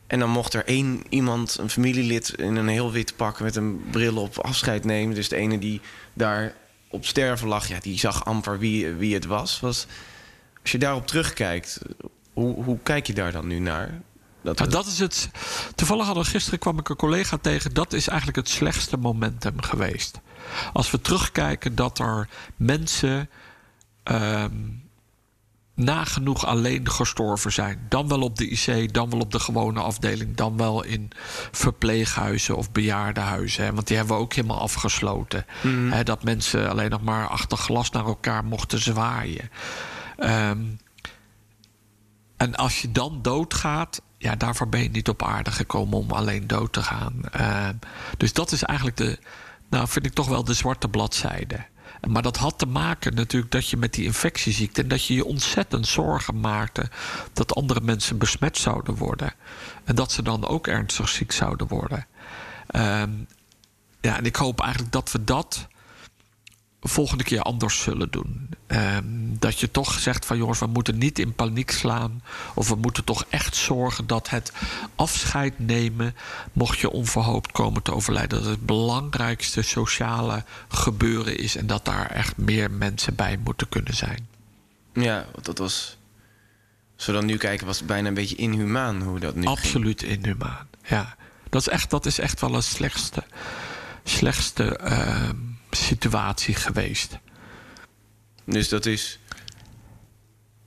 En 0.08 0.20
dan 0.20 0.30
mocht 0.30 0.54
er 0.54 0.66
één 0.66 1.04
iemand, 1.10 1.58
een 1.58 1.70
familielid 1.70 2.30
in 2.30 2.56
een 2.56 2.68
heel 2.68 2.92
wit 2.92 3.16
pak 3.16 3.40
met 3.40 3.56
een 3.56 3.84
bril 3.92 4.18
op 4.18 4.38
afscheid 4.38 4.84
nemen. 4.84 5.16
Dus 5.16 5.30
de 5.30 5.36
ene 5.36 5.60
die 5.60 5.82
daar 6.14 6.54
op 6.90 7.06
sterven 7.06 7.48
lag, 7.48 7.68
ja, 7.68 7.80
die 7.80 8.00
zag 8.00 8.26
amper 8.26 8.60
wie, 8.60 8.94
wie 8.94 9.14
het 9.14 9.26
was. 9.26 9.60
was. 9.60 9.88
Als 10.62 10.72
je 10.72 10.78
daarop 10.78 11.08
terugkijkt, 11.08 11.80
hoe, 12.34 12.64
hoe 12.64 12.78
kijk 12.84 13.08
je 13.08 13.14
daar 13.14 13.32
dan 13.32 13.48
nu 13.48 13.60
naar? 13.60 14.02
Dat 14.46 14.60
Maar 14.60 14.70
dat 14.70 14.86
is 14.86 15.00
het. 15.00 15.30
Toevallig 15.76 16.06
hadden 16.06 16.26
gisteren 16.26 16.60
kwam 16.60 16.80
ik 16.80 16.90
een 16.90 16.96
collega 16.96 17.38
tegen. 17.38 17.74
Dat 17.74 17.94
is 17.94 18.08
eigenlijk 18.08 18.38
het 18.38 18.50
slechtste 18.50 18.98
momentum 18.98 19.62
geweest. 19.62 20.20
Als 20.74 20.92
we 20.92 21.02
terugkijken 21.02 21.76
dat 21.76 22.00
er 22.00 22.30
mensen 22.56 23.30
ehm, 24.04 24.54
nagenoeg 25.76 26.46
alleen 26.46 26.90
gestorven 26.90 27.54
zijn. 27.54 27.86
Dan 27.90 28.08
wel 28.08 28.22
op 28.22 28.38
de 28.38 28.50
IC, 28.50 28.94
dan 28.94 29.10
wel 29.10 29.20
op 29.20 29.32
de 29.32 29.40
gewone 29.40 29.80
afdeling, 29.80 30.36
dan 30.36 30.58
wel 30.58 30.84
in 30.84 31.12
verpleeghuizen 31.52 32.58
of 32.58 32.72
bejaardenhuizen. 32.72 33.66
Hè, 33.66 33.74
want 33.74 33.88
die 33.88 33.98
hebben 33.98 34.16
we 34.16 34.22
ook 34.22 34.34
helemaal 34.34 34.60
afgesloten. 34.60 35.46
Hè, 35.90 36.04
dat 36.04 36.24
mensen 36.24 36.70
alleen 36.70 36.90
nog 36.90 37.02
maar 37.02 37.28
achter 37.28 37.58
glas 37.58 37.90
naar 37.90 38.06
elkaar 38.06 38.46
mochten 38.46 38.82
zwaaien. 38.82 39.50
Ehm, 40.18 40.64
en 42.38 42.56
als 42.56 42.82
je 42.82 42.92
dan 42.92 43.20
doodgaat, 43.22 44.02
ja, 44.18 44.36
daarvoor 44.36 44.68
ben 44.68 44.84
je 44.84 44.90
niet 44.90 45.10
op 45.10 45.24
aarde 45.24 45.52
gekomen 45.52 45.98
om 45.98 46.12
alleen 46.12 46.48
dood 46.48 46.74
te 46.74 46.82
gaan. 46.82 47.22
Uh, 47.40 47.70
dus 48.18 48.34
dat 48.34 48.52
is 48.52 48.64
eigenlijk 48.64 48.98
de, 48.98 49.20
nou 49.70 49.88
vind 49.88 50.06
ik 50.06 50.14
toch 50.14 50.28
wel 50.28 50.44
de 50.44 50.54
zwarte 50.54 50.88
bladzijde. 50.88 51.66
Maar 52.08 52.22
dat 52.22 52.38
had 52.38 52.60
te 52.60 52.66
maken 52.66 53.16
natuurlijk 53.16 53.52
dat 53.52 53.70
je 53.70 53.78
met 53.78 53.94
die 53.94 54.06
infectieziekte... 54.06 54.82
en 54.82 54.88
dat 54.88 55.06
je 55.06 55.14
je 55.14 55.26
ontzettend 55.26 55.88
zorgen 55.88 56.40
maakte 56.40 56.90
dat 57.34 57.56
andere 57.56 57.82
mensen 57.82 58.18
besmet 58.18 58.58
zouden 58.58 58.96
worden. 58.96 59.34
En 59.84 59.96
dat 59.96 60.12
ze 60.12 60.22
dan 60.22 60.48
ook 60.48 60.68
ernstig 60.68 61.10
ziek 61.10 61.32
zouden 61.32 61.68
worden. 61.68 62.06
Uh, 62.72 63.04
ja, 64.02 64.18
en 64.18 64.26
ik 64.26 64.36
hoop 64.36 64.60
eigenlijk 64.60 64.92
dat 64.92 65.12
we 65.12 65.24
dat 65.24 65.68
volgende 66.90 67.24
keer 67.24 67.42
anders 67.42 67.82
zullen 67.82 68.12
doen. 68.12 68.50
Um, 68.68 69.36
dat 69.40 69.60
je 69.60 69.72
toch 69.72 70.00
zegt 70.00 70.26
van 70.26 70.38
jongens, 70.38 70.60
we 70.60 70.66
moeten 70.66 70.98
niet 70.98 71.20
in 71.20 71.34
paniek 71.34 71.72
slaan. 71.72 72.24
Of 72.54 72.70
we 72.70 72.76
moeten 72.76 73.04
toch 73.04 73.26
echt 73.30 73.56
zorgen 73.56 74.08
dat 74.08 74.30
het 74.30 74.52
afscheid 74.96 75.60
nemen, 75.60 76.16
mocht 76.54 76.80
je 76.80 76.90
onverhoopt 76.90 77.52
komen 77.52 77.82
te 77.82 77.94
overlijden, 77.94 78.40
dat 78.40 78.50
het 78.50 78.66
belangrijkste 78.66 79.62
sociale 79.62 80.44
gebeuren 80.68 81.38
is. 81.38 81.56
En 81.56 81.68
dat 81.68 81.86
daar 81.86 82.10
echt 82.10 82.38
meer 82.38 82.72
mensen 82.72 83.16
bij 83.16 83.40
moeten 83.44 83.70
kunnen 83.70 83.96
zijn. 83.96 84.28
Ja, 84.94 85.26
dat 85.42 85.58
was. 85.58 85.98
Als 86.96 87.06
we 87.06 87.12
dan 87.12 87.26
nu 87.26 87.38
kijken, 87.38 87.66
was 87.66 87.78
het 87.78 87.88
bijna 87.88 88.08
een 88.08 88.14
beetje 88.14 88.36
inhumaan 88.36 89.02
hoe 89.02 89.20
dat 89.20 89.36
nu 89.36 89.46
Absoluut 89.46 90.04
inhumaan. 90.04 90.68
Ja. 90.84 91.16
Dat 91.50 91.62
is 91.62 91.68
echt, 91.68 91.90
dat 91.90 92.06
is 92.06 92.20
echt 92.20 92.42
wel 92.42 92.54
het 92.54 92.64
slechtste. 92.64 93.24
slechtste 94.04 94.80
uh, 94.84 95.30
situatie 95.76 96.56
geweest. 96.56 97.18
Dus 98.46 98.70
dat 98.70 98.86
is. 98.86 99.20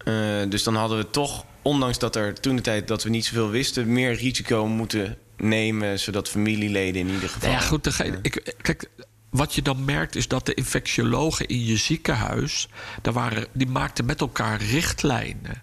Uh, 0.05 0.51
dus 0.51 0.63
dan 0.63 0.75
hadden 0.75 0.99
we 0.99 1.11
toch, 1.11 1.45
ondanks 1.63 1.99
dat 1.99 2.17
er 2.17 2.41
toen 2.41 2.57
de 2.57 2.63
tijd 2.63 2.89
dat 2.89 3.03
we 3.03 3.11
niet 3.11 3.25
zoveel 3.25 3.51
wisten, 3.51 3.93
meer 3.93 4.15
risico 4.15 4.67
moeten 4.67 5.19
nemen, 5.37 6.01
zodat 6.01 6.29
familieleden 6.29 7.01
in 7.01 7.09
ieder 7.09 7.29
geval. 7.29 7.51
Ja, 7.51 7.61
goed. 7.61 7.85
Degene, 7.85 8.19
ik, 8.23 8.55
kijk, 8.63 8.91
wat 9.31 9.55
je 9.55 9.63
dan 9.63 9.85
merkt 9.85 10.17
is 10.17 10.29
dat 10.29 10.47
de 10.47 10.55
infectiologen 10.55 11.47
in 11.47 11.65
je 11.65 11.77
ziekenhuis, 11.77 12.69
daar 13.03 13.13
waren, 13.13 13.47
die 13.53 13.67
maakten 13.67 14.05
met 14.05 14.21
elkaar 14.21 14.63
richtlijnen. 14.63 15.63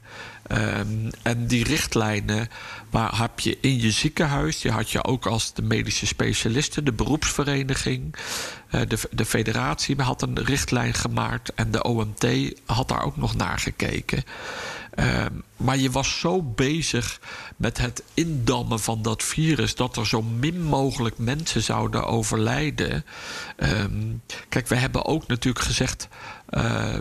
Um, 0.51 1.09
en 1.21 1.47
die 1.47 1.63
richtlijnen 1.63 2.47
waar 2.89 3.17
heb 3.19 3.39
je 3.39 3.57
in 3.61 3.79
je 3.79 3.91
ziekenhuis, 3.91 4.59
die 4.59 4.71
had 4.71 4.89
je 4.89 5.03
ook 5.03 5.25
als 5.25 5.53
de 5.53 5.61
medische 5.61 6.07
specialisten, 6.07 6.85
de 6.85 6.93
beroepsvereniging, 6.93 8.15
uh, 8.71 8.81
de, 8.87 8.97
de 9.11 9.25
federatie 9.25 10.01
had 10.01 10.21
een 10.21 10.43
richtlijn 10.43 10.93
gemaakt 10.93 11.53
en 11.53 11.71
de 11.71 11.83
OMT 11.83 12.25
had 12.65 12.87
daar 12.87 13.03
ook 13.03 13.17
nog 13.17 13.35
naar 13.35 13.59
gekeken. 13.59 14.23
Um, 14.99 15.43
maar 15.57 15.77
je 15.77 15.91
was 15.91 16.19
zo 16.19 16.41
bezig 16.41 17.19
met 17.55 17.77
het 17.77 18.03
indammen 18.13 18.79
van 18.79 19.01
dat 19.01 19.23
virus 19.23 19.75
dat 19.75 19.97
er 19.97 20.07
zo 20.07 20.21
min 20.21 20.63
mogelijk 20.63 21.17
mensen 21.17 21.61
zouden 21.61 22.07
overlijden. 22.07 23.05
Um, 23.57 24.21
kijk, 24.49 24.67
we 24.67 24.75
hebben 24.75 25.05
ook 25.05 25.27
natuurlijk 25.27 25.65
gezegd 25.65 26.07
uh, 26.49 26.95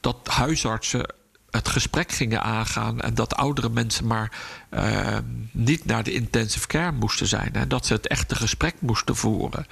dat 0.00 0.16
huisartsen 0.24 1.14
het 1.54 1.68
gesprek 1.68 2.12
gingen 2.12 2.42
aangaan 2.42 3.00
en 3.00 3.14
dat 3.14 3.34
oudere 3.34 3.68
mensen 3.68 4.06
maar 4.06 4.32
uh, 4.70 5.18
niet 5.50 5.84
naar 5.84 6.02
de 6.02 6.12
intensive 6.12 6.66
care 6.66 6.92
moesten 6.92 7.26
zijn 7.26 7.52
en 7.52 7.68
dat 7.68 7.86
ze 7.86 7.92
het 7.92 8.06
echte 8.06 8.34
gesprek 8.34 8.74
moesten 8.78 9.16
voeren. 9.16 9.66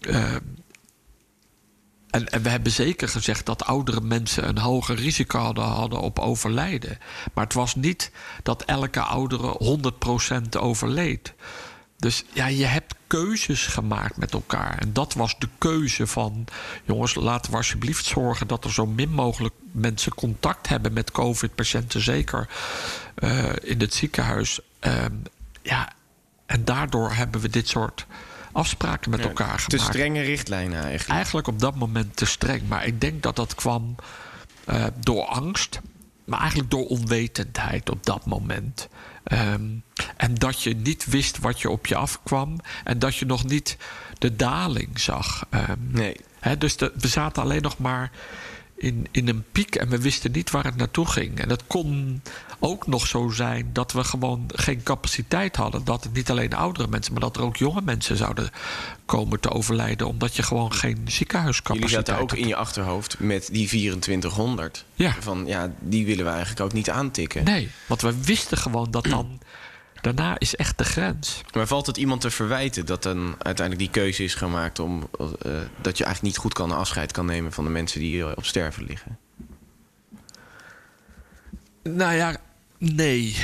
Uh, 0.00 0.34
en, 2.10 2.28
en, 2.28 2.42
we 2.42 2.48
hebben 2.48 2.72
zeker 2.72 3.08
gezegd 3.08 3.46
dat 3.46 3.64
oudere 3.64 4.00
mensen 4.00 4.48
een 4.48 4.58
hoger 4.58 4.96
risico 4.96 5.38
hadden, 5.38 5.64
hadden 5.64 6.00
op 6.00 6.18
overlijden. 6.18 6.98
Maar 7.34 7.44
het 7.44 7.54
was 7.54 7.74
niet 7.74 8.10
dat 8.42 8.62
elke 8.62 9.00
oudere 9.00 9.78
100% 10.56 10.60
overleed. 10.60 11.34
Dus 11.96 12.24
ja, 12.32 12.46
je 12.46 12.64
hebt 12.64 12.94
keuzes 13.06 13.66
gemaakt 13.66 14.16
met 14.16 14.32
elkaar. 14.32 14.78
En 14.78 14.92
dat 14.92 15.14
was 15.14 15.38
de 15.38 15.48
keuze 15.58 16.06
van... 16.06 16.46
jongens, 16.84 17.14
laten 17.14 17.50
we 17.50 17.56
alsjeblieft 17.56 18.04
zorgen... 18.04 18.46
dat 18.46 18.64
er 18.64 18.72
zo 18.72 18.86
min 18.86 19.10
mogelijk 19.10 19.54
mensen 19.72 20.14
contact 20.14 20.68
hebben 20.68 20.92
met 20.92 21.10
covid-patiënten... 21.10 22.00
zeker 22.00 22.48
uh, 23.18 23.52
in 23.62 23.80
het 23.80 23.94
ziekenhuis. 23.94 24.60
Uh, 24.80 25.04
ja, 25.62 25.92
en 26.46 26.64
daardoor 26.64 27.12
hebben 27.12 27.40
we 27.40 27.48
dit 27.48 27.68
soort 27.68 28.06
afspraken 28.52 29.10
met 29.10 29.20
ja, 29.20 29.26
elkaar 29.26 29.46
gemaakt. 29.46 29.70
Te 29.70 29.78
strenge 29.78 30.20
richtlijnen 30.20 30.82
eigenlijk. 30.82 31.10
Eigenlijk 31.10 31.46
op 31.46 31.58
dat 31.58 31.74
moment 31.74 32.16
te 32.16 32.26
streng. 32.26 32.68
Maar 32.68 32.86
ik 32.86 33.00
denk 33.00 33.22
dat 33.22 33.36
dat 33.36 33.54
kwam 33.54 33.94
uh, 34.68 34.84
door 35.00 35.24
angst... 35.24 35.80
maar 36.24 36.40
eigenlijk 36.40 36.70
door 36.70 36.86
onwetendheid 36.86 37.90
op 37.90 38.06
dat 38.06 38.26
moment... 38.26 38.88
Um, 39.32 39.82
en 40.16 40.34
dat 40.34 40.62
je 40.62 40.74
niet 40.74 41.04
wist 41.04 41.38
wat 41.38 41.60
je 41.60 41.70
op 41.70 41.86
je 41.86 41.96
afkwam. 41.96 42.60
En 42.84 42.98
dat 42.98 43.16
je 43.16 43.26
nog 43.26 43.44
niet 43.44 43.76
de 44.18 44.36
daling 44.36 45.00
zag. 45.00 45.46
Um, 45.50 45.88
nee. 45.90 46.16
He, 46.40 46.58
dus 46.58 46.76
de, 46.76 46.92
we 46.94 47.08
zaten 47.08 47.42
alleen 47.42 47.62
nog 47.62 47.78
maar 47.78 48.10
in, 48.76 49.06
in 49.10 49.28
een 49.28 49.44
piek 49.52 49.74
en 49.74 49.88
we 49.88 49.98
wisten 49.98 50.32
niet 50.32 50.50
waar 50.50 50.64
het 50.64 50.76
naartoe 50.76 51.06
ging. 51.06 51.40
En 51.40 51.50
het 51.50 51.66
kon 51.66 52.22
ook 52.64 52.86
nog 52.86 53.06
zo 53.06 53.28
zijn 53.28 53.70
dat 53.72 53.92
we 53.92 54.04
gewoon 54.04 54.50
geen 54.54 54.82
capaciteit 54.82 55.56
hadden. 55.56 55.84
Dat 55.84 56.04
het 56.04 56.12
niet 56.12 56.30
alleen 56.30 56.54
oudere 56.54 56.88
mensen, 56.88 57.12
maar 57.12 57.22
dat 57.22 57.36
er 57.36 57.42
ook 57.42 57.56
jonge 57.56 57.80
mensen 57.84 58.16
zouden 58.16 58.50
komen 59.04 59.40
te 59.40 59.50
overlijden. 59.50 60.06
Omdat 60.06 60.36
je 60.36 60.42
gewoon 60.42 60.72
geen 60.72 61.00
ziekenhuiscapaciteit 61.04 61.90
Jullie 61.90 62.06
zaten 62.06 62.22
ook 62.22 62.32
in 62.32 62.48
je 62.48 62.56
achterhoofd 62.56 63.18
met 63.18 63.48
die 63.52 63.68
2400. 63.68 64.84
Ja. 64.94 65.14
Van 65.20 65.46
ja, 65.46 65.72
die 65.80 66.06
willen 66.06 66.24
we 66.24 66.30
eigenlijk 66.30 66.60
ook 66.60 66.72
niet 66.72 66.90
aantikken. 66.90 67.44
Nee, 67.44 67.70
want 67.86 68.00
we 68.00 68.22
wisten 68.22 68.58
gewoon 68.58 68.90
dat 68.90 69.04
dan. 69.04 69.40
Daarna 70.00 70.38
is 70.38 70.56
echt 70.56 70.78
de 70.78 70.84
grens. 70.84 71.40
Maar 71.52 71.66
valt 71.66 71.86
het 71.86 71.96
iemand 71.96 72.20
te 72.20 72.30
verwijten 72.30 72.86
dat 72.86 73.02
dan 73.02 73.34
uiteindelijk 73.38 73.78
die 73.92 74.02
keuze 74.02 74.24
is 74.24 74.34
gemaakt 74.34 74.78
om 74.78 75.08
uh, 75.20 75.26
dat 75.80 75.98
je 75.98 76.04
eigenlijk 76.04 76.22
niet 76.22 76.36
goed 76.36 76.52
kan 76.52 76.70
afscheid 76.70 77.12
kan 77.12 77.26
nemen 77.26 77.52
van 77.52 77.64
de 77.64 77.70
mensen 77.70 78.00
die 78.00 78.36
op 78.36 78.44
sterven 78.44 78.84
liggen? 78.84 79.18
Nou 81.82 82.14
ja, 82.14 82.36
nee. 82.92 83.36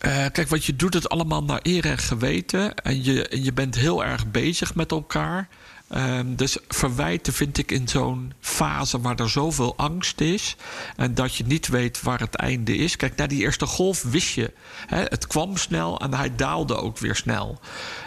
Uh, 0.00 0.26
kijk, 0.32 0.48
wat 0.48 0.64
je 0.64 0.76
doet 0.76 0.94
het 0.94 1.08
allemaal 1.08 1.44
naar 1.44 1.60
eer 1.62 1.84
en 1.84 1.98
geweten. 1.98 2.74
En 2.74 3.04
je, 3.04 3.28
en 3.28 3.44
je 3.44 3.52
bent 3.52 3.74
heel 3.74 4.04
erg 4.04 4.30
bezig 4.30 4.74
met 4.74 4.90
elkaar. 4.90 5.48
Um, 5.94 6.36
dus 6.36 6.58
verwijten 6.68 7.32
vind 7.32 7.58
ik 7.58 7.70
in 7.70 7.88
zo'n 7.88 8.32
fase 8.40 9.00
waar 9.00 9.20
er 9.20 9.30
zoveel 9.30 9.76
angst 9.76 10.20
is. 10.20 10.56
En 10.96 11.14
dat 11.14 11.34
je 11.34 11.44
niet 11.44 11.68
weet 11.68 12.02
waar 12.02 12.20
het 12.20 12.34
einde 12.34 12.76
is. 12.76 12.96
Kijk, 12.96 13.16
na 13.16 13.26
die 13.26 13.40
eerste 13.40 13.66
golf 13.66 14.02
wist 14.02 14.34
je. 14.34 14.52
Hè, 14.86 15.02
het 15.02 15.26
kwam 15.26 15.56
snel 15.56 16.00
en 16.00 16.14
hij 16.14 16.36
daalde 16.36 16.76
ook 16.76 16.98
weer 16.98 17.16
snel. 17.16 17.60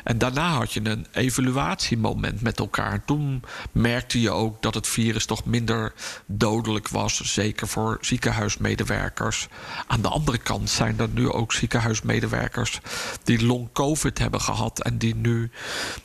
En 0.03 0.17
daarna 0.17 0.49
had 0.51 0.73
je 0.73 0.89
een 0.89 1.07
evaluatiemoment 1.11 2.41
met 2.41 2.59
elkaar. 2.59 3.05
Toen 3.05 3.43
merkte 3.71 4.21
je 4.21 4.31
ook 4.31 4.61
dat 4.61 4.73
het 4.73 4.87
virus 4.87 5.25
toch 5.25 5.45
minder 5.45 5.93
dodelijk 6.25 6.87
was. 6.87 7.33
Zeker 7.33 7.67
voor 7.67 7.97
ziekenhuismedewerkers. 8.01 9.47
Aan 9.87 10.01
de 10.01 10.09
andere 10.09 10.37
kant 10.37 10.69
zijn 10.69 10.99
er 10.99 11.09
nu 11.09 11.31
ook 11.31 11.53
ziekenhuismedewerkers 11.53 12.79
die 13.23 13.45
long 13.45 13.69
COVID 13.73 14.17
hebben 14.17 14.41
gehad. 14.41 14.83
En 14.83 14.97
die 14.97 15.15
nu 15.15 15.51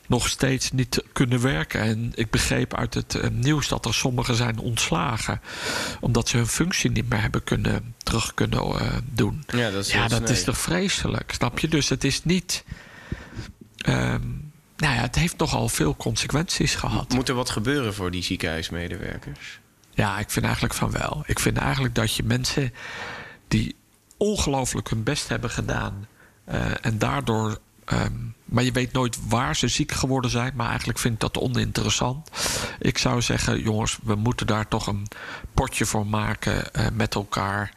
nog 0.06 0.28
steeds 0.28 0.72
niet 0.72 1.02
kunnen 1.12 1.40
werken. 1.40 1.62
En 1.72 2.12
ik 2.14 2.30
begreep 2.30 2.74
uit 2.74 2.94
het 2.94 3.14
uh, 3.14 3.30
nieuws 3.30 3.68
dat 3.68 3.86
er 3.86 3.94
sommigen 3.94 4.34
zijn 4.34 4.58
ontslagen. 4.58 5.40
Omdat 6.00 6.28
ze 6.28 6.36
hun 6.36 6.46
functie 6.46 6.90
niet 6.90 7.08
meer 7.08 7.20
hebben 7.20 7.44
kunnen, 7.44 7.94
terug 8.02 8.34
kunnen 8.34 8.68
uh, 8.68 8.92
doen. 9.12 9.44
Ja, 9.46 9.70
dat 9.70 9.86
is, 9.86 9.92
ja, 9.92 10.08
dat 10.08 10.28
is 10.28 10.44
toch 10.44 10.58
vreselijk, 10.58 11.32
snap 11.32 11.58
je? 11.58 11.68
Dus 11.68 11.88
het 11.88 12.04
is 12.04 12.24
niet... 12.24 12.64
Um, 13.88 14.52
nou 14.76 14.94
ja, 14.94 15.00
het 15.00 15.14
heeft 15.14 15.36
nogal 15.36 15.68
veel 15.68 15.96
consequenties 15.96 16.74
gehad. 16.74 17.12
Moet 17.12 17.28
er 17.28 17.34
wat 17.34 17.50
gebeuren 17.50 17.94
voor 17.94 18.10
die 18.10 18.22
ziekenhuismedewerkers? 18.22 19.60
Ja, 19.90 20.18
ik 20.18 20.30
vind 20.30 20.44
eigenlijk 20.44 20.74
van 20.74 20.90
wel. 20.90 21.22
Ik 21.26 21.38
vind 21.38 21.56
eigenlijk 21.56 21.94
dat 21.94 22.14
je 22.14 22.22
mensen 22.22 22.72
die 23.48 23.76
ongelooflijk 24.16 24.88
hun 24.88 25.02
best 25.02 25.28
hebben 25.28 25.50
gedaan... 25.50 26.06
Uh, 26.48 26.64
en 26.80 26.98
daardoor 26.98 27.58
Um, 27.92 28.34
maar 28.44 28.64
je 28.64 28.72
weet 28.72 28.92
nooit 28.92 29.18
waar 29.28 29.56
ze 29.56 29.68
ziek 29.68 29.92
geworden 29.92 30.30
zijn. 30.30 30.52
Maar 30.56 30.68
eigenlijk 30.68 30.98
vind 30.98 31.14
ik 31.14 31.20
dat 31.20 31.38
oninteressant. 31.38 32.30
Ik 32.78 32.98
zou 32.98 33.22
zeggen, 33.22 33.62
jongens, 33.62 33.98
we 34.02 34.14
moeten 34.14 34.46
daar 34.46 34.68
toch 34.68 34.86
een 34.86 35.06
potje 35.54 35.86
voor 35.86 36.06
maken 36.06 36.64
uh, 36.72 36.86
met 36.92 37.14
elkaar. 37.14 37.72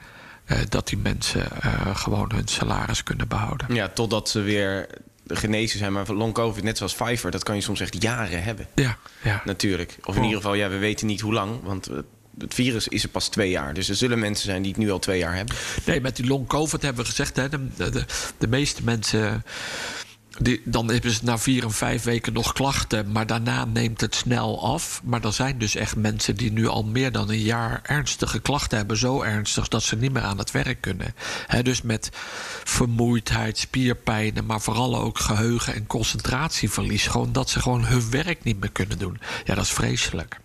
Uh, 0.47 0.58
dat 0.70 0.88
die 0.88 0.97
mensen 0.97 1.47
uh, 1.66 1.95
gewoon 1.95 2.32
hun 2.36 2.47
salaris 2.47 3.03
kunnen 3.03 3.28
behouden. 3.28 3.74
Ja, 3.74 3.88
totdat 3.88 4.30
ze 4.30 4.41
weer 4.41 4.88
genezen 5.28 5.80
zijn. 5.80 5.93
Maar 5.93 6.14
long 6.14 6.34
covid, 6.34 6.64
net 6.64 6.78
zoals 6.78 6.95
Pfizer, 6.95 7.32
dat 7.32 7.43
kan 7.43 7.55
je 7.55 7.62
soms 7.62 7.80
echt 7.80 8.01
jaren 8.01 8.43
hebben. 8.43 8.68
Ja, 8.76 8.97
ja. 9.24 9.41
Natuurlijk. 9.45 9.97
Of 10.03 10.16
in 10.16 10.24
ieder 10.24 10.38
geval, 10.38 10.53
ja, 10.53 10.70
we 10.70 10.78
weten 10.78 11.08
niet 11.08 11.22
hoe 11.22 11.34
lang. 11.34 11.64
Want 11.64 11.89
het 12.39 12.53
virus 12.53 12.88
is 12.88 13.03
er 13.03 13.09
pas 13.09 13.27
twee 13.27 13.49
jaar. 13.49 13.73
Dus 13.73 13.89
er 13.89 13.95
zullen 13.95 14.19
mensen 14.19 14.45
zijn 14.45 14.61
die 14.61 14.71
het 14.71 14.81
nu 14.81 14.91
al 14.91 14.99
twee 14.99 15.19
jaar 15.19 15.35
hebben. 15.35 15.55
Nee, 15.85 16.01
met 16.01 16.15
die 16.15 16.27
long 16.27 16.47
covid 16.47 16.81
hebben 16.81 17.03
we 17.03 17.09
gezegd... 17.09 17.35
Hè, 17.35 17.49
de, 17.49 17.67
de, 17.75 18.05
de 18.38 18.47
meeste 18.47 18.83
mensen 18.83 19.43
Die, 20.39 20.61
dan 20.65 20.91
hebben 20.91 21.11
ze 21.11 21.19
na 21.23 21.38
vier 21.38 21.63
en 21.63 21.71
vijf 21.71 22.03
weken 22.03 22.33
nog 22.33 22.53
klachten, 22.53 23.11
maar 23.11 23.27
daarna 23.27 23.65
neemt 23.65 24.01
het 24.01 24.15
snel 24.15 24.63
af. 24.63 25.01
Maar 25.03 25.23
er 25.23 25.33
zijn 25.33 25.57
dus 25.57 25.75
echt 25.75 25.95
mensen 25.95 26.35
die 26.35 26.51
nu 26.51 26.67
al 26.67 26.83
meer 26.83 27.11
dan 27.11 27.29
een 27.29 27.41
jaar 27.41 27.79
ernstige 27.83 28.39
klachten 28.39 28.77
hebben. 28.77 28.97
Zo 28.97 29.21
ernstig 29.21 29.67
dat 29.67 29.83
ze 29.83 29.95
niet 29.95 30.11
meer 30.11 30.21
aan 30.21 30.38
het 30.38 30.51
werk 30.51 30.81
kunnen. 30.81 31.15
Dus 31.61 31.81
met 31.81 32.09
vermoeidheid, 32.63 33.57
spierpijnen, 33.57 34.45
maar 34.45 34.61
vooral 34.61 34.97
ook 34.97 35.19
geheugen- 35.19 35.73
en 35.75 35.88
concentratieverlies. 35.88 37.07
Gewoon 37.07 37.31
dat 37.31 37.49
ze 37.49 37.59
gewoon 37.59 37.85
hun 37.85 38.09
werk 38.09 38.43
niet 38.43 38.59
meer 38.59 38.71
kunnen 38.71 38.97
doen. 38.97 39.19
Ja, 39.45 39.55
dat 39.55 39.63
is 39.63 39.71
vreselijk. 39.73 40.39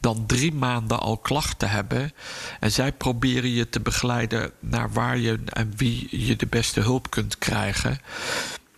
dan 0.00 0.26
drie 0.26 0.54
maanden 0.54 1.00
al 1.00 1.18
klachten 1.18 1.70
hebben. 1.70 2.12
En 2.60 2.72
zij 2.72 2.92
proberen 2.92 3.50
je 3.50 3.68
te 3.68 3.80
begeleiden 3.80 4.50
naar 4.60 4.92
waar 4.92 5.18
je 5.18 5.38
en 5.44 5.72
wie 5.76 6.26
je 6.26 6.36
de 6.36 6.46
beste 6.46 6.80
hulp 6.80 7.10
kunt 7.10 7.38
krijgen. 7.38 8.00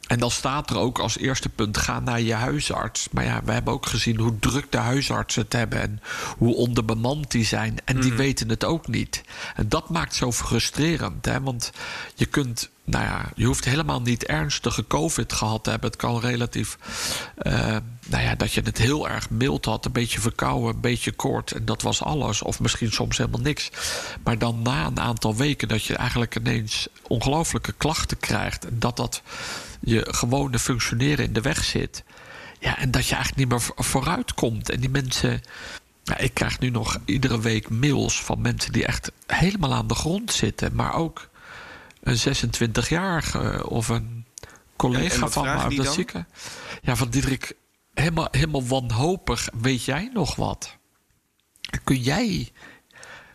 En 0.06 0.18
dan 0.18 0.30
staat 0.30 0.70
er 0.70 0.78
ook 0.78 0.98
als 0.98 1.18
eerste 1.18 1.48
punt: 1.48 1.76
ga 1.76 2.00
naar 2.00 2.20
je 2.20 2.34
huisarts. 2.34 3.08
Maar 3.10 3.24
ja, 3.24 3.40
we 3.44 3.52
hebben 3.52 3.72
ook 3.72 3.86
gezien 3.86 4.18
hoe 4.18 4.38
druk 4.38 4.72
de 4.72 4.78
huisartsen 4.78 5.42
het 5.42 5.52
hebben 5.52 5.80
en 5.80 6.00
hoe 6.38 6.54
onderbemand 6.54 7.30
die 7.30 7.44
zijn. 7.44 7.78
En 7.84 8.00
die 8.00 8.10
mm. 8.10 8.16
weten 8.16 8.48
het 8.48 8.64
ook 8.64 8.88
niet. 8.88 9.22
En 9.54 9.68
dat 9.68 9.90
maakt 9.90 10.14
zo 10.14 10.32
frustrerend, 10.32 11.24
hè? 11.24 11.40
want 11.40 11.72
je 12.14 12.26
kunt. 12.26 12.70
Nou 12.84 13.04
ja, 13.04 13.30
je 13.34 13.44
hoeft 13.44 13.64
helemaal 13.64 14.00
niet 14.00 14.24
ernstige 14.24 14.86
COVID 14.86 15.32
gehad 15.32 15.64
te 15.64 15.70
hebben. 15.70 15.90
Het 15.90 15.98
kan 15.98 16.20
relatief. 16.20 16.78
Uh, 17.42 17.76
nou 18.06 18.22
ja, 18.22 18.34
dat 18.34 18.52
je 18.52 18.60
het 18.60 18.78
heel 18.78 19.08
erg 19.08 19.30
mild 19.30 19.64
had. 19.64 19.84
Een 19.84 19.92
beetje 19.92 20.20
verkouden, 20.20 20.74
een 20.74 20.80
beetje 20.80 21.12
kort. 21.12 21.52
En 21.52 21.64
dat 21.64 21.82
was 21.82 22.02
alles. 22.02 22.42
Of 22.42 22.60
misschien 22.60 22.92
soms 22.92 23.16
helemaal 23.16 23.40
niks. 23.40 23.70
Maar 24.24 24.38
dan 24.38 24.62
na 24.62 24.86
een 24.86 25.00
aantal 25.00 25.36
weken 25.36 25.68
dat 25.68 25.84
je 25.84 25.96
eigenlijk 25.96 26.36
ineens 26.36 26.88
ongelooflijke 27.02 27.72
klachten 27.72 28.18
krijgt. 28.18 28.64
En 28.64 28.78
dat 28.78 28.96
dat 28.96 29.22
je 29.80 30.06
gewone 30.10 30.58
functioneren 30.58 31.24
in 31.24 31.32
de 31.32 31.40
weg 31.40 31.64
zit. 31.64 32.04
Ja, 32.58 32.78
en 32.78 32.90
dat 32.90 33.06
je 33.06 33.14
eigenlijk 33.14 33.50
niet 33.50 33.60
meer 33.60 33.84
vooruit 33.84 34.34
komt. 34.34 34.70
En 34.70 34.80
die 34.80 34.90
mensen. 34.90 35.40
Ja, 36.02 36.18
ik 36.18 36.34
krijg 36.34 36.58
nu 36.58 36.70
nog 36.70 36.98
iedere 37.04 37.40
week 37.40 37.68
mails 37.68 38.22
van 38.22 38.40
mensen 38.40 38.72
die 38.72 38.86
echt 38.86 39.12
helemaal 39.26 39.74
aan 39.74 39.86
de 39.86 39.94
grond 39.94 40.32
zitten. 40.32 40.74
Maar 40.74 40.94
ook 40.94 41.28
een 42.02 42.18
26-jarige 42.18 43.68
of 43.68 43.88
een 43.88 44.24
collega 44.76 45.28
van 45.28 45.44
me 45.44 45.50
uit 45.50 45.92
zieken. 45.92 46.28
Ja, 46.82 46.96
van 46.96 47.08
Diederik, 47.08 47.52
helemaal, 47.94 48.28
helemaal 48.30 48.66
wanhopig. 48.66 49.48
Weet 49.60 49.84
jij 49.84 50.10
nog 50.12 50.36
wat? 50.36 50.76
Kun 51.84 52.00
jij. 52.00 52.52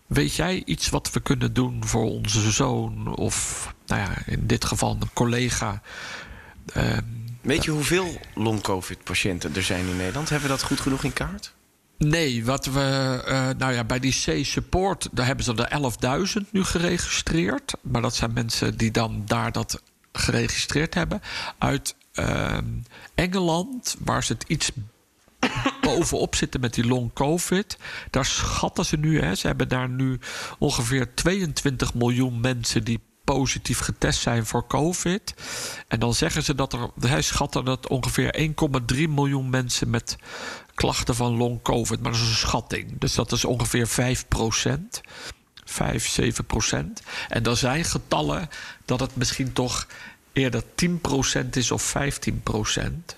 Weet 0.07 0.35
jij 0.35 0.61
iets 0.65 0.89
wat 0.89 1.11
we 1.11 1.19
kunnen 1.19 1.53
doen 1.53 1.85
voor 1.85 2.03
onze 2.03 2.51
zoon? 2.51 3.15
Of 3.15 3.67
nou 3.85 4.01
ja, 4.01 4.25
in 4.25 4.47
dit 4.47 4.65
geval 4.65 4.97
een 4.99 5.13
collega 5.13 5.81
Weet 7.41 7.63
je 7.63 7.71
hoeveel 7.71 8.19
long-covid-patiënten 8.35 9.55
er 9.55 9.63
zijn 9.63 9.87
in 9.87 9.97
Nederland? 9.97 10.29
Hebben 10.29 10.49
we 10.49 10.55
dat 10.55 10.63
goed 10.63 10.79
genoeg 10.79 11.03
in 11.03 11.13
kaart? 11.13 11.53
Nee, 11.97 12.45
wat 12.45 12.65
we. 12.65 13.21
Uh, 13.27 13.49
nou 13.57 13.73
ja, 13.73 13.83
bij 13.83 13.99
die 13.99 14.21
C-support, 14.25 15.09
daar 15.11 15.25
hebben 15.25 15.45
ze 15.45 15.53
er 15.55 16.41
11.000 16.43 16.51
nu 16.51 16.63
geregistreerd. 16.63 17.73
Maar 17.81 18.01
dat 18.01 18.15
zijn 18.15 18.33
mensen 18.33 18.77
die 18.77 18.91
dan 18.91 19.23
daar 19.25 19.51
dat 19.51 19.81
geregistreerd 20.11 20.93
hebben. 20.93 21.21
Uit 21.57 21.95
uh, 22.13 22.57
Engeland, 23.15 23.95
waar 23.99 24.23
ze 24.23 24.33
het 24.33 24.43
iets 24.47 24.71
bovenop 25.81 26.35
zitten 26.35 26.59
met 26.59 26.73
die 26.73 26.87
long 26.87 27.13
COVID. 27.13 27.77
Daar 28.09 28.25
schatten 28.25 28.85
ze 28.85 28.97
nu, 28.97 29.21
hè, 29.21 29.35
ze 29.35 29.47
hebben 29.47 29.67
daar 29.67 29.89
nu 29.89 30.19
ongeveer 30.59 31.13
22 31.13 31.93
miljoen 31.93 32.39
mensen 32.39 32.83
die 32.83 32.99
positief 33.35 33.79
getest 33.79 34.21
zijn 34.21 34.45
voor 34.45 34.67
COVID. 34.67 35.33
En 35.87 35.99
dan 35.99 36.13
zeggen 36.13 36.43
ze 36.43 36.55
dat 36.55 36.73
er, 36.73 36.89
hij 36.99 37.21
schatten 37.21 37.65
dat 37.65 37.87
ongeveer 37.87 38.53
1,3 38.93 39.09
miljoen 39.09 39.49
mensen 39.49 39.89
met 39.89 40.15
klachten 40.73 41.15
van 41.15 41.37
long 41.37 41.61
COVID. 41.61 42.01
Maar 42.01 42.11
dat 42.11 42.21
is 42.21 42.27
een 42.27 42.33
schatting. 42.33 42.99
Dus 42.99 43.15
dat 43.15 43.31
is 43.31 43.45
ongeveer 43.45 43.87
5 43.87 44.27
procent. 44.27 45.01
5, 45.65 46.07
7 46.07 46.45
procent. 46.45 47.01
En 47.29 47.43
er 47.43 47.57
zijn 47.57 47.85
getallen 47.85 48.49
dat 48.85 48.99
het 48.99 49.15
misschien 49.15 49.53
toch 49.53 49.87
eerder 50.33 50.63
10% 51.43 51.49
is 51.51 51.71
of 51.71 51.93
15%. 51.93 51.97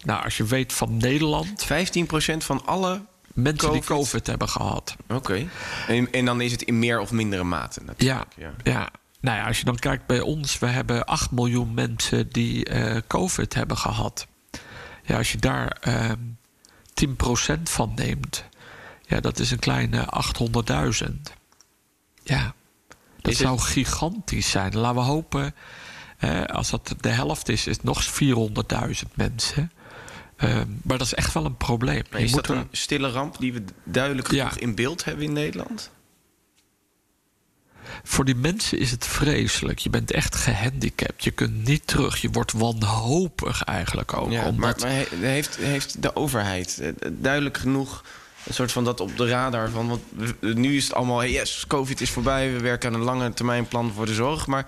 Nou, 0.04 0.24
als 0.24 0.38
je 0.38 0.46
weet 0.46 0.74
van 0.74 0.98
Nederland. 0.98 1.66
15% 1.66 1.68
van 2.38 2.66
alle 2.66 3.02
mensen 3.34 3.72
die 3.72 3.84
COVID 3.84 4.28
hebben 4.28 4.50
gehad. 4.50 4.96
Oké. 5.10 5.48
En, 5.88 6.12
en, 6.12 6.26
dan 6.26 6.42
is 6.42 6.52
het 6.52 6.62
in 6.62 6.80
meer 6.80 7.00
of 7.00 7.12
mindere 7.12 7.44
mate 7.44 7.82
natuurlijk. 7.86 8.28
Ja, 8.38 8.44
ja. 8.64 8.72
ja. 8.72 8.90
Nou 9.24 9.38
ja, 9.38 9.48
als 9.48 9.60
je 9.60 9.66
dan 9.66 9.80
kijkt 9.80 10.06
bij 10.06 10.20
ons, 10.20 10.60
we 10.60 10.66
hebben 10.66 11.06
8 11.06 11.32
miljoen 11.32 11.74
mensen 11.74 12.30
die 12.30 12.70
uh, 12.70 12.98
COVID 13.08 13.54
hebben 13.54 13.78
gehad. 13.78 14.28
Ja, 15.04 15.18
als 15.18 15.32
je 15.32 15.38
daar 15.38 15.78
uh, 15.88 16.10
ehm, 16.10 16.20
10% 17.60 17.62
van 17.64 17.92
neemt, 17.96 18.46
ja, 19.02 19.20
dat 19.20 19.40
is 19.40 19.52
een 19.52 19.60
kleine 19.60 20.08
800.000. 21.04 21.12
Ja, 22.24 22.54
dat 23.22 23.36
zou 23.36 23.60
gigantisch 23.60 24.50
zijn. 24.50 24.78
Laten 24.78 24.96
we 24.96 25.02
hopen, 25.02 25.56
uh, 26.20 26.44
als 26.44 26.70
dat 26.70 26.96
de 27.00 27.10
helft 27.10 27.50
is, 27.50 27.68
is 27.68 27.76
het 27.76 27.84
nog 27.84 28.04
400.000 28.06 29.14
mensen. 29.14 29.72
Uh, 30.38 30.62
maar 30.82 30.98
dat 30.98 31.08
is 31.08 31.14
echt 31.14 31.34
wel 31.34 31.46
een 31.46 31.58
probleem. 31.58 32.04
is 32.12 32.32
dat 32.32 32.50
een 32.50 32.68
stille 32.72 33.12
ramp 33.12 33.40
die 33.40 33.54
we 33.54 33.64
duidelijk 33.84 34.28
genoeg 34.28 34.58
in 34.58 34.76
beeld 34.76 35.06
hebben 35.06 35.26
in 35.26 35.34
Nederland? 35.34 35.92
Voor 38.04 38.26
die 38.26 38.36
mensen 38.36 38.80
is 38.80 38.92
het 38.92 39.08
vreselijk. 39.08 39.80
Je 39.80 39.90
bent 39.90 40.12
echt 40.12 40.36
gehandicapt. 40.36 41.24
Je 41.24 41.32
kunt 41.32 41.64
niet 41.64 41.88
terug. 41.88 42.18
Je 42.18 42.30
wordt 42.30 42.52
wanhopig 42.52 43.64
eigenlijk 43.64 44.14
ook. 44.14 44.32
Ja, 44.32 44.52
maar, 44.52 44.76
maar, 44.80 44.90
heeft, 45.20 45.56
heeft 45.56 46.02
de 46.02 46.16
overheid 46.16 46.80
eh, 46.80 46.92
duidelijk 47.12 47.58
genoeg 47.58 48.04
Een 48.46 48.54
soort 48.54 48.72
van 48.72 48.84
dat 48.84 49.00
op 49.00 49.18
de 49.18 49.28
radar 49.28 49.70
van. 49.70 49.88
Want 49.88 50.02
nu 50.40 50.76
is 50.76 50.84
het 50.84 50.94
allemaal. 50.94 51.20
hey, 51.20 51.32
Yes, 51.32 51.66
COVID 51.68 52.02
is 52.02 52.10
voorbij. 52.10 52.54
We 52.54 52.60
werken 52.60 52.90
aan 52.90 53.00
een 53.00 53.06
lange 53.06 53.34
termijn 53.34 53.68
plan 53.68 53.92
voor 53.96 54.06
de 54.06 54.14
zorg. 54.14 54.48
Maar 54.48 54.66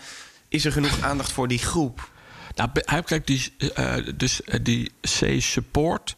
is 0.48 0.66
er 0.66 0.72
genoeg 0.72 1.02
aandacht 1.02 1.32
voor 1.32 1.48
die 1.48 1.60
groep? 1.60 2.10
Nou, 2.56 2.70
kijk, 3.04 3.28
die, 3.28 3.54
eh, 3.74 3.96
dus 4.16 4.44
eh, 4.44 4.60
die 4.64 4.92
C-support 5.02 6.16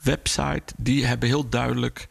website, 0.00 0.74
die 0.76 1.06
hebben 1.06 1.28
heel 1.28 1.48
duidelijk 1.48 2.08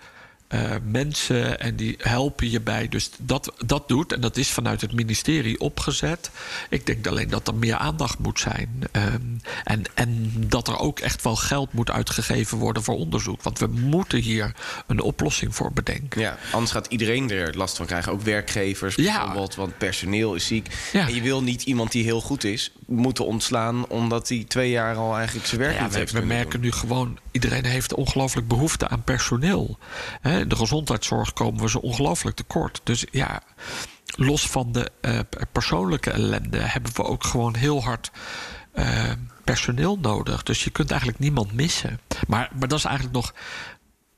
eh, 0.50 0.62
mensen 0.84 1.60
en 1.60 1.76
die 1.76 1.96
helpen 1.98 2.50
je 2.50 2.62
bij. 2.62 2.88
Dus 2.88 3.10
dat, 3.18 3.54
dat 3.66 3.88
doet, 3.88 4.14
en 4.14 4.22
dat 4.22 4.38
is 4.38 4.50
vanuit 4.52 4.82
het 4.82 4.94
ministerie 4.94 5.60
opgezet. 5.60 6.32
Ik 6.70 6.86
denk 6.86 7.08
alleen 7.08 7.30
dat 7.30 7.48
er 7.48 7.56
meer 7.56 7.76
aandacht 7.76 8.20
moet 8.20 8.40
zijn. 8.40 8.84
Ehm, 8.92 9.22
en, 9.64 9.84
en 9.94 10.34
dat 10.48 10.68
er 10.68 10.80
ook 10.80 11.00
echt 11.00 11.24
wel 11.24 11.36
geld 11.36 11.74
moet 11.74 11.92
uitgegeven 11.92 12.58
worden 12.58 12.84
voor 12.84 12.96
onderzoek. 12.96 13.42
Want 13.42 13.60
we 13.60 13.68
moeten 13.68 14.20
hier 14.20 14.52
een 14.88 15.02
oplossing 15.02 15.56
voor 15.56 15.72
bedenken. 15.74 16.22
Ja, 16.22 16.38
anders 16.52 16.72
gaat 16.72 16.88
iedereen 16.88 17.30
er 17.32 17.58
last 17.58 17.78
van 17.78 17.86
krijgen. 17.86 18.12
Ook 18.12 18.22
werkgevers 18.22 18.96
Ja. 18.96 19.16
bijvoorbeeld, 19.18 19.56
want 19.56 19.78
personeel 19.78 20.36
is 20.36 20.46
ziek. 20.48 20.68
Ja. 20.94 21.08
En 21.08 21.16
je 21.16 21.22
wil 21.22 21.44
niet 21.44 21.64
iemand 21.64 21.92
die 21.92 22.04
heel 22.04 22.22
goed 22.22 22.44
is 22.44 22.72
moeten 22.86 23.26
ontslaan... 23.26 23.88
omdat 23.88 24.30
hij 24.30 24.46
twee 24.48 24.70
jaar 24.70 24.96
al 24.96 25.16
eigenlijk 25.16 25.48
zijn 25.48 25.62
werk 25.62 25.76
Ja, 25.76 25.84
niet 25.84 25.92
we, 25.94 25.98
heeft 26.00 26.12
we 26.12 26.22
merken 26.22 26.52
doen. 26.52 26.62
nu 26.62 26.72
gewoon, 26.72 27.20
iedereen 27.32 27.66
heeft 27.66 27.94
ongelooflijk 27.94 28.48
behoefte 28.48 28.88
aan 28.88 29.04
personeel. 29.04 29.78
In 30.24 30.39
de 30.48 30.56
gezondheidszorg 30.56 31.34
komen 31.34 31.62
we 31.62 31.70
zo 31.70 31.78
ongelooflijk 31.78 32.36
tekort. 32.36 32.82
Dus 32.84 33.06
ja, 33.12 33.42
los 34.16 34.48
van 34.48 34.72
de 34.72 34.92
eh, 35.02 35.20
persoonlijke 35.52 36.12
ellende 36.12 36.58
hebben 36.58 36.92
we 36.96 37.04
ook 37.04 37.24
gewoon 37.24 37.56
heel 37.56 37.84
hard 37.84 38.12
eh, 38.72 39.12
personeel 39.44 39.98
nodig. 40.02 40.44
Dus 40.44 40.64
je 40.64 40.70
kunt 40.70 40.90
eigenlijk 40.92 41.20
niemand 41.20 41.54
missen. 41.54 42.00
Maar, 42.28 42.50
maar 42.60 42.68
dat 42.68 42.78
is 42.78 42.86
eigenlijk 42.86 43.16
nog 43.16 43.34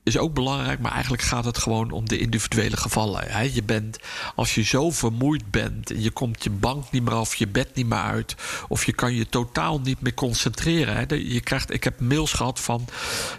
is 0.04 0.18
ook 0.18 0.34
belangrijk, 0.34 0.80
maar 0.80 0.92
eigenlijk 0.92 1.24
gaat 1.24 1.46
het 1.46 1.58
gewoon 1.58 1.92
om 1.92 2.08
de 2.08 2.18
individuele 2.18 2.78
gevallen. 2.78 3.24
Hè. 3.28 3.42
Je 3.42 3.64
bent, 3.64 3.98
als 4.36 4.56
je 4.56 4.62
zo 4.62 4.92
vermoeid 4.92 5.52
bent, 5.52 5.92
en 5.92 6.02
je 6.02 6.12
komt 6.12 6.44
je 6.44 6.50
bank 6.50 6.92
niet 6.92 7.04
meer 7.04 7.14
af, 7.14 7.36
je 7.36 7.48
bed 7.48 7.76
niet 7.76 7.88
meer 7.88 7.98
uit, 8.00 8.36
of 8.68 8.86
je 8.86 8.94
kan 8.94 9.14
je 9.14 9.30
totaal 9.30 9.80
niet 9.80 10.02
meer 10.02 10.14
concentreren. 10.14 10.96
Hè. 10.96 11.16
Je 11.16 11.42
krijgt, 11.42 11.74
ik 11.74 11.84
heb 11.84 12.00
mails 12.00 12.34
gehad 12.34 12.60
van 12.60 12.86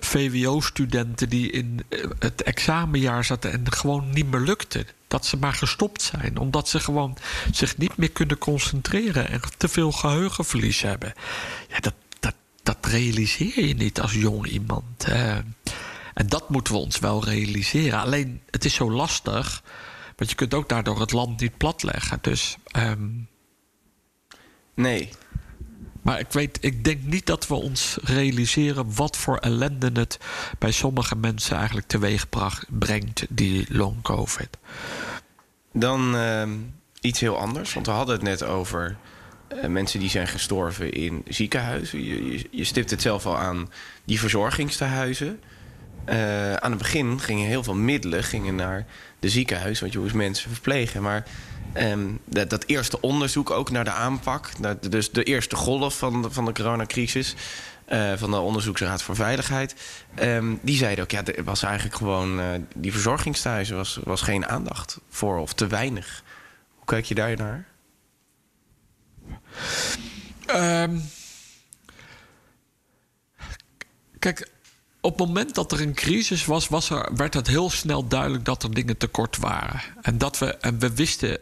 VWO-studenten 0.01 1.29
die 1.29 1.51
in 1.51 1.85
eh, 1.89 2.05
het 2.19 2.43
examenjaar 2.43 3.25
zaten 3.25 3.53
en 3.53 3.73
gewoon 3.73 4.11
niet 4.11 4.31
meer 4.31 4.41
lukte. 4.41 4.87
Dat 5.09 5.27
ze 5.27 5.37
maar 5.37 5.53
gestopt 5.53 6.03
zijn, 6.03 6.39
omdat 6.39 6.69
ze 6.69 6.81
gewoon 6.81 7.17
zich 7.53 7.77
niet 7.77 7.97
meer 7.97 8.11
kunnen 8.11 8.39
concentreren 8.39 9.29
en 9.29 9.41
te 9.57 9.69
veel 9.69 9.93
geheugenverlies 9.93 10.81
hebben. 10.81 11.13
Ja, 11.69 11.81
dat, 11.81 11.95
dat, 12.21 12.35
dat 12.63 12.77
realiseer 12.87 13.67
je 13.67 13.75
niet 13.75 14.01
als 14.01 14.13
jong 14.13 14.47
iemand. 14.47 15.07
hè. 15.07 15.41
En 16.15 16.27
dat 16.27 16.49
moeten 16.49 16.73
we 16.73 16.79
ons 16.79 16.99
wel 16.99 17.25
realiseren. 17.25 17.99
Alleen, 17.99 18.41
het 18.51 18.65
is 18.65 18.75
zo 18.75 18.91
lastig. 18.91 19.63
Want 20.17 20.31
je 20.31 20.37
kunt 20.37 20.55
ook 20.55 20.69
daardoor 20.69 21.01
het 21.01 21.13
land 21.13 21.41
niet 21.41 21.57
platleggen. 21.57 22.19
Dus, 22.21 22.57
ehm, 22.65 23.09
Nee, 24.75 25.09
maar 26.03 26.19
ik, 26.19 26.33
weet, 26.33 26.59
ik 26.61 26.85
denk 26.85 27.03
niet 27.03 27.27
dat 27.27 27.47
we 27.47 27.55
ons 27.55 27.99
realiseren 28.03 28.95
wat 28.95 29.17
voor 29.17 29.37
ellende 29.37 29.91
het 29.93 30.19
bij 30.59 30.73
sommige 30.73 31.17
mensen 31.17 31.57
eigenlijk 31.57 31.87
teweeg 31.87 32.27
brengt, 32.69 33.27
die 33.29 33.67
long 33.69 34.03
COVID. 34.03 34.59
Dan 35.73 36.17
ehm, 36.17 36.51
iets 37.01 37.21
heel 37.21 37.39
anders. 37.39 37.75
Want 37.75 37.87
we 37.87 37.93
hadden 37.93 38.15
het 38.15 38.25
net 38.25 38.43
over 38.45 38.97
eh, 39.49 39.69
mensen 39.69 40.01
die 40.01 40.11
zijn 40.11 40.29
gestorven 40.29 40.93
in 40.93 41.23
ziekenhuizen. 41.29 42.05
Je, 42.05 42.33
je, 42.33 42.49
je 42.51 42.65
stipt 42.65 42.91
het 42.91 43.03
zelf 43.03 43.27
al 43.27 43.39
aan, 43.39 43.73
die 44.05 44.21
verzorgingstehuizen. 44.21 45.41
Eh, 46.05 46.55
aan 46.55 46.71
het 46.71 46.79
begin 46.79 47.21
gingen 47.21 47.47
heel 47.47 47.63
veel 47.63 47.75
middelen 47.75 48.25
gingen 48.25 48.55
naar 48.55 48.87
de 49.19 49.29
ziekenhuis, 49.29 49.81
want 49.81 49.93
je 49.93 49.99
moest 49.99 50.15
mensen 50.15 50.51
verplegen. 50.51 51.03
Maar 51.03 51.27
ehm, 51.73 52.09
dat, 52.25 52.65
eerste 52.67 53.01
onderzoek 53.01 53.51
ook 53.51 53.71
naar 53.71 53.85
de 53.85 53.91
aanpak, 53.91 54.51
dus 54.91 55.11
de 55.11 55.23
eerste 55.23 55.57
golf 55.57 55.99
van 55.99 56.23
de, 56.23 56.31
van 56.31 56.45
de 56.45 56.53
coronacrisis, 56.53 57.35
eh, 57.85 58.13
van 58.17 58.31
de 58.31 58.37
Onderzoeksraad 58.37 59.03
voor 59.03 59.17
Veiligheid, 59.17 59.75
ehm, 60.15 60.55
die 60.61 60.77
zeiden 60.77 61.05
ook, 61.05 61.11
ja, 61.11 61.25
er 61.25 61.45
was 61.45 61.63
eigenlijk 61.63 61.97
gewoon, 61.97 62.41
eh, 62.41 62.47
die 62.75 62.93
verzorgingstehuizen 62.93 63.77
was, 63.77 63.99
was 64.05 64.21
geen 64.21 64.47
aandacht 64.47 64.99
voor 65.09 65.39
of 65.39 65.53
te 65.53 65.67
weinig. 65.67 66.23
Hoe 66.75 66.85
kijk 66.85 67.05
je 67.05 67.15
daar 67.15 67.37
naar? 67.37 67.67
Ehm, 70.47 70.99
kijk, 74.19 74.51
op 75.05 75.19
het 75.19 75.27
moment 75.27 75.55
dat 75.55 75.73
er 75.73 75.81
een 75.81 75.95
crisis 75.95 76.45
was, 76.45 76.69
was 76.69 76.91
er, 76.91 77.11
werd 77.15 77.35
het 77.35 77.47
heel 77.47 77.71
snel 77.71 78.09
duidelijk 78.09 78.45
dat 78.45 78.63
er 78.63 78.75
dingen 78.75 78.97
tekort 78.97 79.37
waren. 79.39 79.81
En 80.03 80.19
dat 80.19 80.39
we, 80.39 80.47
en 80.47 80.79
we 80.79 80.95
wisten. 80.95 81.39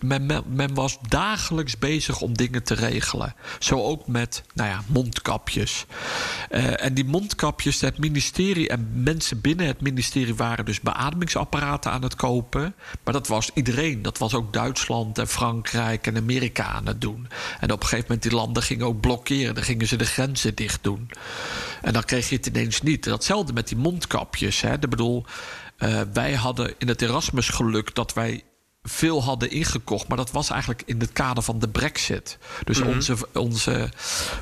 Men, 0.00 0.26
men, 0.26 0.42
men 0.46 0.74
was 0.74 0.98
dagelijks 1.08 1.78
bezig 1.78 2.20
om 2.20 2.36
dingen 2.36 2.62
te 2.62 2.74
regelen. 2.74 3.34
Zo 3.58 3.82
ook 3.82 4.06
met 4.06 4.42
nou 4.54 4.68
ja, 4.68 4.82
mondkapjes. 4.86 5.86
Eh, 6.50 6.84
en 6.84 6.94
die 6.94 7.04
mondkapjes, 7.04 7.80
het 7.80 7.98
ministerie 7.98 8.68
en 8.68 8.90
mensen 9.02 9.40
binnen 9.40 9.66
het 9.66 9.80
ministerie 9.80 10.34
waren 10.34 10.64
dus 10.64 10.80
beademingsapparaten 10.80 11.90
aan 11.90 12.02
het 12.02 12.14
kopen. 12.14 12.74
Maar 13.04 13.12
dat 13.12 13.26
was 13.26 13.50
iedereen. 13.54 14.02
Dat 14.02 14.18
was 14.18 14.34
ook 14.34 14.52
Duitsland 14.52 15.18
en 15.18 15.28
Frankrijk 15.28 16.06
en 16.06 16.16
Amerika 16.16 16.64
aan 16.64 16.86
het 16.86 17.00
doen. 17.00 17.28
En 17.60 17.72
op 17.72 17.82
een 17.82 17.88
gegeven 17.88 18.04
moment 18.08 18.22
die 18.22 18.32
landen 18.32 18.62
gingen 18.62 18.86
ook 18.86 19.00
blokkeren. 19.00 19.54
Dan 19.54 19.64
gingen 19.64 19.86
ze 19.86 19.96
de 19.96 20.04
grenzen 20.04 20.54
dicht 20.54 20.84
doen. 20.84 21.10
En 21.82 21.92
dan 21.92 22.04
kreeg 22.04 22.28
je 22.28 22.36
het 22.36 22.46
ineens 22.46 22.82
niet. 22.82 23.04
Datzelfde 23.04 23.52
met 23.52 23.68
die 23.68 23.76
mondkapjes. 23.76 24.60
Hè. 24.60 24.72
Ik 24.72 24.90
bedoel, 24.90 25.24
eh, 25.76 26.00
wij 26.12 26.34
hadden 26.34 26.74
in 26.78 26.88
het 26.88 27.02
Erasmus 27.02 27.48
geluk 27.48 27.94
dat 27.94 28.14
wij 28.14 28.42
veel 28.82 29.22
hadden 29.22 29.50
ingekocht. 29.50 30.08
Maar 30.08 30.16
dat 30.16 30.30
was 30.30 30.50
eigenlijk 30.50 30.82
in 30.86 31.00
het 31.00 31.12
kader 31.12 31.42
van 31.42 31.58
de 31.58 31.68
brexit. 31.68 32.38
Dus 32.64 32.80
onze, 32.80 33.16
onze 33.32 33.90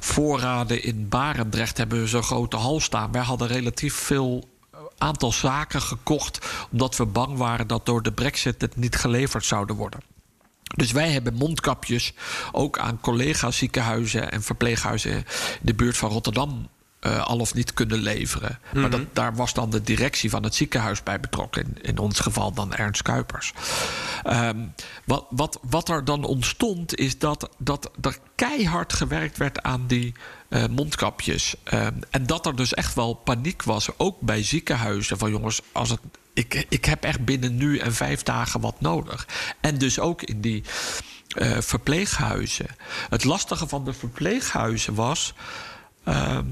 voorraden 0.01 0.83
in 0.83 1.09
Barendrecht 1.09 1.77
hebben 1.77 2.01
we 2.01 2.07
zo'n 2.07 2.23
grote 2.23 2.57
hal 2.57 2.81
staan. 2.81 3.13
Wij 3.13 3.23
hadden 3.23 3.49
relatief 3.49 3.95
veel 3.95 4.49
eh, 4.71 4.81
aantal 4.99 5.33
zaken 5.33 5.83
gekocht... 5.83 6.47
omdat 6.73 6.97
we 6.97 7.07
bang 7.07 7.37
waren 7.37 7.67
dat 7.67 7.87
door 7.87 8.03
de 8.03 8.13
brexit 8.13 8.61
het 8.61 8.77
niet 8.77 8.97
geleverd 8.97 9.45
zouden 9.45 9.77
worden. 9.77 10.01
Dus 10.77 10.93
wij 10.93 11.11
hebben 11.11 11.35
mondkapjes 11.35 12.13
ook 12.53 12.79
aan 12.79 13.01
collega 13.01 13.51
ziekenhuizen 13.51 14.33
en 14.33 14.43
verpleeghuizen 14.43 15.13
in 15.13 15.25
de 15.63 15.75
buurt 15.75 15.97
van 15.97 16.11
Rotterdam 16.11 16.69
eh, 17.01 17.27
al 17.27 17.39
of 17.39 17.55
niet 17.55 17.75
kunnen 17.75 17.99
leveren. 17.99 18.59
Maar 18.75 18.91
dat, 18.91 19.01
daar 19.13 19.35
was 19.35 19.55
dan 19.55 19.71
de 19.71 19.83
directie 19.83 20.31
van 20.31 20.43
het 20.43 20.55
ziekenhuis 20.55 21.03
bij 21.03 21.21
betrokken. 21.21 21.63
In, 21.63 21.83
in 21.83 21.99
ons 21.99 22.21
geval 22.21 22.53
dan 22.53 22.75
Ernst 22.75 23.03
Kuipers. 23.03 23.53
Ehm, 24.23 24.59
wat, 25.05 25.27
wat, 25.31 25.59
wat 25.63 25.89
er 25.89 26.05
dan 26.05 26.25
ontstond 26.25 26.95
is 26.95 27.19
dat, 27.19 27.49
dat 27.59 27.91
er 28.01 28.19
keihard 28.35 28.93
gewerkt 28.93 29.37
werd 29.37 29.63
aan 29.63 29.87
die 29.87 30.15
eh, 30.49 30.65
mondkapjes. 30.71 31.55
Ehm, 31.65 31.95
en 32.11 32.27
dat 32.27 32.47
er 32.47 32.57
dus 32.57 32.75
echt 32.75 32.95
wel 32.95 33.15
paniek 33.15 33.63
was, 33.63 33.89
ook 33.99 34.21
bij 34.21 34.43
ziekenhuizen. 34.43 35.19
Van 35.19 35.31
jongens, 35.31 35.61
als 35.73 35.91
het, 35.91 36.01
ik, 36.35 36.67
ik 36.69 36.85
heb 36.85 37.05
echt 37.05 37.25
binnen 37.25 37.57
nu 37.57 37.79
en 37.79 37.95
vijf 37.95 38.23
dagen 38.23 38.61
wat 38.61 38.81
nodig. 38.81 39.29
En 39.61 39.79
dus 39.79 39.99
ook 39.99 40.23
in 40.23 40.41
die 40.41 40.65
eh, 41.31 41.59
verpleeghuizen. 41.61 42.67
Het 43.11 43.25
lastige 43.25 43.69
van 43.69 43.85
de 43.85 43.93
verpleeghuizen 43.93 44.95
was. 44.95 45.35
ehm, 46.05 46.47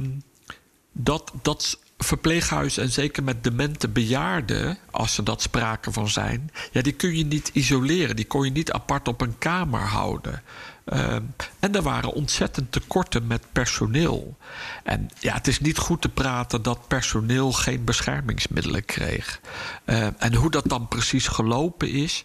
dat, 1.00 1.32
dat 1.42 1.78
verpleeghuizen, 1.98 2.82
en 2.82 2.90
zeker 2.90 3.22
met 3.22 3.44
demente 3.44 3.88
bejaarden, 3.88 4.78
als 4.90 5.18
er 5.18 5.24
dat 5.24 5.42
sprake 5.42 5.92
van 5.92 6.08
zijn, 6.08 6.50
ja, 6.72 6.82
die 6.82 6.92
kun 6.92 7.16
je 7.16 7.24
niet 7.24 7.50
isoleren. 7.52 8.16
Die 8.16 8.26
kon 8.26 8.44
je 8.44 8.50
niet 8.50 8.72
apart 8.72 9.08
op 9.08 9.20
een 9.20 9.38
kamer 9.38 9.80
houden. 9.80 10.42
Ehm, 10.84 11.22
en 11.58 11.74
er 11.74 11.82
waren 11.82 12.12
ontzettend 12.12 12.72
tekorten 12.72 13.26
met 13.26 13.42
personeel. 13.52 14.36
En 14.84 15.08
ja, 15.20 15.34
het 15.34 15.46
is 15.46 15.60
niet 15.60 15.78
goed 15.78 16.02
te 16.02 16.08
praten 16.08 16.62
dat 16.62 16.88
personeel 16.88 17.52
geen 17.52 17.84
beschermingsmiddelen 17.84 18.84
kreeg. 18.84 19.40
Ehm, 19.84 20.12
en 20.18 20.34
hoe 20.34 20.50
dat 20.50 20.68
dan 20.68 20.88
precies 20.88 21.28
gelopen 21.28 21.88
is. 21.90 22.24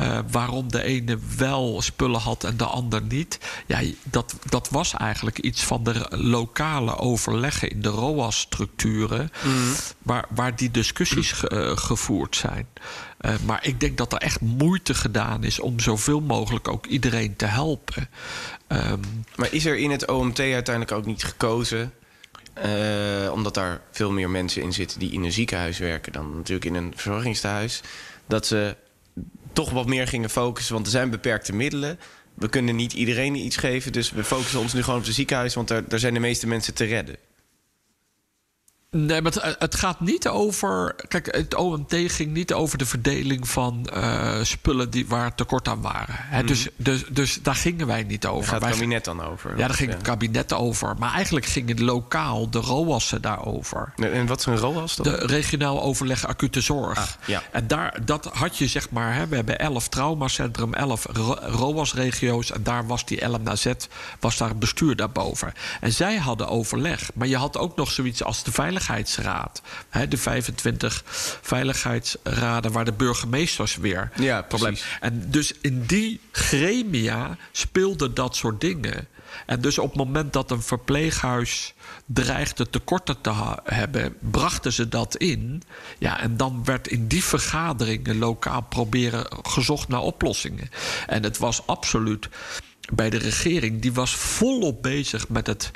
Eh, 0.00 0.18
waarom 0.30 0.70
de 0.70 0.82
ene 0.82 1.18
wel 1.36 1.80
spullen 1.82 2.20
had 2.20 2.44
en 2.44 2.56
de 2.56 2.64
ander 2.64 3.02
niet. 3.02 3.38
Ja, 3.66 3.80
dat, 4.04 4.34
dat 4.48 4.68
was 4.68 4.94
eigenlijk 4.94 5.38
iets 5.38 5.64
van 5.64 5.84
de 5.84 6.06
lokale 6.10 6.96
overleggen 6.96 7.70
in 7.70 7.82
de 7.82 7.88
ROAS-structuren. 7.88 9.30
Waar, 10.02 10.24
waar 10.30 10.56
die 10.56 10.70
discussies 10.70 11.32
ge- 11.32 11.48
eh, 11.48 11.76
gevoerd 11.76 12.36
zijn. 12.36 12.66
Eh, 13.18 13.34
maar 13.46 13.66
ik 13.66 13.80
denk 13.80 13.96
dat 13.98 14.12
er 14.12 14.18
echt 14.18 14.40
moeite 14.40 14.94
gedaan 14.94 15.44
is 15.44 15.60
om 15.60 15.80
zoveel 15.80 16.20
mogelijk 16.20 16.68
ook 16.68 16.86
iedereen 16.86 17.36
te 17.36 17.46
helpen. 17.46 18.08
Ehm, 18.66 18.98
Maar 19.36 19.52
is 19.52 19.64
er 19.66 19.76
in 19.76 19.90
het 19.90 20.08
OMT 20.10 20.38
uiteindelijk 20.40 20.92
ook 20.92 21.06
niet 21.06 21.24
gekozen... 21.24 21.92
omdat 23.32 23.54
daar 23.54 23.80
veel 23.92 24.10
meer 24.12 24.30
mensen 24.30 24.62
in 24.62 24.72
zitten 24.72 24.98
die 24.98 25.12
in 25.12 25.24
een 25.24 25.32
ziekenhuis 25.32 25.78
werken... 25.78 26.12
dan 26.12 26.36
natuurlijk 26.36 26.64
in 26.64 26.74
een 26.74 26.92
verzorgingstehuis... 26.96 27.80
dat 28.26 28.46
ze 28.46 28.76
toch 29.52 29.70
wat 29.70 29.86
meer 29.86 30.06
gingen 30.06 30.30
focussen, 30.30 30.74
want 30.74 30.86
er 30.86 30.92
zijn 30.92 31.10
beperkte 31.10 31.52
middelen. 31.52 31.98
We 32.34 32.48
kunnen 32.48 32.76
niet 32.76 32.92
iedereen 32.92 33.34
iets 33.34 33.56
geven, 33.56 33.92
dus 33.92 34.10
we 34.10 34.24
focussen 34.24 34.60
ons 34.60 34.72
nu 34.72 34.82
gewoon 34.82 34.98
op 34.98 35.04
de 35.04 35.12
ziekenhuis... 35.12 35.54
want 35.54 35.68
daar, 35.68 35.88
daar 35.88 35.98
zijn 35.98 36.14
de 36.14 36.20
meeste 36.20 36.46
mensen 36.46 36.74
te 36.74 36.84
redden. 36.84 37.16
Nee, 38.96 39.22
maar 39.22 39.32
het, 39.32 39.56
het, 39.58 39.74
gaat 39.74 40.00
niet 40.00 40.28
over. 40.28 40.94
Kijk, 41.08 41.34
het 41.36 41.54
OMT 41.54 41.94
ging 42.06 42.32
niet 42.32 42.52
over 42.52 42.78
de 42.78 42.86
verdeling 42.86 43.48
van 43.48 43.88
uh, 43.94 44.42
spullen 44.42 44.90
die, 44.90 45.06
waar 45.08 45.34
tekort 45.34 45.68
aan 45.68 45.80
waren. 45.80 46.14
Hè, 46.18 46.44
dus, 46.44 46.62
Mhm. 46.64 46.70
dus, 46.76 47.04
dus 47.10 47.38
daar 47.42 47.54
gingen 47.54 47.86
wij 47.86 48.02
niet 48.02 48.26
over. 48.26 48.50
Daar 48.50 48.60
gaat 48.60 48.68
het 48.68 48.78
kabinet 48.78 49.04
dan 49.04 49.22
over. 49.24 49.50
ja, 49.50 49.56
daar 49.66 49.76
ging 49.76 49.90
het 49.92 50.02
kabinet 50.02 50.52
over. 50.52 50.94
Maar 50.98 51.12
eigenlijk 51.12 51.46
gingen 51.46 51.84
lokaal 51.84 52.50
de 52.50 52.58
ROAS'en 52.58 53.22
daarover. 53.22 53.92
En 53.96 54.26
wat 54.26 54.38
is 54.38 54.46
een 54.46 54.56
ROAS 54.56 54.96
dan? 54.96 55.04
De 55.04 55.26
regionaal 55.26 55.82
overleg 55.82 56.26
acute 56.26 56.60
zorg. 56.60 56.98
Ah, 56.98 57.06
ja. 57.26 57.42
En 57.52 57.66
daar, 57.66 57.98
dat 58.04 58.24
had 58.32 58.56
je 58.58 58.66
zeg 58.66 58.90
maar, 58.90 59.14
hè, 59.14 59.26
we 59.26 59.36
hebben 59.36 59.58
11 59.58 59.88
traumacentrum, 59.88 60.74
11 60.74 61.06
ro- 61.12 61.38
ROAS-regio's. 61.40 62.52
En 62.52 62.62
daar 62.62 62.86
was 62.86 63.04
die 63.04 63.28
LMNZ, 63.28 63.66
was 64.20 64.36
daar 64.36 64.56
bestuur 64.56 64.96
daarboven. 64.96 65.52
En 65.80 65.92
zij 65.92 66.16
hadden 66.16 66.48
overleg. 66.48 67.10
Maar 67.14 67.26
je 67.28 67.36
had 67.36 67.58
ook 67.58 67.76
nog 67.76 67.90
zoiets 67.90 68.24
als 68.24 68.42
de 68.42 68.52
Veiligheidsraad. 68.80 69.62
De 70.08 70.16
25 70.16 71.02
veiligheidsraden 71.42 72.72
waar 72.72 72.84
de 72.84 72.92
burgemeesters 72.92 73.76
weer 73.76 74.10
Ja, 74.16 74.42
probleem. 74.42 74.76
En 75.00 75.30
dus 75.30 75.52
in 75.60 75.84
die 75.86 76.20
gremia 76.32 77.36
speelden 77.52 78.14
dat 78.14 78.36
soort 78.36 78.60
dingen. 78.60 79.08
En 79.46 79.60
dus 79.60 79.78
op 79.78 79.88
het 79.88 79.96
moment 79.96 80.32
dat 80.32 80.50
een 80.50 80.62
verpleeghuis 80.62 81.74
dreigde 82.06 82.70
tekorten 82.70 83.20
te 83.20 83.32
hebben, 83.64 84.16
brachten 84.18 84.72
ze 84.72 84.88
dat 84.88 85.16
in. 85.16 85.62
Ja, 85.98 86.20
en 86.20 86.36
dan 86.36 86.64
werd 86.64 86.88
in 86.88 87.06
die 87.06 87.24
vergaderingen 87.24 88.18
lokaal 88.18 88.62
proberen 88.62 89.26
gezocht 89.42 89.88
naar 89.88 90.00
oplossingen. 90.00 90.70
En 91.06 91.22
het 91.22 91.38
was 91.38 91.66
absoluut 91.66 92.28
bij 92.92 93.10
de 93.10 93.18
regering, 93.18 93.82
die 93.82 93.92
was 93.92 94.14
volop 94.14 94.82
bezig 94.82 95.28
met 95.28 95.46
het 95.46 95.70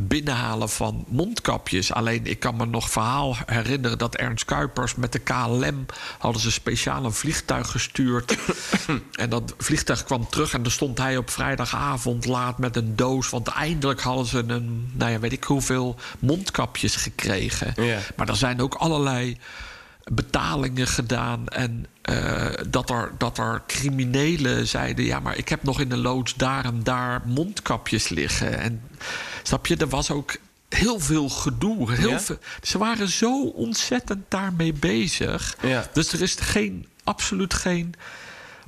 binnenhalen 0.00 0.68
van 0.68 1.04
mondkapjes. 1.08 1.92
Alleen 1.92 2.26
ik 2.26 2.40
kan 2.40 2.56
me 2.56 2.66
nog 2.66 2.90
verhaal 2.90 3.36
herinneren 3.46 3.98
dat 3.98 4.16
Ernst 4.16 4.44
Kuipers 4.44 4.94
met 4.94 5.12
de 5.12 5.18
KLM 5.18 5.86
hadden 6.18 6.42
ze 6.42 6.50
speciaal 6.50 7.04
een 7.04 7.12
vliegtuig 7.12 7.70
gestuurd. 7.70 8.38
en 9.12 9.30
dat 9.30 9.54
vliegtuig 9.58 10.04
kwam 10.04 10.28
terug 10.28 10.54
en 10.54 10.62
dan 10.62 10.72
stond 10.72 10.98
hij 10.98 11.16
op 11.16 11.30
vrijdagavond 11.30 12.26
laat 12.26 12.58
met 12.58 12.76
een 12.76 12.96
doos. 12.96 13.30
Want 13.30 13.48
eindelijk 13.48 14.00
hadden 14.00 14.26
ze 14.26 14.44
een, 14.46 14.90
nou 14.92 15.10
ja, 15.10 15.18
weet 15.18 15.32
ik 15.32 15.44
hoeveel 15.44 15.96
mondkapjes 16.18 16.96
gekregen. 16.96 17.74
Maar 18.16 18.28
er 18.28 18.36
zijn 18.36 18.60
ook 18.60 18.74
allerlei 18.74 19.38
betalingen 20.12 20.86
gedaan. 20.86 21.48
En 21.48 21.86
eh, 22.10 22.64
dat, 22.68 22.90
er, 22.90 23.12
dat 23.18 23.38
er 23.38 23.62
criminelen 23.66 24.66
zeiden: 24.68 25.04
ja, 25.04 25.20
maar 25.20 25.36
ik 25.36 25.48
heb 25.48 25.62
nog 25.62 25.80
in 25.80 25.88
de 25.88 25.96
loods 25.96 26.34
daar 26.34 26.64
en 26.64 26.80
daar 26.82 27.22
mondkapjes 27.24 28.08
liggen. 28.08 28.58
En 28.58 28.82
snap 29.42 29.66
je, 29.66 29.76
er 29.76 29.88
was 29.88 30.10
ook 30.10 30.36
heel 30.68 31.00
veel 31.00 31.28
gedoe. 31.28 31.92
Heel 31.92 32.10
Ja? 32.10 32.20
veel, 32.20 32.38
ze 32.62 32.78
waren 32.78 33.08
zo 33.08 33.42
ontzettend 33.46 34.24
daarmee 34.28 34.72
bezig. 34.72 35.56
Ja. 35.62 35.88
Dus 35.92 36.12
er 36.12 36.22
is 36.22 36.34
geen, 36.34 36.86
absoluut 37.04 37.54
geen 37.54 37.94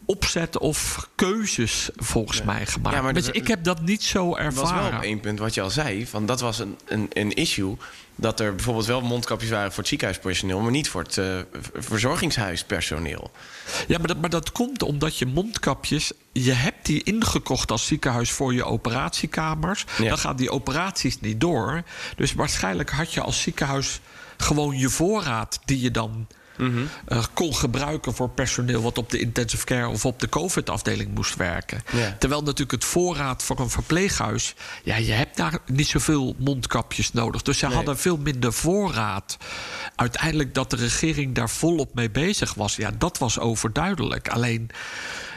opzet 0.04 0.58
of 0.58 1.08
keuzes 1.14 1.90
volgens 1.96 2.42
mij 2.42 2.66
gemaakt. 2.66 2.96
Ja, 2.96 3.02
maar 3.02 3.14
de- 3.14 3.32
ik 3.32 3.46
heb 3.48 3.64
dat 3.64 3.80
niet 3.80 4.02
zo 4.02 4.36
Het 4.36 4.54
was 4.54 4.62
ervaren. 4.64 4.88
wel 4.90 4.98
op 4.98 5.04
één 5.04 5.20
punt 5.20 5.38
wat 5.38 5.54
je 5.54 5.60
al 5.60 5.70
zei. 5.70 6.06
Van 6.06 6.26
dat 6.26 6.40
was 6.40 6.58
een, 6.58 6.76
een, 6.86 7.06
een 7.12 7.32
issue. 7.32 7.76
Dat 8.22 8.40
er 8.40 8.54
bijvoorbeeld 8.54 8.86
wel 8.86 9.00
mondkapjes 9.00 9.50
waren 9.50 9.68
voor 9.68 9.78
het 9.78 9.88
ziekenhuispersoneel, 9.88 10.60
maar 10.60 10.70
niet 10.70 10.88
voor 10.88 11.02
het 11.02 11.18
eh, 11.18 11.38
verzorgingshuispersoneel. 11.74 13.30
Ja, 13.88 13.98
maar 13.98 14.06
dat, 14.06 14.20
maar 14.20 14.30
dat 14.30 14.52
komt 14.52 14.82
omdat 14.82 15.18
je 15.18 15.26
mondkapjes... 15.26 16.12
je 16.32 16.52
hebt 16.52 16.86
die 16.86 17.02
ingekocht 17.02 17.70
als 17.70 17.86
ziekenhuis 17.86 18.30
voor 18.30 18.54
je 18.54 18.64
operatiekamers. 18.64 19.84
Ja. 19.98 20.08
Dan 20.08 20.18
gaan 20.18 20.36
die 20.36 20.50
operaties 20.50 21.20
niet 21.20 21.40
door. 21.40 21.82
Dus 22.16 22.32
waarschijnlijk 22.32 22.90
had 22.90 23.12
je 23.12 23.20
als 23.20 23.40
ziekenhuis 23.40 24.00
gewoon 24.36 24.78
je 24.78 24.88
voorraad... 24.88 25.60
die 25.64 25.80
je 25.80 25.90
dan 25.90 26.26
Eh, 27.06 27.24
kon 27.34 27.54
gebruiken 27.54 28.14
voor 28.14 28.28
personeel... 28.28 28.82
wat 28.82 28.98
op 28.98 29.10
de 29.10 29.18
intensive 29.18 29.64
care 29.64 29.88
of 29.88 30.04
op 30.04 30.20
de 30.20 30.28
covid-afdeling 30.28 31.14
moest 31.14 31.36
werken. 31.36 31.82
Ja. 31.92 32.16
Terwijl 32.18 32.40
natuurlijk 32.42 32.70
het 32.70 32.84
voorraad 32.84 33.42
voor 33.42 33.60
een 33.60 33.70
verpleeghuis... 33.70 34.54
ja, 34.82 34.96
je 34.96 35.12
hebt 35.12 35.36
daar 35.36 35.58
niet 35.66 35.86
zoveel 35.88 36.34
mondkapjes 36.38 37.12
nodig. 37.12 37.42
Dus 37.42 37.58
ze 37.58 37.66
Nee. 37.66 37.74
hadden 37.74 37.98
veel 37.98 38.16
minder 38.16 38.52
voorraad. 38.52 39.36
Uiteindelijk 39.96 40.54
dat 40.54 40.70
de 40.70 40.76
regering 40.76 41.34
daar 41.34 41.50
volop 41.50 41.94
mee 41.94 42.10
bezig 42.10 42.54
was... 42.54 42.76
ja, 42.76 42.90
dat 42.98 43.18
was 43.18 43.38
overduidelijk. 43.38 44.28
Alleen, 44.28 44.70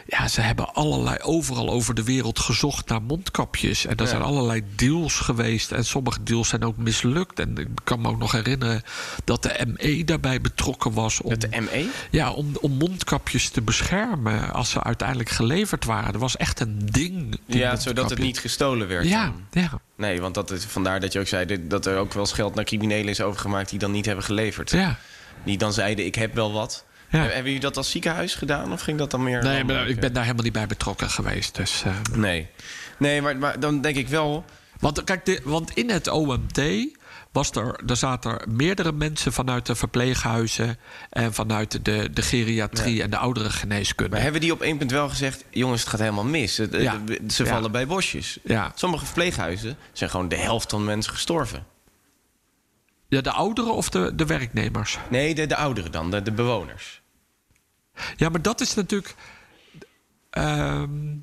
ja, 0.07 0.27
ze 0.27 0.41
hebben 0.41 0.73
allerlei 0.73 1.17
overal 1.21 1.69
over 1.69 1.95
de 1.95 2.03
wereld 2.03 2.39
gezocht 2.39 2.89
naar 2.89 3.01
mondkapjes. 3.01 3.85
En 3.85 3.95
er 3.95 4.03
Ja. 4.03 4.09
zijn 4.09 4.21
allerlei 4.21 4.63
deals 4.75 5.15
geweest. 5.19 5.71
En 5.71 5.85
sommige 5.85 6.23
deals 6.23 6.47
zijn 6.49 6.63
ook 6.63 6.77
mislukt. 6.77 7.39
En 7.39 7.57
ik 7.57 7.67
kan 7.83 8.01
me 8.01 8.07
ook 8.07 8.17
nog 8.17 8.31
herinneren 8.31 8.83
dat 9.23 9.43
de 9.43 9.65
ME 9.77 10.03
daarbij 10.03 10.41
betrokken 10.41 10.93
was... 10.93 11.21
om, 11.21 11.39
de 11.39 11.49
ME? 11.49 11.89
ja, 12.11 12.31
om, 12.31 12.51
om 12.61 12.71
mondkapjes 12.71 13.49
te 13.49 13.61
beschermen 13.61 14.53
als 14.53 14.69
ze 14.69 14.83
uiteindelijk 14.83 15.29
geleverd 15.29 15.85
waren. 15.85 16.13
Er 16.13 16.19
was 16.19 16.37
echt 16.37 16.59
een 16.59 16.79
ding. 16.91 17.39
Ja, 17.45 17.75
zodat 17.75 18.09
het 18.09 18.19
niet 18.19 18.39
gestolen 18.39 18.87
werd. 18.87 19.07
Ja, 19.07 19.23
dan. 19.23 19.63
ja, 19.63 19.79
Nee, 19.97 20.21
want 20.21 20.33
dat 20.33 20.51
is, 20.51 20.63
vandaar 20.63 20.99
dat 20.99 21.13
je 21.13 21.19
ook 21.19 21.27
zei 21.27 21.67
dat 21.67 21.85
er 21.85 21.97
ook 21.97 22.13
wel 22.13 22.23
eens 22.23 22.31
geld 22.33 22.55
naar 22.55 22.63
criminelen 22.65 23.07
is 23.09 23.21
overgemaakt 23.21 23.69
die 23.69 23.79
dan 23.79 23.91
niet 23.91 24.05
hebben 24.05 24.23
geleverd. 24.25 24.71
ja. 24.71 24.97
Die 25.43 25.57
dan 25.57 25.73
zeiden: 25.73 26.05
Ik 26.05 26.15
heb 26.15 26.33
wel 26.35 26.51
wat. 26.53 26.85
Ja. 27.09 27.19
Hebben 27.21 27.43
jullie 27.43 27.59
dat 27.59 27.77
als 27.77 27.91
ziekenhuis 27.91 28.35
gedaan 28.35 28.71
of 28.71 28.81
ging 28.81 28.97
dat 28.97 29.11
dan 29.11 29.23
meer? 29.23 29.43
Nee, 29.43 29.63
maar 29.63 29.87
ik 29.87 29.99
ben 29.99 30.13
daar 30.13 30.23
helemaal 30.23 30.43
niet 30.43 30.53
bij 30.53 30.67
betrokken 30.67 31.09
geweest. 31.09 31.55
Dus, 31.55 31.83
eh. 31.85 31.93
Nee, 32.17 32.47
nee 32.97 33.21
maar, 33.21 33.37
maar 33.37 33.59
dan 33.59 33.81
denk 33.81 33.95
ik 33.95 34.07
wel. 34.07 34.45
want, 34.79 35.03
kijk, 35.03 35.25
de, 35.25 35.41
want 35.43 35.71
in 35.73 35.89
het 35.89 36.07
OMT 36.07 36.61
was 37.31 37.51
er, 37.51 37.79
er 37.87 37.95
zaten 37.97 38.31
er 38.31 38.47
meerdere 38.49 38.91
mensen 38.91 39.33
vanuit 39.33 39.65
de 39.65 39.75
verpleeghuizen 39.75 40.77
en 41.09 41.33
vanuit 41.33 41.85
de, 41.85 42.09
de 42.13 42.21
geriatrie 42.21 42.95
Ja. 42.95 43.03
en 43.03 43.09
de 43.09 43.17
ouderengeneeskunde. 43.17 44.11
Maar 44.11 44.21
hebben 44.21 44.41
die 44.41 44.51
op 44.51 44.61
één 44.61 44.77
punt 44.77 44.91
wel 44.91 45.09
gezegd: 45.09 45.43
jongens, 45.49 45.81
het 45.81 45.89
gaat 45.89 45.99
helemaal 45.99 46.23
mis. 46.23 46.57
Het- 46.57 46.73
Ja. 46.73 47.01
het- 47.05 47.33
Ze 47.33 47.45
vallen 47.45 47.71
bij 47.71 47.87
bosjes. 47.87 48.37
Ja. 48.43 48.71
Sommige 48.75 49.05
verpleeghuizen 49.05 49.77
zijn 49.93 50.09
gewoon 50.09 50.27
de 50.29 50.37
helft 50.37 50.71
van 50.71 50.83
mensen 50.83 51.13
gestorven. 51.13 51.65
Ja, 53.15 53.21
de 53.21 53.31
ouderen 53.31 53.73
of 53.73 53.89
de, 53.89 54.15
de 54.15 54.25
werknemers? 54.25 54.97
Nee, 55.09 55.35
de, 55.35 55.45
de 55.45 55.55
ouderen 55.55 55.91
dan, 55.91 56.11
de, 56.11 56.21
de 56.21 56.31
bewoners. 56.31 57.01
Ja, 58.15 58.29
maar 58.29 58.41
dat 58.41 58.61
is 58.61 58.73
natuurlijk. 58.73 59.15
ehm, 60.29 61.17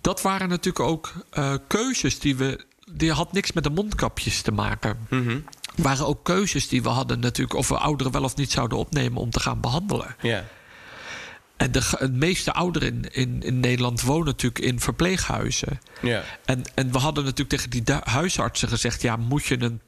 dat 0.00 0.22
waren 0.22 0.48
natuurlijk 0.48 0.84
ook 0.84 1.12
eh, 1.30 1.54
keuzes 1.66 2.18
die 2.18 2.36
we. 2.36 2.66
Die 2.92 3.12
had 3.12 3.32
niks 3.32 3.52
met 3.52 3.64
de 3.64 3.70
mondkapjes 3.70 4.42
te 4.42 4.52
maken. 4.52 5.06
Mhm. 5.10 5.40
waren 5.76 6.06
ook 6.06 6.24
keuzes 6.24 6.68
die 6.68 6.82
we 6.82 6.88
hadden 6.88 7.20
natuurlijk... 7.20 7.58
of 7.58 7.68
we 7.68 7.78
ouderen 7.78 8.12
wel 8.12 8.24
of 8.24 8.36
niet 8.36 8.52
zouden 8.52 8.78
opnemen 8.78 9.20
om 9.20 9.30
te 9.30 9.40
gaan 9.40 9.60
behandelen. 9.60 10.16
Ja. 10.20 10.44
En 11.56 11.72
de, 11.72 11.96
de 11.98 12.08
meeste 12.08 12.52
ouderen 12.52 12.88
in, 12.88 13.12
in, 13.12 13.42
in 13.42 13.60
Nederland 13.60 14.02
wonen 14.02 14.26
natuurlijk 14.26 14.64
in 14.64 14.80
verpleeghuizen. 14.80 15.80
Ja. 16.02 16.22
En, 16.44 16.62
en 16.74 16.92
we 16.92 16.98
hadden 16.98 17.24
natuurlijk 17.24 17.50
tegen 17.50 17.70
die 17.70 17.94
huisartsen 18.04 18.68
gezegd... 18.68 19.02
ja, 19.02 19.16
moet 19.16 19.44
je 19.44 19.62
een, 19.62 19.80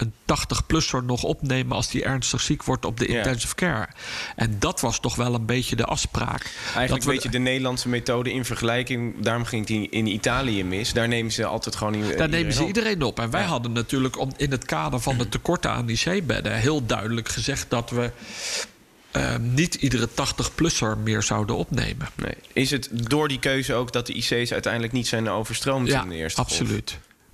een 0.00 0.12
80-plusser 0.12 1.04
nog 1.04 1.22
opnemen... 1.22 1.76
als 1.76 1.88
die 1.90 2.02
ernstig 2.04 2.40
ziek 2.40 2.62
wordt 2.62 2.84
op 2.84 2.98
de 2.98 3.06
intensive 3.06 3.54
care? 3.54 3.88
En 4.36 4.56
dat 4.58 4.80
was 4.80 5.00
toch 5.00 5.14
wel 5.16 5.34
een 5.34 5.46
beetje 5.46 5.76
de 5.76 5.84
afspraak. 5.84 6.50
Eigenlijk 6.74 7.04
weet 7.06 7.22
je 7.22 7.28
de 7.28 7.38
Nederlandse 7.38 7.88
methode 7.88 8.32
in 8.32 8.44
vergelijking. 8.44 9.14
Daarom 9.20 9.44
ging 9.44 9.66
die 9.66 9.88
in 9.88 10.06
Italië 10.06 10.64
mis. 10.64 10.92
Daar 10.92 11.08
nemen 11.08 11.32
ze 11.32 11.44
altijd 11.44 11.76
gewoon 11.76 11.94
in, 11.94 12.16
Daar 12.16 12.28
nemen 12.28 12.52
ze 12.52 12.66
iedereen 12.66 13.02
op. 13.02 13.18
En 13.20 13.30
wij 13.30 13.40
Ja. 13.42 13.46
hadden 13.46 13.72
natuurlijk 13.72 14.18
om, 14.18 14.32
in 14.36 14.50
het 14.50 14.64
kader 14.64 15.00
van 15.00 15.18
de 15.18 15.28
tekorten 15.28 15.70
aan 15.70 15.88
IC-bedden... 15.88 16.52
heel 16.54 16.86
duidelijk 16.86 17.28
gezegd 17.28 17.66
dat 17.70 17.90
we 17.90 18.10
eh, 19.10 19.36
niet 19.36 19.74
iedere 19.74 20.08
80-plusser 20.08 20.96
meer 21.02 21.22
zouden 21.22 21.56
opnemen. 21.56 22.08
Nee. 22.14 22.34
Is 22.52 22.70
het 22.70 22.88
door 22.92 23.28
die 23.28 23.38
keuze 23.38 23.74
ook 23.74 23.92
dat 23.92 24.06
de 24.06 24.12
IC's 24.12 24.52
uiteindelijk 24.52 24.92
niet 24.92 25.06
zijn 25.08 25.28
overstroomd 25.28 25.88
Ja, 25.88 26.02
in 26.02 26.08
de 26.08 26.14
eerste 26.14 26.44
golf? 26.44 26.82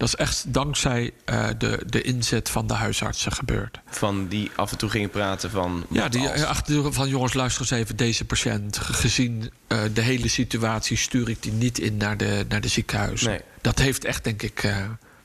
Dat 0.05 0.13
is 0.13 0.19
echt 0.25 0.53
dankzij 0.53 1.11
eh, 1.25 1.47
de, 1.59 1.83
de 1.87 2.03
inzet 2.03 2.51
van 2.51 2.67
de 2.67 2.75
huisartsen 2.75 3.33
gebeurd. 3.33 3.81
Van 3.91 4.29
die 4.29 4.51
af 4.57 4.71
en 4.71 4.79
toe 4.79 4.91
gingen 4.91 5.11
praten 5.11 5.51
van... 5.51 5.85
Ja, 5.91 6.09
die 6.09 6.29
als? 6.29 6.41
eh, 6.41 6.47
achter 6.49 6.93
van 6.93 7.09
jongens, 7.09 7.35
luister 7.35 7.61
eens 7.63 7.71
even, 7.71 7.97
deze 7.97 8.25
patiënt. 8.25 8.79
ge- 8.79 8.93
Gezien 8.93 9.51
eh, 9.67 9.79
de 9.95 10.01
hele 10.01 10.29
situatie 10.29 10.97
stuur 10.97 11.29
ik 11.29 11.43
die 11.43 11.53
niet 11.53 11.79
in 11.79 11.97
naar 11.97 12.17
de, 12.17 12.45
naar 12.49 12.61
de 12.61 12.69
ziekenhuis. 12.69 13.23
Nee. 13.23 13.41
Dat 13.61 13.79
heeft 13.79 14.05
echt, 14.05 14.25
denk 14.25 14.43
ik. 14.43 14.63
eh, 14.63 14.77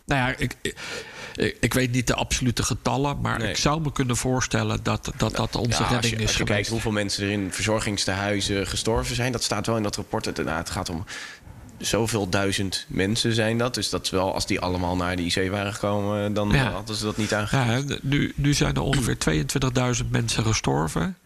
nou 0.06 0.22
ja, 0.30 0.36
ik, 0.38 0.56
ik, 1.60 1.74
weet 1.74 1.92
niet 1.92 2.08
de 2.08 2.16
absolute 2.16 2.64
getallen, 2.64 3.22
maar 3.22 3.40
Nee. 3.40 3.50
ik 3.50 3.58
zou 3.58 3.82
me 3.82 3.92
kunnen 3.92 4.18
voorstellen 4.18 4.84
dat 4.84 5.12
dat, 5.18 5.36
dat 5.36 5.56
onze 5.56 5.70
Ja, 5.72 5.78
als 5.86 5.90
redding 5.90 6.14
je, 6.14 6.20
is 6.22 6.28
als 6.28 6.32
je 6.32 6.38
kijkt 6.38 6.50
geweest. 6.52 6.70
hoeveel 6.70 6.92
mensen 6.92 7.24
er 7.26 7.32
in 7.32 7.52
verzorgingstehuizen 7.52 8.68
gestorven 8.68 9.16
zijn... 9.16 9.32
dat 9.32 9.44
staat 9.44 9.66
wel 9.66 9.78
in 9.78 9.84
dat 9.84 9.96
rapport. 9.96 10.26
Het, 10.26 10.38
nou, 10.38 10.58
het 10.58 10.70
gaat 10.70 10.90
om 10.90 11.06
zoveel 11.80 12.30
duizend 12.30 12.86
mensen 12.88 13.34
zijn 13.34 13.58
dat. 13.58 13.74
Dus 13.74 13.90
dat 13.90 14.04
is 14.04 14.10
wel, 14.10 14.34
als 14.34 14.46
die 14.46 14.60
allemaal 14.60 14.96
naar 14.96 15.16
de 15.16 15.22
IC 15.24 15.50
waren 15.52 15.74
gekomen... 15.74 16.34
dan 16.34 16.50
Ja. 16.50 16.72
hadden 16.72 16.96
ze 16.96 17.04
dat 17.06 17.18
niet 17.18 17.34
aangegeven. 17.34 17.88
Ja, 17.88 17.98
nu, 18.02 18.34
nu 18.36 18.54
zijn 18.54 18.76
er 18.76 18.82
ongeveer 18.82 19.18
22.000 20.04 20.10
mensen 20.10 20.44
gestorven. 20.46 21.18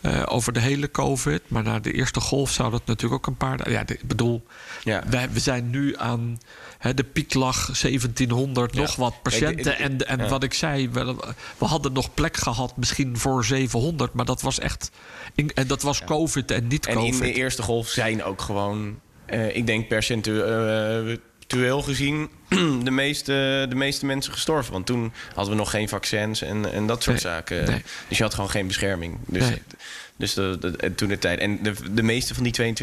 eh, 0.00 0.22
over 0.26 0.52
de 0.52 0.60
hele 0.60 0.90
COVID. 0.90 1.42
Maar 1.48 1.62
na 1.62 1.78
de 1.78 1.92
eerste 1.92 2.20
golf 2.20 2.50
zou 2.50 2.70
dat 2.70 2.82
natuurlijk 2.84 3.14
ook 3.14 3.26
een 3.26 3.36
paar. 3.36 3.70
Ja, 3.70 3.80
ik 3.86 4.02
bedoel, 4.06 4.44
Ja. 4.84 5.02
wij, 5.10 5.30
we 5.30 5.40
zijn 5.40 5.70
nu 5.70 5.96
aan. 5.96 6.38
Hè, 6.78 6.94
de 6.94 7.04
piek 7.04 7.34
lag 7.34 7.64
1700, 7.66 8.74
nog 8.74 8.96
wat 8.96 9.22
patiënten. 9.22 9.78
En 9.78 10.06
en 10.08 10.18
ja. 10.18 10.28
wat 10.28 10.42
ik 10.42 10.54
zei, 10.54 10.88
we, 10.90 11.14
we 11.58 11.64
hadden 11.64 11.92
nog 11.92 12.14
plek 12.14 12.36
gehad 12.36 12.76
misschien 12.76 13.18
voor 13.18 13.44
700. 13.44 14.12
Maar 14.12 14.24
dat 14.24 14.42
was 14.42 14.58
echt. 14.58 14.90
in- 15.34 15.50
en 15.54 15.66
dat 15.66 15.82
was 15.82 16.04
COVID 16.04 16.50
en 16.50 16.66
niet 16.66 16.86
En 16.86 16.94
COVID. 16.94 17.12
in 17.14 17.20
de 17.20 17.32
eerste 17.32 17.62
golf 17.62 17.88
zijn 17.88 18.24
ook 18.24 18.40
gewoon, 18.40 18.98
eh, 19.28 19.56
ik 19.56 19.66
denk 19.66 19.88
percentueel 19.88 21.82
gezien, 21.82 22.30
de 22.84 22.90
meeste, 22.90 23.66
de 23.68 23.74
meeste 23.74 24.06
mensen 24.06 24.32
gestorven. 24.32 24.72
Want 24.72 24.86
toen 24.86 25.12
hadden 25.34 25.52
we 25.54 25.58
nog 25.60 25.70
geen 25.70 25.88
vaccins 25.88 26.42
en, 26.42 26.72
en 26.72 26.86
dat 26.86 27.02
soort 27.02 27.22
Nee, 27.22 27.32
zaken. 27.32 27.64
nee. 27.64 27.82
Dus 28.08 28.16
je 28.18 28.22
had 28.24 28.34
gewoon 28.34 28.50
geen 28.50 28.66
bescherming. 28.66 29.18
Dus, 29.26 29.48
Nee. 29.48 29.62
dus 30.16 30.34
de, 30.34 30.56
de- 30.60 30.76
en 30.76 30.94
toen 30.94 31.08
de 31.08 31.18
tijd. 31.18 31.38
En 31.40 31.62
de, 31.62 31.74
de 31.92 32.02
meeste 32.02 32.34
van 32.34 32.42
die 32.42 32.74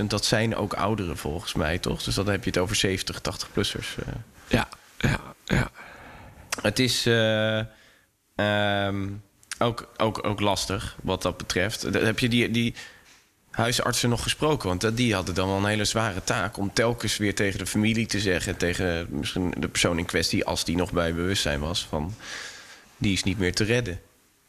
22.000, 0.00 0.06
dat 0.06 0.24
zijn 0.24 0.56
ook 0.56 0.72
ouderen 0.74 1.16
volgens 1.16 1.54
mij, 1.54 1.78
toch? 1.78 2.02
Dus 2.02 2.14
dan 2.14 2.28
heb 2.28 2.44
je 2.44 2.50
het 2.50 2.58
over 2.58 2.76
70, 2.76 3.18
80-plussers. 3.20 3.94
Ja, 4.48 4.68
ja, 4.98 5.20
ja. 5.44 5.70
Het 6.62 6.78
is 6.78 7.06
eh, 7.06 7.58
ehm, 8.34 9.08
ook, 9.58 9.92
ook, 9.96 10.26
ook 10.26 10.40
lastig 10.40 10.96
wat 11.02 11.22
dat 11.22 11.36
betreft. 11.36 11.92
Dan 11.92 12.04
Heb 12.04 12.18
je 12.18 12.28
die, 12.28 12.50
die 12.50 12.74
huisartsen 13.54 14.08
nog 14.08 14.22
gesproken? 14.22 14.68
Want 14.68 14.80
dat- 14.80 14.96
die 14.96 15.14
hadden 15.14 15.34
dan 15.34 15.48
wel 15.48 15.56
een 15.56 15.64
hele 15.64 15.84
zware 15.84 16.24
taak 16.24 16.56
om 16.56 16.72
telkens 16.72 17.16
weer 17.16 17.34
tegen 17.34 17.58
de 17.58 17.66
familie 17.66 18.06
te 18.06 18.20
zeggen, 18.20 18.56
tegen 18.56 19.06
misschien 19.10 19.54
de 19.58 19.68
persoon 19.68 19.98
in 19.98 20.04
kwestie, 20.04 20.44
als 20.44 20.64
die 20.64 20.76
nog 20.76 20.92
bij 20.92 21.14
bewustzijn 21.14 21.60
was, 21.60 21.86
van 21.86 22.14
die 22.96 23.12
is 23.12 23.22
niet 23.22 23.38
meer 23.38 23.54
te 23.54 23.64
redden. 23.64 24.00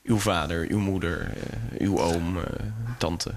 Uw 0.03 0.17
vader, 0.19 0.65
uw 0.69 0.79
moeder, 0.79 1.21
eh, 1.21 1.79
uw 1.87 1.99
oom, 1.99 2.37
eh, 2.37 2.43
tante. 2.97 3.31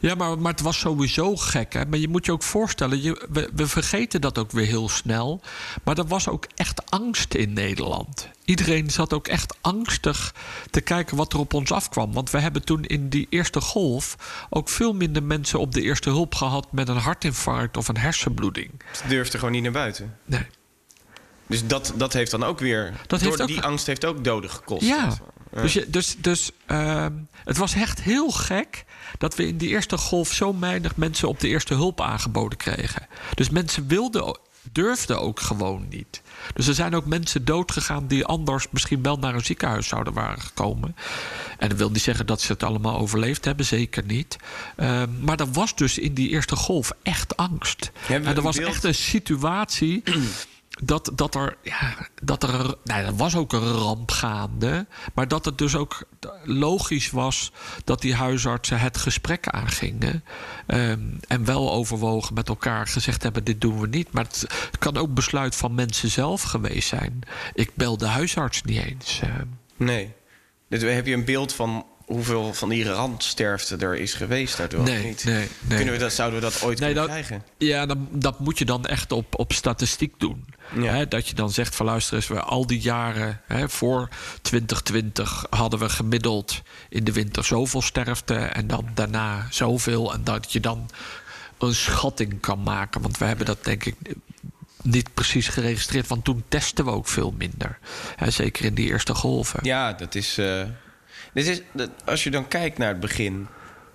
Ja, 0.00 0.14
maar, 0.14 0.38
maar 0.38 0.52
het 0.52 0.60
was 0.60 0.78
sowieso 0.78 1.36
gek. 1.36 1.72
Hè? 1.72 1.86
Maar 1.86 1.98
je 1.98 2.08
moet 2.08 2.26
je 2.26 2.32
ook 2.32 2.42
voorstellen, 2.42 3.02
je, 3.02 3.26
we, 3.30 3.50
we 3.54 3.66
vergeten 3.66 4.20
dat 4.20 4.38
ook 4.38 4.50
weer 4.50 4.66
heel 4.66 4.88
snel. 4.88 5.40
Maar 5.84 5.98
er 5.98 6.06
was 6.06 6.28
ook 6.28 6.46
echt 6.54 6.90
angst 6.90 7.34
in 7.34 7.52
Nederland. 7.52 8.28
Iedereen 8.44 8.90
zat 8.90 9.12
ook 9.12 9.28
echt 9.28 9.56
angstig 9.60 10.34
te 10.70 10.80
kijken 10.80 11.16
wat 11.16 11.32
er 11.32 11.38
op 11.38 11.54
ons 11.54 11.72
afkwam. 11.72 12.12
Want 12.12 12.30
we 12.30 12.38
hebben 12.38 12.64
toen 12.64 12.84
in 12.84 13.08
die 13.08 13.26
eerste 13.30 13.60
golf 13.60 14.16
ook 14.50 14.68
veel 14.68 14.94
minder 14.94 15.22
mensen 15.22 15.58
op 15.58 15.72
de 15.74 15.82
eerste 15.82 16.10
hulp 16.10 16.34
gehad 16.34 16.72
met 16.72 16.88
een 16.88 16.96
hartinfarct 16.96 17.76
of 17.76 17.88
een 17.88 17.96
hersenbloeding. 17.96 18.70
Ze 18.92 19.08
durfde 19.08 19.38
gewoon 19.38 19.52
niet 19.52 19.62
naar 19.62 19.72
buiten. 19.72 20.16
Nee. 20.24 20.46
Dus 21.50 21.66
dat, 21.66 21.92
dat 21.96 22.12
heeft 22.12 22.30
dan 22.30 22.42
ook 22.44 22.58
weer. 22.58 22.92
Dat 23.06 23.20
door 23.20 23.40
ook- 23.40 23.46
die 23.46 23.60
angst 23.60 23.86
heeft 23.86 24.04
ook 24.04 24.24
doden 24.24 24.50
gekost. 24.50 24.86
Ja, 24.86 25.18
dus, 25.50 25.72
je, 25.72 25.90
dus, 25.90 26.16
dus 26.18 26.50
ehm, 26.66 27.12
het 27.44 27.56
was 27.56 27.74
echt 27.74 28.02
heel 28.02 28.30
gek 28.30 28.84
dat 29.18 29.34
we 29.34 29.46
in 29.46 29.56
die 29.56 29.68
eerste 29.68 29.96
golf 29.96 30.32
zo 30.32 30.58
weinig 30.58 30.96
mensen 30.96 31.28
op 31.28 31.40
de 31.40 31.48
eerste 31.48 31.74
hulp 31.74 32.00
aangeboden 32.00 32.58
kregen. 32.58 33.06
Dus 33.34 33.50
mensen 33.50 33.86
wilden, 33.86 34.38
durfden 34.72 35.20
ook 35.20 35.40
gewoon 35.40 35.86
niet. 35.88 36.22
Dus 36.54 36.66
er 36.66 36.74
zijn 36.74 36.94
ook 36.94 37.06
mensen 37.06 37.44
doodgegaan 37.44 38.06
die 38.06 38.24
anders 38.24 38.66
misschien 38.70 39.02
wel 39.02 39.16
naar 39.16 39.34
een 39.34 39.44
ziekenhuis 39.44 39.88
zouden 39.88 40.12
waren 40.12 40.40
gekomen. 40.40 40.96
En 41.58 41.68
dat 41.68 41.78
wil 41.78 41.90
niet 41.90 42.02
zeggen 42.02 42.26
dat 42.26 42.40
ze 42.40 42.52
het 42.52 42.62
allemaal 42.62 42.98
overleefd 42.98 43.44
hebben, 43.44 43.66
zeker 43.66 44.04
niet. 44.04 44.36
Ehm, 44.76 45.08
maar 45.20 45.40
er 45.40 45.52
was 45.52 45.74
dus 45.74 45.98
in 45.98 46.14
die 46.14 46.28
eerste 46.28 46.56
golf 46.56 46.92
echt 47.02 47.36
angst. 47.36 47.90
En 48.08 48.26
er 48.26 48.42
was 48.42 48.56
beeld? 48.56 48.68
echt 48.68 48.84
een 48.84 48.94
situatie 48.94 50.02
dat, 50.82 51.10
dat 51.14 51.34
er, 51.34 51.56
ja, 51.62 51.94
dat 52.22 52.42
er, 52.42 52.74
nou, 52.84 53.04
er 53.04 53.16
was 53.16 53.36
ook 53.36 53.52
een 53.52 53.72
ramp 53.72 54.10
gaande, 54.10 54.86
maar 55.14 55.28
dat 55.28 55.44
het 55.44 55.58
dus 55.58 55.74
ook 55.76 56.04
logisch 56.44 57.10
was 57.10 57.52
dat 57.84 58.00
die 58.00 58.14
huisartsen 58.14 58.80
het 58.80 58.96
gesprek 58.96 59.48
aangingen 59.48 60.24
ehm, 60.66 61.00
en 61.28 61.44
wel 61.44 61.72
overwogen 61.72 62.34
met 62.34 62.48
elkaar 62.48 62.86
gezegd 62.86 63.22
hebben: 63.22 63.44
dit 63.44 63.60
doen 63.60 63.80
we 63.80 63.86
niet. 63.86 64.12
Maar 64.12 64.24
het 64.24 64.78
kan 64.78 64.96
ook 64.96 65.14
besluit 65.14 65.56
van 65.56 65.74
mensen 65.74 66.10
zelf 66.10 66.42
geweest 66.42 66.88
zijn. 66.88 67.20
Ik 67.54 67.70
bel 67.74 67.96
de 67.96 68.06
huisarts 68.06 68.62
niet 68.62 68.82
eens. 68.84 69.20
ehm. 69.22 69.46
Nee. 69.76 70.12
Dus 70.68 70.82
heb 70.82 71.06
je 71.06 71.14
een 71.14 71.24
beeld 71.24 71.52
van 71.54 71.84
hoeveel 72.06 72.54
van 72.54 72.68
die 72.68 72.84
randsterfte 72.92 73.76
er 73.76 73.96
is 73.96 74.14
geweest 74.14 74.56
daardoor? 74.56 74.82
Nee, 74.82 75.04
niet? 75.04 75.24
nee, 75.24 75.48
nee. 75.60 75.76
Kunnen 75.76 75.94
we 75.94 76.00
dat, 76.00 76.12
zouden 76.12 76.40
we 76.40 76.44
dat 76.46 76.62
ooit 76.62 76.78
Nee, 76.78 76.92
kunnen 76.94 77.08
dat, 77.16 77.24
krijgen? 77.26 77.44
ja, 77.58 77.86
dan, 77.86 78.08
dat 78.10 78.38
moet 78.40 78.58
je 78.58 78.64
dan 78.64 78.84
echt 78.86 79.12
op, 79.12 79.38
op 79.38 79.52
statistiek 79.52 80.14
doen. 80.18 80.44
Ja. 80.74 80.92
Hè, 80.92 81.08
dat 81.08 81.28
je 81.28 81.34
dan 81.34 81.50
zegt 81.50 81.76
van 81.76 81.86
luister 81.86 82.14
eens, 82.14 82.28
we 82.28 82.40
al 82.40 82.66
die 82.66 82.80
jaren 82.80 83.40
hè, 83.46 83.68
voor 83.68 84.08
2020 84.42 85.46
hadden 85.50 85.78
we 85.78 85.88
gemiddeld 85.88 86.62
in 86.88 87.04
de 87.04 87.12
winter 87.12 87.44
zoveel 87.44 87.82
sterfte 87.82 88.34
en 88.34 88.66
dan 88.66 88.86
daarna 88.94 89.46
zoveel. 89.50 90.12
En 90.12 90.24
dat 90.24 90.52
je 90.52 90.60
dan 90.60 90.90
een 91.58 91.74
schatting 91.74 92.40
kan 92.40 92.62
maken. 92.62 93.00
Want 93.02 93.18
we 93.18 93.24
hebben 93.24 93.46
dat 93.46 93.64
denk 93.64 93.84
ik 93.84 93.94
niet 94.82 95.14
precies 95.14 95.48
geregistreerd. 95.48 96.06
Want 96.06 96.24
toen 96.24 96.44
testen 96.48 96.84
we 96.84 96.90
ook 96.90 97.08
veel 97.08 97.34
minder. 97.38 97.78
Hè, 98.16 98.30
zeker 98.30 98.64
in 98.64 98.74
die 98.74 98.88
eerste 98.88 99.14
golven. 99.14 99.60
Ja, 99.62 99.92
dat 99.92 100.14
is. 100.14 100.38
eh, 100.38 100.62
dit 101.34 101.46
is 101.46 101.62
dat- 101.72 101.90
als 102.04 102.24
je 102.24 102.30
dan 102.30 102.48
kijkt 102.48 102.78
naar 102.78 102.88
het 102.88 103.00
begin. 103.00 103.46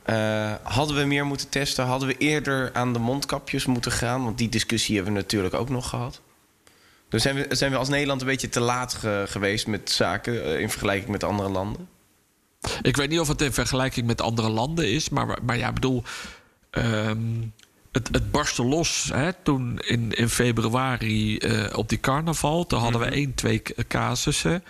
eh, 0.04 0.54
hadden 0.64 0.96
we 0.98 1.04
meer 1.04 1.26
moeten 1.26 1.50
testen? 1.50 1.86
Hadden 1.86 2.08
we 2.08 2.18
eerder 2.18 2.70
aan 2.74 2.94
de 2.94 3.00
mondkapjes 3.00 3.66
moeten 3.66 3.92
gaan? 3.92 4.24
Want 4.24 4.38
die 4.38 4.50
discussie 4.50 4.96
hebben 4.96 5.14
we 5.14 5.20
natuurlijk 5.20 5.54
ook 5.54 5.70
nog 5.70 5.90
gehad. 5.90 6.22
Dus 7.16 7.24
zijn 7.24 7.36
we, 7.36 7.56
zijn 7.56 7.72
we 7.72 7.78
als 7.78 7.90
Nederland 7.90 8.22
een 8.22 8.28
beetje 8.28 8.50
te 8.50 8.60
laat 8.60 8.94
ge- 8.94 9.26
geweest 9.28 9.68
met 9.68 9.92
zaken 9.92 10.44
eh, 10.46 10.60
in 10.60 10.70
vergelijking 10.70 11.10
met 11.12 11.24
andere 11.24 11.50
landen? 11.50 11.88
Ik 12.82 12.96
weet 12.96 13.10
niet 13.10 13.20
of 13.20 13.28
het 13.28 13.42
in 13.42 13.54
vergelijking 13.54 14.08
met 14.08 14.22
andere 14.22 14.50
landen 14.50 14.92
is, 14.92 15.10
maar, 15.10 15.38
maar 15.44 15.58
ja, 15.58 15.68
ik 15.68 15.74
bedoel. 15.74 16.04
ehm, 16.70 17.18
het, 17.92 18.10
het 18.12 18.32
barstte 18.32 18.64
los 18.64 19.10
hè, 19.14 19.34
toen 19.44 19.80
in, 19.80 20.12
in 20.12 20.30
februari 20.30 21.38
eh, 21.38 21.78
op 21.78 21.90
die 21.90 22.00
carnaval. 22.00 22.66
Toen 22.66 22.80
hadden 22.80 23.00
we 23.02 23.06
één, 23.08 23.34
twee 23.34 23.62
casussen. 23.88 24.64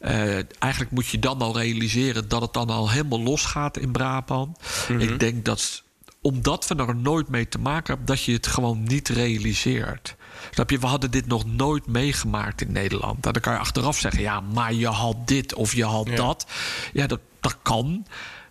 Eh, 0.00 0.34
eigenlijk 0.58 0.90
moet 0.90 1.06
je 1.06 1.18
dan 1.18 1.40
al 1.40 1.58
realiseren 1.58 2.28
dat 2.28 2.40
het 2.42 2.52
dan 2.52 2.70
al 2.70 2.90
helemaal 2.90 3.22
losgaat 3.22 3.76
in 3.78 3.92
Brabant. 3.92 4.58
Ik 4.98 5.20
denk 5.20 5.44
dat 5.44 5.82
omdat 6.22 6.66
we 6.68 6.74
er 6.74 6.96
nooit 6.96 7.28
mee 7.28 7.48
te 7.48 7.58
maken 7.58 7.86
hebben, 7.86 8.06
dat 8.06 8.22
je 8.24 8.32
het 8.32 8.46
gewoon 8.46 8.82
niet 8.82 9.08
realiseert. 9.08 10.16
Snap 10.50 10.70
je, 10.70 10.78
we 10.78 10.86
hadden 10.86 11.10
dit 11.10 11.26
nog 11.26 11.46
nooit 11.46 11.86
meegemaakt 11.86 12.60
in 12.60 12.72
Nederland. 12.72 13.26
En 13.26 13.32
dan 13.32 13.42
kan 13.42 13.52
je 13.52 13.58
achteraf 13.58 13.98
zeggen, 13.98 14.22
ja, 14.22 14.40
maar 14.40 14.72
je 14.72 14.86
had 14.86 15.16
dit 15.28 15.54
of 15.54 15.74
je 15.74 15.84
had 15.84 16.06
Ja. 16.08 16.16
dat. 16.16 16.46
Ja, 16.92 17.06
dat, 17.06 17.20
dat 17.40 17.56
kan. 17.62 18.06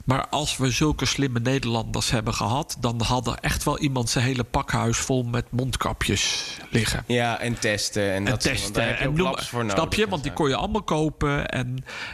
Maar 0.06 0.28
als 0.28 0.58
we 0.58 0.72
zulke 0.72 1.06
slimme 1.06 1.40
Nederlanders 1.40 2.10
hebben 2.12 2.34
gehad, 2.34 2.78
dan 2.80 3.02
had 3.02 3.28
er 3.28 3.38
echt 3.42 3.64
wel 3.64 3.80
iemand 3.80 4.10
zijn 4.10 4.26
hele 4.26 4.44
pakhuis 4.44 4.98
vol 4.98 5.24
met 5.24 5.46
mondkapjes 5.52 6.58
liggen. 6.70 7.04
Ja, 7.08 7.40
en 7.40 7.60
testen. 7.60 8.04
En, 8.04 8.16
En 8.16 8.26
dat 8.26 8.44
daar 8.44 8.54
testen. 8.54 8.88
heb 8.88 8.98
je 8.98 9.04
En 9.04 9.14
noem, 9.14 9.38
voor 9.40 9.60
nodig 9.60 9.76
snap 9.78 9.94
je? 9.94 10.08
Want 10.08 10.24
die 10.24 10.34
kon 10.34 10.50
je 10.50 10.56
allemaal 10.56 10.84
kopen. 10.84 11.48
En, 11.48 11.68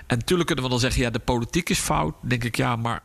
en 0.07 0.17
natuurlijk 0.17 0.45
kunnen 0.47 0.65
we 0.65 0.71
dan 0.71 0.79
zeggen, 0.79 1.01
ja, 1.01 1.09
de 1.09 1.19
politiek 1.19 1.69
is 1.69 1.79
fout. 1.79 2.13
Dan 2.21 2.29
denk 2.29 2.43
ik, 2.43 2.55
ja, 2.55 2.75
maar 2.75 3.01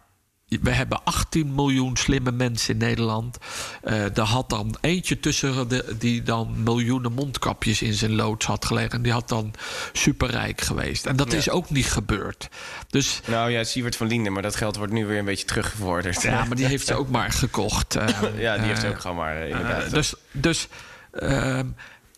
we 0.49 0.70
hebben 0.70 1.05
18 1.05 1.55
miljoen 1.55 1.96
slimme 1.96 2.30
mensen 2.32 2.72
in 2.72 2.78
Nederland. 2.80 3.38
Eh 3.82 4.16
er 4.18 4.22
had 4.24 4.49
dan 4.51 4.76
eentje 4.80 5.20
tussen 5.20 5.68
de, 5.68 5.94
die 5.99 6.22
dan 6.22 6.62
miljoenen 6.62 7.12
mondkapjes 7.12 7.82
in 7.82 7.92
zijn 7.94 8.14
loods 8.14 8.46
had 8.46 8.64
gelegen. 8.64 8.90
En 8.90 9.03
die 9.03 9.12
had 9.12 9.28
dan 9.28 9.55
superrijk 9.92 10.61
geweest. 10.61 11.07
En 11.07 11.16
dat 11.16 11.32
Ja. 11.32 11.38
is 11.38 11.51
ook 11.51 11.70
niet 11.70 11.86
gebeurd. 11.92 12.49
Dus 12.90 13.20
Nou 13.26 13.51
ja, 13.51 13.64
Siewert 13.64 13.96
van 13.96 14.07
Linden, 14.07 14.32
maar 14.32 14.42
dat 14.42 14.57
geld 14.57 14.76
wordt 14.76 14.92
nu 14.92 15.07
weer 15.07 15.18
een 15.18 15.24
beetje 15.24 15.46
teruggevorderd. 15.46 16.22
ja, 16.22 16.44
maar 16.44 16.57
die 16.57 16.66
heeft 16.66 16.86
ze 16.86 16.94
ook 16.94 17.09
maar 17.09 17.30
gekocht. 17.32 17.96
eh, 17.96 18.09
Ja, 18.38 18.57
die 18.59 18.66
heeft 18.66 18.84
eh, 18.84 18.90
ook 18.90 19.01
gewoon 19.01 19.16
maar 19.16 19.36
eh, 19.42 19.49
inderdaad. 19.49 19.90
dus 19.90 20.14
dus 20.32 20.68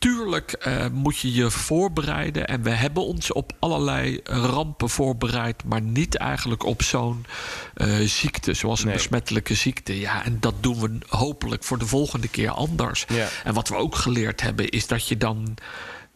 ehm, 0.01 0.13
tuurlijk 0.15 0.53
eh, 0.53 0.87
moet 0.93 1.19
je 1.19 1.33
je 1.35 1.51
voorbereiden. 1.51 2.47
En 2.47 2.63
we 2.63 2.71
hebben 2.71 3.05
ons 3.05 3.33
op 3.33 3.53
allerlei 3.59 4.21
rampen 4.25 4.89
voorbereid. 4.89 5.65
Maar 5.65 5.81
niet 5.83 6.17
eigenlijk 6.17 6.65
op 6.65 6.83
zo'n 6.83 7.27
eh, 7.75 7.99
ziekte, 7.99 8.55
zoals 8.55 8.81
een 8.81 8.87
Nee. 8.87 8.95
besmettelijke 8.95 9.55
ziekte. 9.55 10.01
Ja, 10.01 10.25
en 10.25 10.37
dat 10.41 10.55
doen 10.61 10.81
we 10.81 10.99
hopelijk 11.09 11.65
voor 11.65 11.79
de 11.79 11.87
volgende 11.87 12.29
keer 12.29 12.51
anders. 12.51 13.05
Ja. 13.09 13.29
En 13.45 13.55
wat 13.55 13.69
we 13.69 13.75
ook 13.75 13.95
geleerd 13.95 14.41
hebben, 14.41 14.69
is 14.69 14.87
dat 14.87 15.09
je 15.09 15.17
dan. 15.17 15.55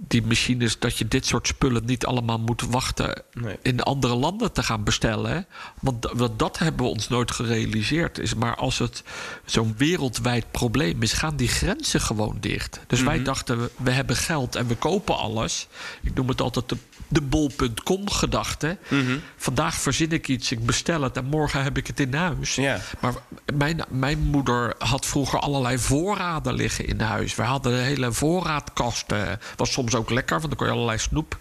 Die 0.09 0.23
machines, 0.27 0.79
dat 0.79 0.97
je 0.99 1.09
dit 1.09 1.27
soort 1.27 1.47
spullen 1.47 1.85
niet 1.85 2.07
allemaal 2.07 2.39
moet 2.39 2.63
wachten 2.63 3.23
Nee. 3.33 3.57
in 3.63 3.81
andere 3.83 4.15
landen 4.15 4.53
te 4.53 4.63
gaan 4.63 4.85
bestellen. 4.85 5.31
hè. 5.31 5.41
Want 5.81 6.03
d- 6.03 6.11
want 6.15 6.39
dat 6.39 6.59
hebben 6.59 6.85
we 6.85 6.91
ons 6.91 7.09
nooit 7.09 7.31
gerealiseerd. 7.31 8.19
Is, 8.19 8.35
maar 8.35 8.57
als 8.57 8.79
het 8.79 9.03
zo'n 9.45 9.75
wereldwijd 9.77 10.51
probleem 10.51 11.03
is, 11.03 11.13
gaan 11.13 11.37
die 11.37 11.49
grenzen 11.49 12.01
gewoon 12.01 12.37
dicht. 12.41 12.81
Dus 12.87 13.03
wij 13.03 13.15
Mhm. 13.17 13.25
dachten, 13.25 13.61
we, 13.61 13.71
we 13.77 13.91
hebben 13.91 14.17
geld 14.17 14.57
en 14.57 14.67
we 14.67 14.75
kopen 14.77 15.17
alles. 15.17 15.67
Ik 16.03 16.15
noem 16.15 16.29
het 16.29 16.41
altijd 16.41 16.69
de, 16.69 16.77
de 17.15 17.21
bol.com 17.21 18.11
gedachte. 18.11 18.79
Mhm. 18.89 19.19
Vandaag 19.37 19.75
verzin 19.75 20.13
ik 20.13 20.29
iets, 20.29 20.53
ik 20.53 20.67
bestel 20.67 21.03
het 21.03 21.17
en 21.17 21.25
morgen 21.25 21.63
heb 21.63 21.77
ik 21.77 21.87
het 21.87 22.01
in 22.01 22.15
huis. 22.15 22.57
Maar 23.01 23.15
mijn, 23.55 23.81
mijn 23.89 24.19
moeder 24.19 24.75
had 24.79 25.07
vroeger 25.07 25.39
allerlei 25.39 25.79
voorraden 25.79 26.55
liggen 26.55 26.87
in 26.87 27.01
huis. 27.01 27.35
We 27.35 27.43
hadden 27.43 27.73
een 27.73 27.85
hele 27.85 28.13
voorraadkast. 28.13 29.13
eh, 29.13 29.23
was 29.57 29.73
soms 29.73 29.95
ook 29.95 30.11
lekker, 30.11 30.37
want 30.37 30.49
dan 30.49 30.57
kon 30.57 30.67
je 30.67 30.73
allerlei 30.73 30.99
snoep 30.99 31.37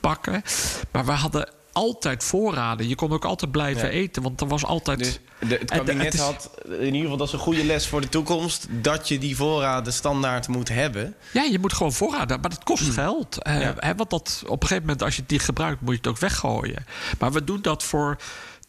pakken. 0.00 0.42
Maar 0.90 1.04
we 1.04 1.12
hadden 1.12 1.48
altijd 1.72 2.24
voorraden. 2.24 2.88
Je 2.88 2.94
kon 2.94 3.12
ook 3.12 3.24
altijd 3.24 3.50
blijven 3.50 3.84
Ja. 3.86 3.90
eten, 3.92 4.22
want 4.22 4.40
er 4.40 4.46
was 4.48 4.64
altijd... 4.64 4.98
Dus 4.98 5.18
de, 5.48 5.56
het 5.58 5.70
kabinet 5.70 6.04
het 6.04 6.14
is- 6.14 6.20
had 6.20 6.50
in 6.68 6.84
ieder 6.84 7.00
geval 7.00 7.16
dat 7.16 7.26
is 7.26 7.32
een 7.32 7.38
goede 7.38 7.64
les 7.64 7.86
voor 7.86 8.00
de 8.00 8.08
toekomst 8.08 8.66
dat 8.70 9.08
je 9.08 9.18
die 9.18 9.36
voorraden 9.36 9.92
standaard 9.92 10.48
moet 10.48 10.68
hebben. 10.68 11.14
Ja, 11.32 11.42
je 11.42 11.58
moet 11.58 11.72
gewoon 11.72 11.92
voorraden, 11.92 12.40
maar 12.40 12.50
dat 12.50 12.64
kost 12.64 12.90
geld. 12.90 13.42
Eh. 13.42 13.60
Ja. 13.60 13.74
hè, 13.78 13.94
want 13.94 14.10
dat, 14.10 14.42
op 14.46 14.62
een 14.62 14.68
gegeven 14.68 14.82
moment, 14.86 15.02
als 15.02 15.16
je 15.16 15.22
niet 15.26 15.42
gebruikt, 15.42 15.80
moet 15.80 15.90
je 15.90 15.96
het 15.96 16.06
ook 16.06 16.18
weggooien. 16.18 16.86
Maar 17.18 17.32
we 17.32 17.44
doen 17.44 17.62
dat 17.62 17.82
voor 17.82 18.16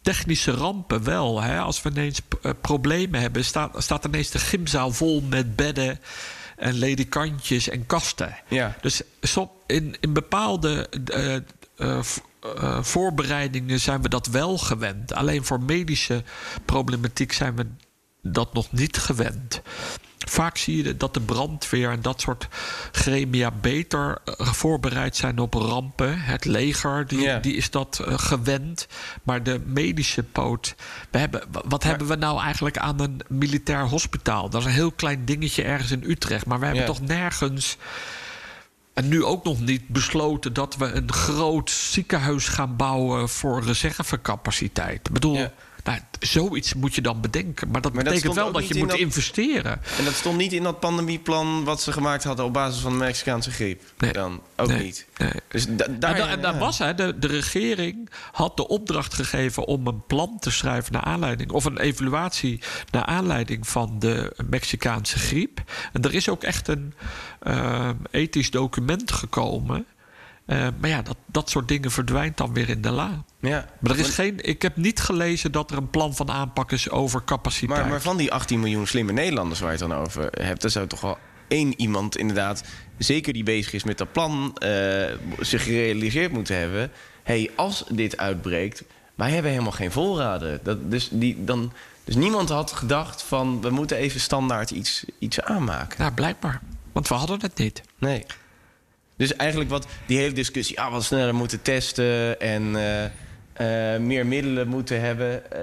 technische 0.01 0.51
rampen 0.51 1.03
wel. 1.03 1.41
Hè. 1.41 1.59
Als 1.59 1.81
we 1.81 1.89
ineens 1.89 2.19
eh, 2.41 2.51
problemen 2.61 3.19
hebben, 3.21 3.45
staat, 3.45 3.83
staat 3.83 4.05
ineens 4.05 4.29
de 4.29 4.39
gymzaal 4.39 4.91
vol 4.91 5.21
met 5.29 5.55
bedden 5.55 5.99
en 6.57 6.73
ledikantjes 6.73 7.69
en 7.69 7.85
kasten. 7.85 8.35
Ja. 8.49 8.75
Dus 8.81 9.01
in, 9.65 9.95
in 9.99 10.13
bepaalde 10.13 10.89
eh, 11.75 11.99
eh, 12.57 12.83
voorbereidingen 12.83 13.79
zijn 13.79 14.01
we 14.01 14.09
dat 14.09 14.27
wel 14.27 14.57
gewend. 14.57 15.13
Alleen 15.13 15.45
voor 15.45 15.61
medische 15.61 16.23
problematiek 16.65 17.31
zijn 17.33 17.55
we 17.55 17.67
dat 18.21 18.53
nog 18.53 18.71
niet 18.71 18.97
gewend. 18.97 19.61
Vaak 20.29 20.57
zie 20.57 20.83
je 20.83 20.97
dat 20.97 21.13
de 21.13 21.21
brandweer 21.21 21.89
en 21.91 22.01
dat 22.01 22.21
soort 22.21 22.47
gremia 22.91 23.51
beter 23.51 24.17
eh, 24.25 24.47
voorbereid 24.53 25.15
zijn 25.15 25.39
op 25.39 25.53
rampen. 25.53 26.19
Het 26.21 26.45
leger 26.45 27.07
die, 27.07 27.19
die 27.39 27.55
is 27.55 27.69
dat 27.71 28.01
eh, 28.05 28.13
gewend. 28.17 28.87
Maar 29.23 29.43
de 29.43 29.61
medische 29.65 30.23
poot. 30.23 30.75
We 31.11 31.17
hebben, 31.17 31.43
wa- 31.51 31.61
wat 31.65 31.83
hebben 31.83 32.07
we 32.07 32.15
nou 32.15 32.41
eigenlijk 32.41 32.77
aan 32.77 32.99
een 32.99 33.21
militair 33.27 33.87
hospitaal? 33.87 34.49
Dat 34.49 34.61
is 34.61 34.67
een 34.67 34.73
heel 34.73 34.91
klein 34.91 35.25
dingetje 35.25 35.63
ergens 35.63 35.91
in 35.91 36.03
Utrecht. 36.07 36.45
Maar 36.45 36.59
we 36.59 36.65
hebben 36.65 36.83
toch 36.93 37.01
nergens. 37.07 37.77
En 38.93 39.07
nu 39.07 39.23
ook 39.23 39.43
nog 39.43 39.59
niet 39.59 39.87
besloten 39.87 40.53
dat 40.53 40.75
we 40.75 40.85
een 40.85 41.11
groot 41.11 41.69
ziekenhuis 41.69 42.47
gaan 42.47 42.75
bouwen 42.75 43.29
voor 43.29 43.63
reservecapaciteit. 43.63 45.07
Ik 45.07 45.13
bedoel. 45.13 45.47
Nou, 45.84 45.99
zoiets 46.19 46.73
moet 46.73 46.95
je 46.95 47.01
dan 47.01 47.21
bedenken. 47.21 47.71
Maar 47.71 47.81
dat 47.81 47.93
Maar 47.93 48.03
betekent 48.03 48.34
wel 48.36 48.51
dat 48.51 48.67
je 48.67 48.73
in 48.73 48.79
moet 48.79 48.89
dat- 48.89 48.97
investeren. 48.99 49.81
En 49.97 50.03
dat 50.05 50.13
stond 50.13 50.38
niet 50.38 50.53
in 50.53 50.63
dat 50.63 50.79
pandemieplan 50.79 51.63
wat 51.63 51.81
ze 51.81 51.91
gemaakt 51.91 52.23
hadden 52.23 52.45
op 52.45 52.53
basis 52.53 52.81
van 52.81 52.91
de 52.91 52.97
Mexicaanse 52.97 53.51
griep. 53.51 53.81
Nee. 53.97 54.11
Dan 54.13 54.41
ook 54.55 54.67
Nee. 54.67 54.84
niet. 54.84 55.07
Nee. 55.17 55.31
Dus 55.47 55.65
da- 55.67 55.75
daar, 55.75 56.11
en, 56.13 56.17
da- 56.17 56.27
en 56.27 56.41
daar 56.41 56.53
ja. 56.53 56.59
was 56.59 56.77
hè, 56.77 56.93
de, 56.93 57.19
de 57.19 57.27
regering 57.27 58.09
had 58.31 58.57
de 58.57 58.67
opdracht 58.67 59.13
gegeven 59.13 59.65
om 59.65 59.88
een 59.88 60.05
plan 60.07 60.38
te 60.39 60.51
schrijven 60.51 60.93
naar 60.93 61.03
aanleiding, 61.03 61.51
of 61.51 61.65
een 61.65 61.77
evaluatie 61.79 62.61
naar 62.91 63.05
aanleiding 63.05 63.67
van 63.67 63.95
de 63.99 64.34
Mexicaanse 64.49 65.19
griep. 65.19 65.61
En 65.93 66.01
er 66.01 66.13
is 66.13 66.29
ook 66.29 66.43
echt 66.43 66.67
een 66.67 66.93
eh, 67.39 67.89
ethisch 68.11 68.51
document 68.51 69.11
gekomen. 69.11 69.86
Eh, 70.53 70.67
maar 70.79 70.89
ja, 70.89 71.01
dat, 71.01 71.17
dat 71.25 71.49
soort 71.49 71.67
dingen 71.67 71.91
verdwijnt 71.91 72.37
dan 72.37 72.53
weer 72.53 72.69
in 72.69 72.81
de 72.81 72.91
la. 72.91 73.23
Ja. 73.39 73.65
Maar 73.79 73.91
er 73.91 73.99
is 73.99 74.09
geen, 74.09 74.39
ik 74.41 74.61
heb 74.61 74.75
niet 74.75 74.99
gelezen 74.99 75.51
dat 75.51 75.71
er 75.71 75.77
een 75.77 75.89
plan 75.89 76.15
van 76.15 76.31
aanpak 76.31 76.71
is 76.71 76.89
over 76.89 77.23
capaciteit. 77.23 77.79
Maar, 77.79 77.89
maar 77.89 78.01
van 78.01 78.17
die 78.17 78.31
18 78.31 78.59
miljoen 78.59 78.87
slimme 78.87 79.11
Nederlanders 79.11 79.59
waar 79.59 79.71
je 79.71 79.77
het 79.77 79.89
dan 79.89 79.97
over 79.97 80.27
hebt, 80.31 80.63
er 80.63 80.69
zou 80.69 80.87
toch 80.87 81.01
wel 81.01 81.17
één 81.47 81.79
iemand 81.79 82.17
inderdaad, 82.17 82.63
zeker 82.97 83.33
die 83.33 83.43
bezig 83.43 83.73
is 83.73 83.83
met 83.83 83.97
dat 83.97 84.11
plan, 84.11 84.55
eh, 84.57 84.69
zich 85.39 85.63
gerealiseerd 85.63 86.31
moeten 86.31 86.57
hebben. 86.57 86.91
hey, 87.23 87.51
als 87.55 87.83
dit 87.89 88.17
uitbreekt, 88.17 88.83
wij 89.15 89.31
hebben 89.31 89.51
helemaal 89.51 89.71
geen 89.71 89.91
voorraden. 89.91 90.59
Dat, 90.63 90.91
dus, 90.91 91.09
die, 91.11 91.43
dan, 91.43 91.73
dus 92.03 92.15
niemand 92.15 92.49
had 92.49 92.71
gedacht 92.71 93.21
van 93.21 93.61
we 93.61 93.69
moeten 93.69 93.97
even 93.97 94.19
standaard 94.19 94.71
iets, 94.71 95.05
iets 95.19 95.41
aanmaken. 95.41 95.99
Nou, 95.99 96.11
blijkbaar. 96.11 96.61
Want 96.91 97.07
we 97.07 97.13
hadden 97.13 97.41
het 97.41 97.57
niet. 97.57 97.81
Nee. 97.97 98.25
Dus 99.28 99.36
eigenlijk 99.36 99.69
wat 99.69 99.88
die 100.05 100.17
hele 100.17 100.34
discussie, 100.34 100.80
ah, 100.80 100.91
wat 100.91 101.03
sneller 101.03 101.36
moeten 101.36 101.61
testen 101.61 102.39
en 102.39 102.76
eh, 102.76 103.93
eh, 103.95 104.01
meer 104.01 104.26
middelen 104.26 104.67
moeten 104.67 105.01
hebben. 105.01 105.51
eh, 105.51 105.59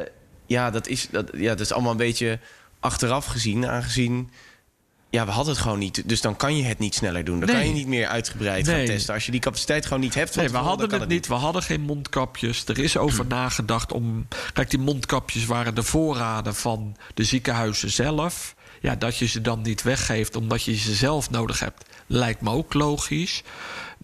ja, 0.47 0.71
dat 0.71 0.87
is, 0.87 1.09
dat, 1.11 1.31
ja, 1.37 1.49
dat 1.49 1.61
is 1.61 1.73
allemaal 1.73 1.91
een 1.91 1.97
beetje 1.97 2.39
achteraf 2.81 3.25
gezien, 3.27 3.67
aangezien. 3.67 4.31
Ja, 5.11 5.25
we 5.25 5.31
hadden 5.31 5.53
het 5.53 5.63
gewoon 5.63 5.79
niet. 5.79 6.09
Dus 6.09 6.21
dan 6.21 6.37
kan 6.37 6.57
je 6.57 6.63
het 6.63 6.79
niet 6.79 6.95
sneller 6.95 7.25
doen. 7.25 7.39
Dan 7.41 7.49
Nee. 7.49 7.57
kan 7.59 7.67
je 7.67 7.73
niet 7.73 7.87
meer 7.87 8.07
uitgebreid 8.07 8.69
gaan 8.69 8.85
testen. 8.85 9.15
Als 9.15 9.27
je 9.27 9.31
die 9.31 9.41
capaciteit 9.41 9.87
gewoon 9.87 10.01
niet 10.01 10.15
hebt. 10.15 10.37
Nee, 10.37 10.49
we 10.49 10.57
hadden 10.57 10.89
kan 10.89 11.01
het 11.01 11.09
niet. 11.09 11.27
We 11.27 11.35
hadden 11.35 11.63
geen 11.63 11.81
mondkapjes. 11.81 12.65
Er 12.67 12.79
is 12.79 12.97
over 12.97 13.27
nagedacht 13.27 13.93
om. 13.93 14.29
Kijk, 14.53 14.71
die 14.71 14.79
mondkapjes 14.79 15.47
waren 15.47 15.75
de 15.75 15.83
voorraden 15.83 16.55
van 16.55 16.97
de 17.15 17.25
ziekenhuizen 17.25 17.91
zelf. 17.91 18.55
Ja, 18.81 18.97
dat 18.97 19.17
je 19.17 19.27
ze 19.27 19.41
dan 19.41 19.63
niet 19.63 19.83
weggeeft 19.83 20.37
omdat 20.37 20.63
je 20.63 20.77
ze 20.77 20.95
zelf 20.95 21.31
nodig 21.31 21.61
hebt, 21.61 21.85
lijkt 22.07 22.41
me 22.41 22.51
ook 22.51 22.75
logisch. 22.75 23.43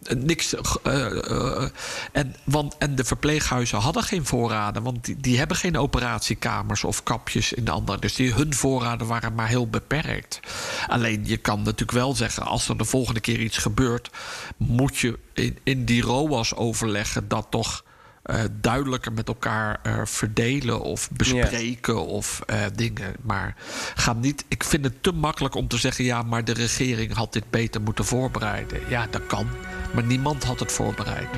Eh, 0.03 0.17
Niks. 0.17 0.55
eh, 0.83 1.31
eh, 1.31 1.69
en, 2.13 2.35
want, 2.45 2.77
en 2.79 2.95
de 2.95 3.05
verpleeghuizen 3.05 3.79
hadden 3.79 4.03
geen 4.03 4.27
voorraden, 4.27 4.83
want 4.83 5.05
die, 5.05 5.17
die 5.17 5.39
hebben 5.39 5.57
geen 5.57 5.79
operatiekamers 5.79 6.85
of 6.85 7.03
kapjes 7.03 7.53
in 7.53 7.65
de 7.65 7.71
andere. 7.71 7.99
Dus 7.99 8.15
die, 8.15 8.33
hun 8.33 8.55
voorraden 8.55 9.07
waren 9.07 9.35
maar 9.35 9.49
heel 9.49 9.69
beperkt. 9.69 10.41
Alleen 10.89 11.27
je 11.27 11.37
kan 11.37 11.59
natuurlijk 11.59 11.93
wel 11.93 12.15
zeggen, 12.15 12.43
als 12.43 12.69
er 12.69 12.79
de 12.79 12.85
volgende 12.85 13.21
keer 13.21 13.41
iets 13.41 13.59
gebeurt, 13.59 14.11
moet 14.57 14.99
je 14.99 15.19
in, 15.33 15.59
in 15.63 15.85
die 15.85 16.03
ROAS 16.03 16.55
overleggen 16.55 17.29
dat 17.29 17.47
toch. 17.51 17.85
Eh, 18.27 18.41
duidelijker 18.61 19.13
met 19.13 19.29
elkaar 19.29 19.79
eh, 19.83 20.01
verdelen 20.05 20.81
of 20.81 21.11
bespreken 21.11 22.07
of 22.07 22.41
eh, 22.47 22.61
dingen. 22.75 23.15
Maar 23.23 23.55
ga 23.95 24.13
niet. 24.13 24.45
Ik 24.49 24.65
vind 24.65 24.85
het 24.85 25.03
te 25.03 25.13
makkelijk 25.13 25.55
om 25.55 25.69
te 25.69 25.77
zeggen: 25.79 26.05
ja, 26.05 26.23
maar 26.23 26.45
de 26.45 26.53
regering 26.53 27.13
had 27.13 27.33
dit 27.33 27.51
beter 27.51 27.81
moeten 27.81 28.05
voorbereiden. 28.05 28.81
Ja, 28.89 29.07
dat 29.11 29.27
kan. 29.27 29.47
Maar 29.95 30.05
niemand 30.05 30.45
had 30.45 30.61
het 30.61 30.73
voorbereid. 30.73 31.29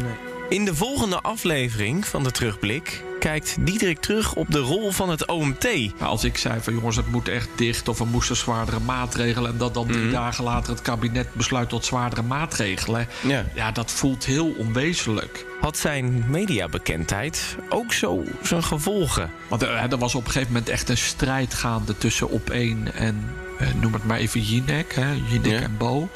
In 0.49 0.64
de 0.64 0.74
volgende 0.74 1.20
aflevering 1.20 2.07
van 2.07 2.22
de 2.22 2.30
Terugblik 2.30 3.05
kijkt 3.18 3.57
Diederik 3.61 3.99
terug 4.01 4.34
op 4.34 4.51
de 4.51 4.59
rol 4.59 4.90
van 4.92 5.11
het 5.11 5.26
OMT. 5.26 5.68
Maar 5.99 6.09
als 6.09 6.24
ik 6.24 6.36
zei 6.38 6.61
van 6.61 6.72
jongens, 6.74 6.96
het 6.96 7.11
moet 7.11 7.28
echt 7.28 7.49
dicht 7.57 7.88
of 7.88 7.99
we 7.99 8.05
moesten 8.05 8.36
zwaardere 8.36 8.80
maatregelen. 8.80 9.51
En 9.51 9.59
dat 9.59 9.74
dan 9.74 9.86
drie 9.86 10.11
dagen 10.11 10.44
later 10.44 10.72
het 10.72 10.82
kabinet 10.82 11.34
besluit 11.34 11.68
tot 11.68 11.84
zwaardere 11.84 12.22
maatregelen. 12.22 13.09
Ja. 13.20 13.44
ja, 13.55 13.72
dat 13.72 13.90
voelt 13.90 14.24
heel 14.24 14.55
onwezenlijk. 14.59 15.46
Had 15.61 15.76
zijn 15.76 16.24
mediabekendheid 16.28 17.57
ook 17.68 17.92
zo 17.92 18.24
zijn 18.42 18.62
gevolgen? 18.64 19.30
Want 19.49 19.62
er, 19.62 19.68
er 19.70 19.99
was 19.99 20.14
op 20.14 20.24
een 20.24 20.30
gegeven 20.32 20.53
moment 20.53 20.70
echt 20.70 20.88
een 20.88 20.96
strijd 20.96 21.55
gaande 21.55 21.99
tussen 21.99 22.30
op 22.30 22.51
één 22.51 22.94
en 22.94 23.30
eh, 23.59 23.68
noem 23.80 23.92
het 23.92 24.05
maar 24.05 24.18
even 24.18 24.40
Jinek, 24.42 24.94
hè, 24.94 25.12
Jinek 25.28 25.53
Ja. 25.53 25.61
en 25.61 25.76
Bo. 25.78 26.09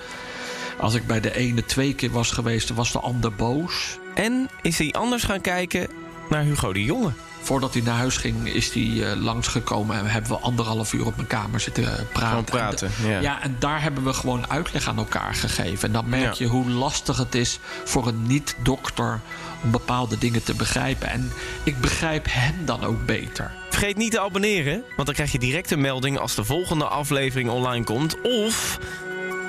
Als 0.78 0.94
ik 0.94 1.06
bij 1.06 1.20
de 1.20 1.36
ene 1.36 1.64
twee 1.64 1.94
keer 1.94 2.10
was 2.10 2.30
geweest, 2.30 2.70
was 2.74 2.92
de 2.92 3.00
ander 3.00 3.32
boos. 3.34 3.98
En 4.14 4.48
is 4.62 4.78
hij 4.78 4.92
anders 4.92 5.22
gaan 5.24 5.40
kijken 5.40 5.86
naar 6.28 6.42
Hugo 6.42 6.72
de 6.72 6.84
Jonge? 6.84 7.10
Voordat 7.42 7.72
hij 7.74 7.82
naar 7.82 7.96
huis 7.96 8.16
ging, 8.16 8.48
is 8.48 8.72
hij 8.72 9.10
eh, 9.10 9.20
langsgekomen 9.20 9.98
en 9.98 10.06
hebben 10.06 10.30
we 10.30 10.36
anderhalf 10.38 10.92
uur 10.92 11.06
op 11.06 11.16
mijn 11.16 11.28
kamer 11.28 11.60
zitten 11.60 11.82
praten. 12.12 12.28
Gewoon 12.28 12.44
praten, 12.44 12.90
En, 13.02 13.08
ja. 13.10 13.20
ja, 13.20 13.42
en 13.42 13.56
daar 13.58 13.82
hebben 13.82 14.04
we 14.04 14.12
gewoon 14.12 14.50
uitleg 14.50 14.88
aan 14.88 14.96
elkaar 14.96 15.34
gegeven. 15.34 15.88
En 15.88 15.92
dan 15.92 16.08
merk 16.08 16.22
Ja. 16.22 16.44
je 16.44 16.46
hoe 16.46 16.70
lastig 16.70 17.16
het 17.16 17.34
is 17.34 17.58
voor 17.84 18.06
een 18.06 18.26
niet-dokter 18.26 19.20
om 19.62 19.70
bepaalde 19.70 20.18
dingen 20.18 20.42
te 20.44 20.54
begrijpen. 20.54 21.08
En 21.08 21.32
ik 21.62 21.80
begrijp 21.80 22.26
hem 22.30 22.54
dan 22.64 22.84
ook 22.84 23.06
beter. 23.06 23.50
Vergeet 23.70 23.96
niet 23.96 24.10
te 24.12 24.20
abonneren, 24.20 24.82
want 24.96 25.06
dan 25.06 25.14
krijg 25.14 25.32
je 25.32 25.38
direct 25.38 25.70
een 25.70 25.80
melding 25.80 26.18
als 26.18 26.34
de 26.34 26.44
volgende 26.44 26.84
aflevering 26.84 27.50
online 27.50 27.84
komt. 27.84 28.16
Of 28.22 28.78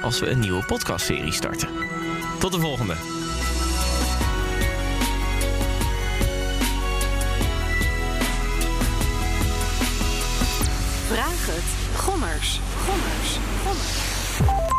als 0.01 0.19
we 0.19 0.29
een 0.29 0.39
nieuwe 0.39 0.65
podcastserie 0.65 1.33
starten. 1.33 1.69
Tot 2.39 2.51
de 2.51 2.59
volgende. 2.59 2.95
Vraag 11.13 11.45
het. 11.45 11.97
Gommers. 11.99 12.59
Gommers. 12.85 13.37
Gommers. 13.63 14.72